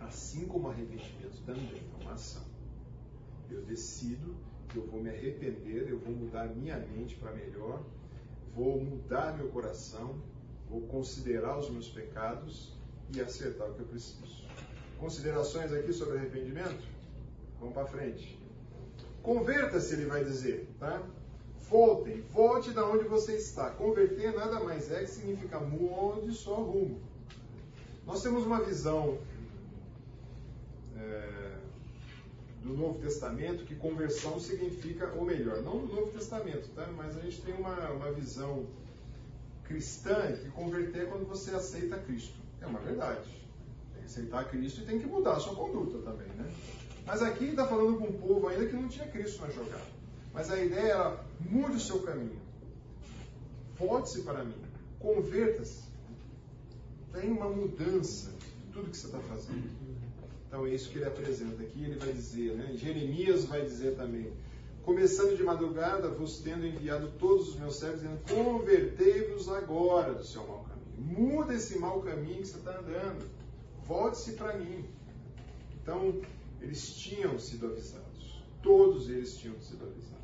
Assim 0.00 0.46
como 0.46 0.68
arrependimento 0.68 1.40
também 1.46 1.82
é 2.00 2.02
uma 2.02 2.12
ação. 2.12 2.42
Eu 3.50 3.62
decido 3.62 4.34
que 4.68 4.78
eu 4.78 4.86
vou 4.86 5.02
me 5.02 5.10
arrepender, 5.10 5.88
eu 5.88 5.98
vou 5.98 6.12
mudar 6.12 6.46
minha 6.46 6.78
mente 6.78 7.14
para 7.16 7.32
melhor, 7.32 7.82
vou 8.54 8.80
mudar 8.82 9.36
meu 9.36 9.48
coração, 9.48 10.20
vou 10.68 10.80
considerar 10.82 11.58
os 11.58 11.70
meus 11.70 11.88
pecados 11.88 12.72
e 13.14 13.20
acertar 13.20 13.70
o 13.70 13.74
que 13.74 13.80
eu 13.80 13.86
preciso. 13.86 14.42
Considerações 14.98 15.72
aqui 15.72 15.92
sobre 15.92 16.18
arrependimento? 16.18 16.86
Vamos 17.58 17.74
para 17.74 17.86
frente. 17.86 18.38
Converta-se, 19.22 19.94
ele 19.94 20.06
vai 20.06 20.24
dizer, 20.24 20.68
tá? 20.78 21.02
Voltem, 21.72 22.20
volte 22.30 22.70
da 22.70 22.84
onde 22.84 23.04
você 23.04 23.32
está. 23.32 23.70
Converter 23.70 24.34
nada 24.34 24.60
mais 24.60 24.92
é 24.92 25.00
que 25.00 25.06
significa 25.06 25.58
mude 25.58 26.34
só 26.34 26.56
rumo. 26.56 27.00
Nós 28.06 28.22
temos 28.22 28.44
uma 28.44 28.62
visão 28.62 29.16
é, 30.94 31.54
do 32.62 32.74
Novo 32.74 32.98
Testamento 32.98 33.64
que 33.64 33.74
conversão 33.74 34.38
significa, 34.38 35.14
ou 35.16 35.24
melhor, 35.24 35.62
não 35.62 35.78
do 35.78 35.94
Novo 35.94 36.12
Testamento, 36.12 36.68
tá? 36.74 36.86
mas 36.94 37.16
a 37.16 37.20
gente 37.20 37.40
tem 37.40 37.54
uma, 37.54 37.88
uma 37.92 38.12
visão 38.12 38.66
cristã 39.64 40.30
que 40.42 40.50
converter 40.50 41.04
é 41.04 41.06
quando 41.06 41.26
você 41.26 41.52
aceita 41.52 41.96
Cristo. 42.00 42.38
É 42.60 42.66
uma 42.66 42.80
verdade. 42.80 43.30
Tem 43.94 44.02
que 44.02 44.04
aceitar 44.04 44.44
Cristo 44.50 44.82
e 44.82 44.84
tem 44.84 44.98
que 44.98 45.06
mudar 45.06 45.36
a 45.36 45.40
sua 45.40 45.54
conduta 45.54 45.96
também, 46.00 46.28
né? 46.36 46.52
Mas 47.06 47.22
aqui 47.22 47.46
está 47.46 47.66
falando 47.66 47.96
com 47.96 48.08
um 48.08 48.20
povo 48.20 48.46
ainda 48.48 48.66
que 48.66 48.76
não 48.76 48.88
tinha 48.88 49.08
Cristo 49.08 49.40
na 49.40 49.48
jogada. 49.48 50.01
Mas 50.32 50.50
a 50.50 50.62
ideia 50.62 50.92
era 50.92 51.24
mude 51.40 51.76
o 51.76 51.80
seu 51.80 52.00
caminho. 52.02 52.40
Volte-se 53.78 54.22
para 54.22 54.44
mim. 54.44 54.54
Converta-se. 54.98 55.82
Tem 57.12 57.30
uma 57.30 57.48
mudança 57.48 58.30
em 58.66 58.72
tudo 58.72 58.90
que 58.90 58.96
você 58.96 59.06
está 59.06 59.18
fazendo. 59.20 59.70
Então 60.46 60.66
é 60.66 60.70
isso 60.70 60.90
que 60.90 60.98
ele 60.98 61.06
apresenta 61.06 61.62
aqui. 61.62 61.84
Ele 61.84 61.98
vai 61.98 62.12
dizer, 62.12 62.54
né? 62.54 62.72
Jeremias 62.74 63.44
vai 63.44 63.62
dizer 63.62 63.96
também: 63.96 64.32
Começando 64.84 65.36
de 65.36 65.42
madrugada, 65.42 66.08
vos 66.08 66.38
tendo 66.38 66.66
enviado 66.66 67.12
todos 67.18 67.50
os 67.50 67.56
meus 67.56 67.76
servos, 67.76 68.00
dizendo: 68.00 68.20
Convertei-vos 68.28 69.48
agora 69.48 70.14
do 70.14 70.24
seu 70.24 70.46
mau 70.46 70.64
caminho. 70.64 71.30
Muda 71.30 71.54
esse 71.54 71.78
mau 71.78 72.00
caminho 72.00 72.38
que 72.38 72.48
você 72.48 72.58
está 72.58 72.78
andando. 72.78 73.30
Volte-se 73.86 74.32
para 74.32 74.56
mim. 74.56 74.84
Então, 75.82 76.20
eles 76.60 76.94
tinham 76.94 77.38
sido 77.38 77.66
avisados. 77.66 78.42
Todos 78.62 79.08
eles 79.08 79.36
tinham 79.36 79.58
sido 79.60 79.84
avisados. 79.84 80.21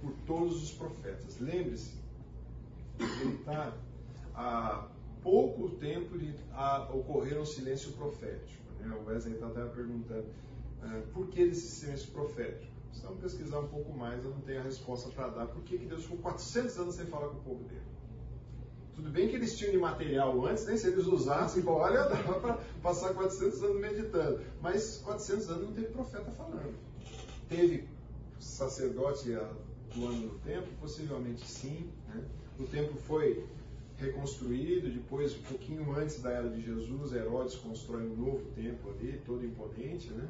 Por 0.00 0.12
todos 0.26 0.62
os 0.62 0.72
profetas. 0.72 1.38
Lembre-se, 1.40 1.94
ele 2.98 3.34
está 3.34 3.72
há 4.34 4.88
pouco 5.22 5.70
tempo 5.70 6.18
de 6.18 6.34
a, 6.52 6.88
ocorrer 6.92 7.40
um 7.40 7.44
silêncio 7.44 7.92
profético. 7.92 8.62
Né? 8.80 8.94
O 8.94 9.08
Wesley 9.08 9.34
está 9.34 9.46
até 9.46 9.64
perguntando 9.64 10.26
uh, 10.82 11.02
por 11.12 11.28
que 11.28 11.42
esse 11.42 11.68
silêncio 11.68 12.10
profético. 12.12 12.72
Se 12.92 13.02
vamos 13.02 13.20
pesquisar 13.20 13.58
um 13.58 13.68
pouco 13.68 13.92
mais, 13.92 14.24
eu 14.24 14.30
não 14.30 14.40
tenho 14.40 14.60
a 14.60 14.62
resposta 14.62 15.10
para 15.10 15.28
dar. 15.28 15.46
Por 15.46 15.62
que, 15.64 15.78
que 15.78 15.86
Deus 15.86 16.02
ficou 16.02 16.18
400 16.18 16.78
anos 16.78 16.94
sem 16.94 17.06
falar 17.06 17.28
com 17.28 17.38
o 17.38 17.42
povo 17.42 17.64
dele? 17.64 17.82
Tudo 18.94 19.10
bem 19.10 19.28
que 19.28 19.36
eles 19.36 19.58
tinham 19.58 19.72
de 19.72 19.78
material 19.78 20.46
antes, 20.46 20.64
nem 20.66 20.78
se 20.78 20.86
eles 20.88 21.06
usassem, 21.06 21.62
olha, 21.66 22.08
dava 22.08 22.40
para 22.40 22.54
passar 22.82 23.12
400 23.12 23.62
anos 23.62 23.80
meditando. 23.80 24.40
Mas 24.62 24.96
400 25.04 25.50
anos 25.50 25.64
não 25.64 25.72
teve 25.74 25.88
profeta 25.88 26.30
falando. 26.30 26.74
Teve 27.46 27.86
sacerdote 28.40 29.36
atuando 29.96 30.26
no 30.26 30.38
templo? 30.40 30.68
Possivelmente 30.80 31.46
sim. 31.46 31.90
Né? 32.08 32.22
O 32.58 32.64
templo 32.64 32.96
foi 33.06 33.44
reconstruído, 33.98 34.90
depois, 34.90 35.34
um 35.34 35.42
pouquinho 35.42 35.90
antes 35.96 36.20
da 36.20 36.30
era 36.30 36.50
de 36.50 36.60
Jesus, 36.60 37.12
Herodes 37.12 37.54
constrói 37.56 38.02
um 38.02 38.14
novo 38.14 38.44
templo 38.54 38.90
ali, 38.92 39.20
todo 39.24 39.44
imponente, 39.44 40.10
né? 40.10 40.28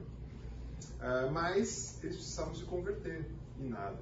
Ah, 1.01 1.29
mas 1.33 1.99
eles 2.03 2.17
precisavam 2.17 2.55
se 2.55 2.65
converter, 2.65 3.27
e 3.59 3.65
nada. 3.65 3.99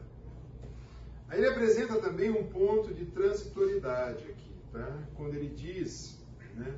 Aí 1.28 1.38
ele 1.38 1.48
apresenta 1.48 1.98
também 1.98 2.30
um 2.30 2.46
ponto 2.46 2.92
de 2.92 3.06
transitoriedade 3.06 4.22
aqui, 4.28 4.52
tá? 4.70 4.98
quando 5.16 5.34
ele 5.34 5.48
diz, 5.48 6.18
né, 6.54 6.74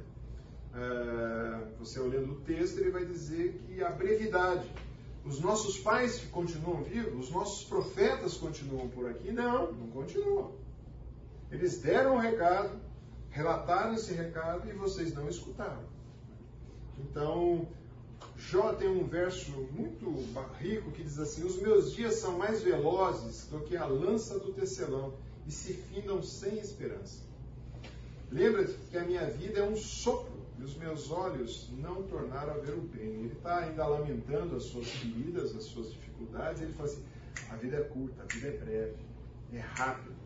ah, 0.73 1.67
você 1.81 1.99
olhando 1.99 2.35
o 2.35 2.41
texto, 2.43 2.79
ele 2.79 2.91
vai 2.91 3.05
dizer 3.05 3.61
que 3.67 3.83
a 3.83 3.91
brevidade, 3.91 4.71
os 5.27 5.41
nossos 5.41 5.79
pais 5.79 6.21
continuam 6.31 6.83
vivos, 6.85 7.27
os 7.27 7.31
nossos 7.31 7.65
profetas 7.65 8.37
continuam 8.37 8.89
por 8.89 9.11
aqui? 9.11 9.33
Não, 9.33 9.73
não 9.73 9.89
continuam. 9.89 10.53
Eles 11.51 11.79
deram 11.79 12.17
o 12.17 12.19
recado, 12.19 12.81
relataram 13.31 13.95
esse 13.95 14.13
recado 14.13 14.69
e 14.69 14.73
vocês 14.73 15.13
não 15.13 15.29
escutaram. 15.29 15.85
Então, 16.99 17.67
Jó 18.37 18.73
tem 18.75 18.89
um 18.89 19.05
verso 19.07 19.51
muito 19.73 20.15
rico 20.59 20.93
que 20.93 21.03
diz 21.03 21.19
assim: 21.19 21.45
Os 21.45 21.61
meus 21.61 21.93
dias 21.93 22.15
são 22.17 22.39
mais 22.39 22.63
velozes 22.63 23.47
do 23.47 23.61
que 23.61 23.77
a 23.77 23.85
lança 23.85 24.39
do 24.39 24.53
tecelão 24.53 25.15
e 25.47 25.51
se 25.51 25.73
findam 25.75 26.23
sem 26.23 26.59
esperança. 26.59 27.21
Lembra-te 28.31 28.75
que 28.91 28.97
a 28.97 29.05
minha 29.05 29.27
vida 29.27 29.61
é 29.61 29.65
um 29.65 29.77
sopro 29.77 30.36
e 30.59 30.63
os 30.63 30.77
meus 30.77 31.11
olhos 31.11 31.71
não 31.79 32.03
tornaram 32.05 32.55
a 32.55 32.59
ver 32.59 32.75
o 32.75 32.81
bem. 32.81 33.25
Ele 33.25 33.33
está 33.33 33.59
ainda 33.59 33.87
lamentando 33.87 34.57
as 34.57 34.65
suas 34.65 34.89
feridas, 34.89 35.55
as 35.55 35.65
suas 35.65 35.93
dificuldades. 35.93 36.63
Ele 36.63 36.73
fala 36.73 36.89
assim: 36.89 37.05
a 37.51 37.57
vida 37.57 37.77
é 37.77 37.85
curta, 37.85 38.23
a 38.23 38.27
vida 38.27 38.49
é 38.49 38.57
breve, 38.57 38.97
é 39.53 39.59
rápida. 39.59 40.17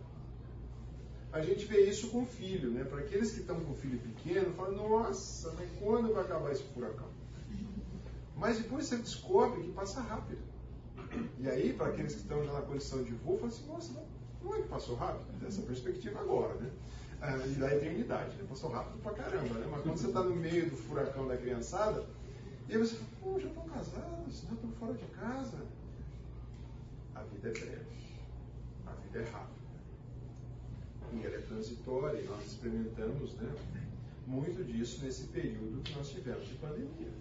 A 1.32 1.40
gente 1.40 1.65
vê 1.66 1.82
isso 1.82 2.11
com 2.11 2.23
o 2.23 2.27
filho, 2.27 2.70
né? 2.70 2.85
Para 2.85 3.01
aqueles 3.01 3.32
que 3.32 3.40
estão 3.40 3.61
com 3.61 3.73
o 3.73 3.77
filho 3.77 3.98
pequeno, 3.98 4.52
falam: 4.55 4.89
nossa, 4.89 5.52
mas 5.59 5.69
quando 5.78 6.12
vai 6.12 6.24
acabar 6.24 6.52
esse 6.52 6.65
furacão? 6.65 7.09
Mas 8.36 8.59
depois 8.59 8.86
você 8.86 8.97
descobre 8.97 9.62
que 9.62 9.73
passa 9.73 10.01
rápido. 10.01 10.40
E 11.39 11.48
aí, 11.48 11.73
para 11.73 11.89
aqueles 11.89 12.15
que 12.15 12.20
estão 12.20 12.43
já 12.44 12.52
na 12.52 12.62
condição 12.62 13.02
de 13.02 13.12
voo, 13.12 13.36
fala 13.36 13.48
assim, 13.48 13.66
nossa, 13.66 14.07
não 14.43 14.55
é 14.55 14.62
que 14.62 14.69
passou 14.69 14.94
rápido? 14.97 15.39
Dessa 15.40 15.61
perspectiva 15.62 16.20
agora, 16.20 16.55
né? 16.55 16.70
Ah, 17.23 17.37
e 17.47 17.55
da 17.57 17.75
eternidade, 17.75 18.35
né? 18.37 18.47
Passou 18.49 18.71
rápido 18.71 19.03
pra 19.03 19.13
caramba, 19.13 19.55
né? 19.55 19.69
Mas 19.71 19.83
quando 19.83 19.99
você 19.99 20.07
está 20.07 20.23
no 20.23 20.35
meio 20.35 20.71
do 20.71 20.77
furacão 20.77 21.29
da 21.29 21.37
criançada, 21.37 22.07
e 22.67 22.73
aí 22.73 22.79
você 22.79 22.97
fala, 22.97 23.11
pô, 23.21 23.39
já 23.39 23.49
estão 23.49 23.69
casados, 23.69 24.43
já 24.43 24.55
estão 24.55 24.73
fora 24.79 24.95
de 24.95 25.05
casa. 25.07 25.59
A 27.15 27.23
vida 27.23 27.49
é 27.49 27.53
breve. 27.53 27.87
A 28.87 28.93
vida 28.93 29.19
é 29.19 29.31
rápida. 29.31 29.61
E 31.13 31.27
ela 31.27 31.35
é 31.35 31.41
transitória, 31.41 32.21
e 32.21 32.25
nós 32.27 32.47
experimentamos, 32.47 33.35
né? 33.35 33.53
Muito 34.27 34.65
disso 34.65 35.05
nesse 35.05 35.25
período 35.27 35.83
que 35.83 35.95
nós 35.97 36.09
tivemos 36.09 36.47
de 36.47 36.55
pandemia. 36.55 37.13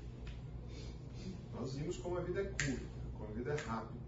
Nós 1.54 1.76
vimos 1.76 1.98
como 1.98 2.18
a 2.18 2.22
vida 2.22 2.42
é 2.42 2.46
curta, 2.46 2.86
como 3.18 3.30
a 3.30 3.34
vida 3.34 3.52
é 3.52 3.56
rápida. 3.56 4.00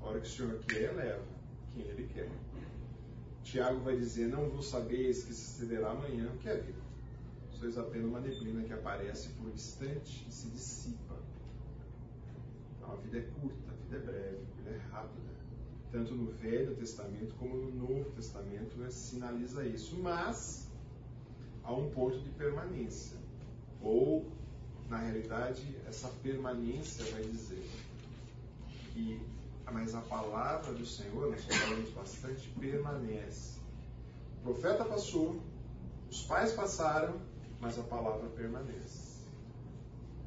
A 0.00 0.06
hora 0.06 0.20
que 0.20 0.26
o 0.26 0.30
Senhor 0.30 0.58
quer, 0.60 0.92
leva 0.94 1.24
quem 1.74 1.82
Ele 1.82 2.08
quer. 2.14 2.30
Tiago 3.46 3.80
vai 3.80 3.96
dizer: 3.96 4.26
Não 4.28 4.48
vos 4.50 4.66
sabeis 4.66 5.22
que 5.22 5.32
sucederá 5.32 5.92
amanhã, 5.92 6.28
o 6.34 6.38
que 6.38 6.48
é 6.48 6.56
vida? 6.56 6.80
Sois 7.52 7.78
apenas 7.78 8.08
uma 8.08 8.20
neblina 8.20 8.64
que 8.64 8.72
aparece 8.72 9.28
por 9.30 9.46
um 9.46 9.54
instante 9.54 10.26
e 10.28 10.32
se 10.32 10.48
dissipa. 10.48 11.14
Então 12.76 12.92
a 12.92 12.96
vida 12.96 13.18
é 13.18 13.22
curta, 13.40 13.70
a 13.70 13.74
vida 13.74 13.96
é 13.96 14.00
breve, 14.00 14.36
a 14.36 14.56
vida 14.56 14.70
é 14.70 14.90
rápida. 14.90 15.36
Tanto 15.92 16.14
no 16.14 16.26
Velho 16.32 16.74
Testamento 16.74 17.34
como 17.36 17.56
no 17.56 17.70
Novo 17.70 18.10
Testamento 18.10 18.76
né, 18.78 18.90
sinaliza 18.90 19.64
isso. 19.64 19.96
Mas 19.96 20.68
há 21.62 21.72
um 21.72 21.88
ponto 21.90 22.18
de 22.18 22.28
permanência. 22.30 23.16
Ou 23.80 24.26
na 24.90 24.98
realidade, 24.98 25.62
essa 25.86 26.08
permanência 26.20 27.04
vai 27.12 27.22
dizer 27.22 27.64
que, 28.92 29.20
mas 29.72 29.94
a 29.94 30.00
palavra 30.00 30.72
do 30.72 30.86
Senhor, 30.86 31.30
nós 31.30 31.44
falamos 31.44 31.90
bastante, 31.90 32.48
permanece. 32.58 33.58
O 34.40 34.52
profeta 34.52 34.84
passou, 34.84 35.40
os 36.10 36.22
pais 36.22 36.52
passaram, 36.52 37.20
mas 37.60 37.78
a 37.78 37.82
palavra 37.82 38.28
permanece. 38.30 39.16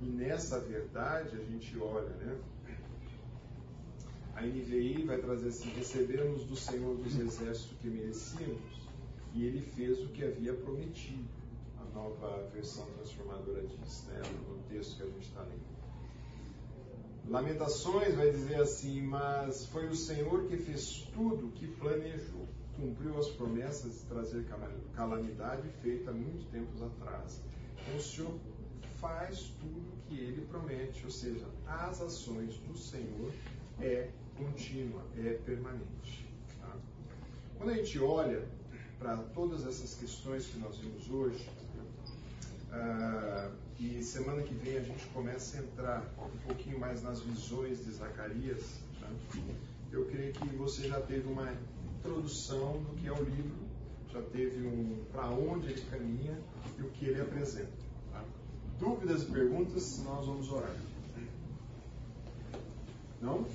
E 0.01 0.05
nessa 0.05 0.59
verdade 0.59 1.35
a 1.35 1.43
gente 1.43 1.77
olha, 1.79 2.09
né? 2.09 2.37
A 4.35 4.41
NVI 4.41 5.03
vai 5.05 5.17
trazer 5.17 5.49
assim: 5.49 5.69
recebemos 5.69 6.45
do 6.45 6.55
Senhor 6.55 6.95
dos 6.95 7.17
exércitos 7.17 7.77
que 7.79 7.89
merecíamos, 7.89 8.87
e 9.33 9.45
ele 9.45 9.61
fez 9.61 9.99
o 9.99 10.07
que 10.09 10.23
havia 10.23 10.53
prometido 10.53 11.39
nova 11.93 12.47
versão 12.53 12.85
transformadora 12.95 13.61
diz, 13.67 14.03
né, 14.07 14.21
no 14.47 14.57
texto 14.69 14.97
que 14.97 15.03
a 15.03 15.05
gente 15.07 15.27
está 15.27 15.41
lendo. 15.41 15.78
Lamentações 17.29 18.15
vai 18.15 18.31
dizer 18.31 18.55
assim, 18.55 19.01
mas 19.01 19.65
foi 19.67 19.87
o 19.87 19.95
Senhor 19.95 20.47
que 20.47 20.57
fez 20.57 21.07
tudo 21.13 21.51
que 21.51 21.67
planejou, 21.67 22.47
cumpriu 22.75 23.17
as 23.19 23.29
promessas 23.29 23.99
de 23.99 24.05
trazer 24.05 24.45
calamidade 24.95 25.69
feita 25.83 26.11
muito 26.11 26.49
tempos 26.51 26.81
atrás. 26.81 27.39
Então 27.81 27.97
o 27.97 28.01
Senhor 28.01 28.33
faz 28.99 29.53
tudo 29.59 30.03
que 30.07 30.19
Ele 30.19 30.45
promete, 30.47 31.05
ou 31.05 31.11
seja, 31.11 31.45
as 31.67 32.01
ações 32.01 32.57
do 32.57 32.75
Senhor 32.75 33.31
é 33.79 34.09
contínua, 34.35 35.03
é 35.15 35.33
permanente. 35.45 36.27
Tá? 36.59 36.75
Quando 37.59 37.69
a 37.69 37.75
gente 37.75 37.99
olha 37.99 38.43
para 38.97 39.17
todas 39.35 39.67
essas 39.67 39.93
questões 39.93 40.47
que 40.47 40.57
nós 40.57 40.77
vimos 40.77 41.07
hoje, 41.11 41.47
Uh, 42.69 43.51
e 43.79 44.03
semana 44.03 44.41
que 44.41 44.53
vem 44.53 44.77
a 44.77 44.81
gente 44.81 45.05
começa 45.07 45.57
a 45.57 45.61
entrar 45.61 46.13
um 46.17 46.47
pouquinho 46.47 46.77
mais 46.77 47.01
nas 47.01 47.21
visões 47.21 47.85
de 47.85 47.91
Zacarias. 47.91 48.81
Tá? 48.99 49.07
Eu 49.89 50.05
creio 50.07 50.33
que 50.33 50.45
você 50.57 50.89
já 50.89 50.99
teve 50.99 51.27
uma 51.29 51.49
introdução 51.97 52.83
do 52.83 52.95
que 52.97 53.07
é 53.07 53.13
o 53.13 53.23
livro, 53.23 53.55
já 54.11 54.21
teve 54.21 54.67
um 54.67 55.05
para 55.13 55.29
onde 55.29 55.67
ele 55.67 55.81
caminha 55.89 56.37
e 56.77 56.81
o 56.81 56.89
que 56.89 57.05
ele 57.05 57.21
apresenta. 57.21 57.71
Tá? 58.11 58.21
Dúvidas 58.79 59.23
e 59.23 59.25
perguntas, 59.27 60.03
nós 60.03 60.25
vamos 60.25 60.51
orar. 60.51 60.75
Não? 63.21 63.45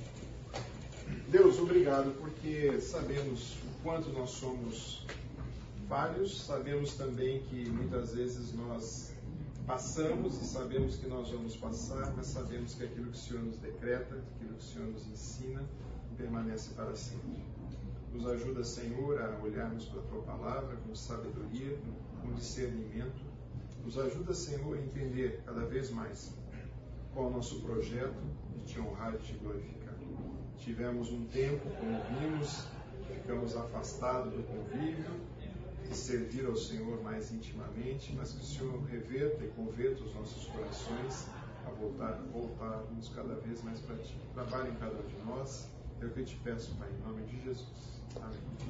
Deus, 1.29 1.59
obrigado, 1.59 2.17
porque 2.19 2.81
sabemos 2.81 3.57
o 3.63 3.83
quanto 3.83 4.09
nós 4.09 4.31
somos 4.31 5.05
falhos, 5.87 6.41
sabemos 6.41 6.95
também 6.95 7.43
que 7.43 7.69
muitas 7.69 8.13
vezes 8.13 8.53
nós 8.53 9.14
passamos 9.65 10.39
e 10.41 10.45
sabemos 10.45 10.97
que 10.97 11.07
nós 11.07 11.31
vamos 11.31 11.57
passar, 11.57 12.13
mas 12.15 12.27
sabemos 12.27 12.75
que 12.75 12.83
aquilo 12.83 13.11
que 13.11 13.17
o 13.17 13.19
Senhor 13.19 13.43
nos 13.43 13.57
decreta, 13.57 14.15
aquilo 14.15 14.53
que 14.53 14.59
o 14.59 14.61
Senhor 14.61 14.87
nos 14.87 15.07
ensina, 15.07 15.63
permanece 16.15 16.73
para 16.75 16.95
sempre. 16.95 17.43
Nos 18.13 18.27
ajuda, 18.27 18.63
Senhor, 18.63 19.21
a 19.21 19.43
olharmos 19.43 19.85
para 19.85 19.99
a 19.99 20.03
Tua 20.03 20.21
palavra 20.21 20.77
com 20.77 20.95
sabedoria, 20.95 21.77
com 22.21 22.33
discernimento. 22.33 23.23
Nos 23.83 23.97
ajuda, 23.97 24.33
Senhor, 24.33 24.77
a 24.77 24.81
entender 24.81 25.41
cada 25.45 25.65
vez 25.65 25.89
mais 25.89 26.33
qual 27.13 27.25
é 27.25 27.29
o 27.29 27.31
nosso 27.31 27.61
projeto 27.61 28.21
de 28.53 28.73
Te 28.73 28.79
honrar 28.79 29.15
e 29.15 29.17
Te 29.17 29.33
glorificar. 29.33 29.95
Tivemos 30.57 31.11
um 31.11 31.25
tempo, 31.25 31.69
como 31.79 32.01
vimos, 32.19 32.67
ficamos 33.07 33.55
afastados 33.55 34.33
do 34.33 34.43
convívio, 34.43 35.11
e 35.91 35.95
servir 35.95 36.45
ao 36.45 36.55
Senhor 36.55 37.01
mais 37.03 37.31
intimamente, 37.31 38.13
mas 38.15 38.31
que 38.31 38.41
o 38.41 38.45
Senhor 38.45 38.83
reverta 38.85 39.43
e 39.43 39.47
converta 39.49 40.03
os 40.03 40.13
nossos 40.15 40.45
corações 40.47 41.27
a 41.65 41.69
voltar, 41.71 42.21
voltarmos 42.31 43.09
cada 43.09 43.35
vez 43.35 43.63
mais 43.63 43.79
para 43.81 43.95
Ti. 43.97 44.15
Trabalhe 44.33 44.69
em 44.69 44.75
cada 44.75 44.95
um 44.95 45.07
de 45.07 45.17
nós, 45.25 45.67
É 46.01 46.05
o 46.05 46.09
que 46.09 46.19
eu 46.19 46.25
te 46.25 46.35
peço, 46.43 46.75
Pai, 46.75 46.89
em 46.91 47.07
nome 47.07 47.23
de 47.23 47.41
Jesus. 47.41 48.01
Amém. 48.21 48.65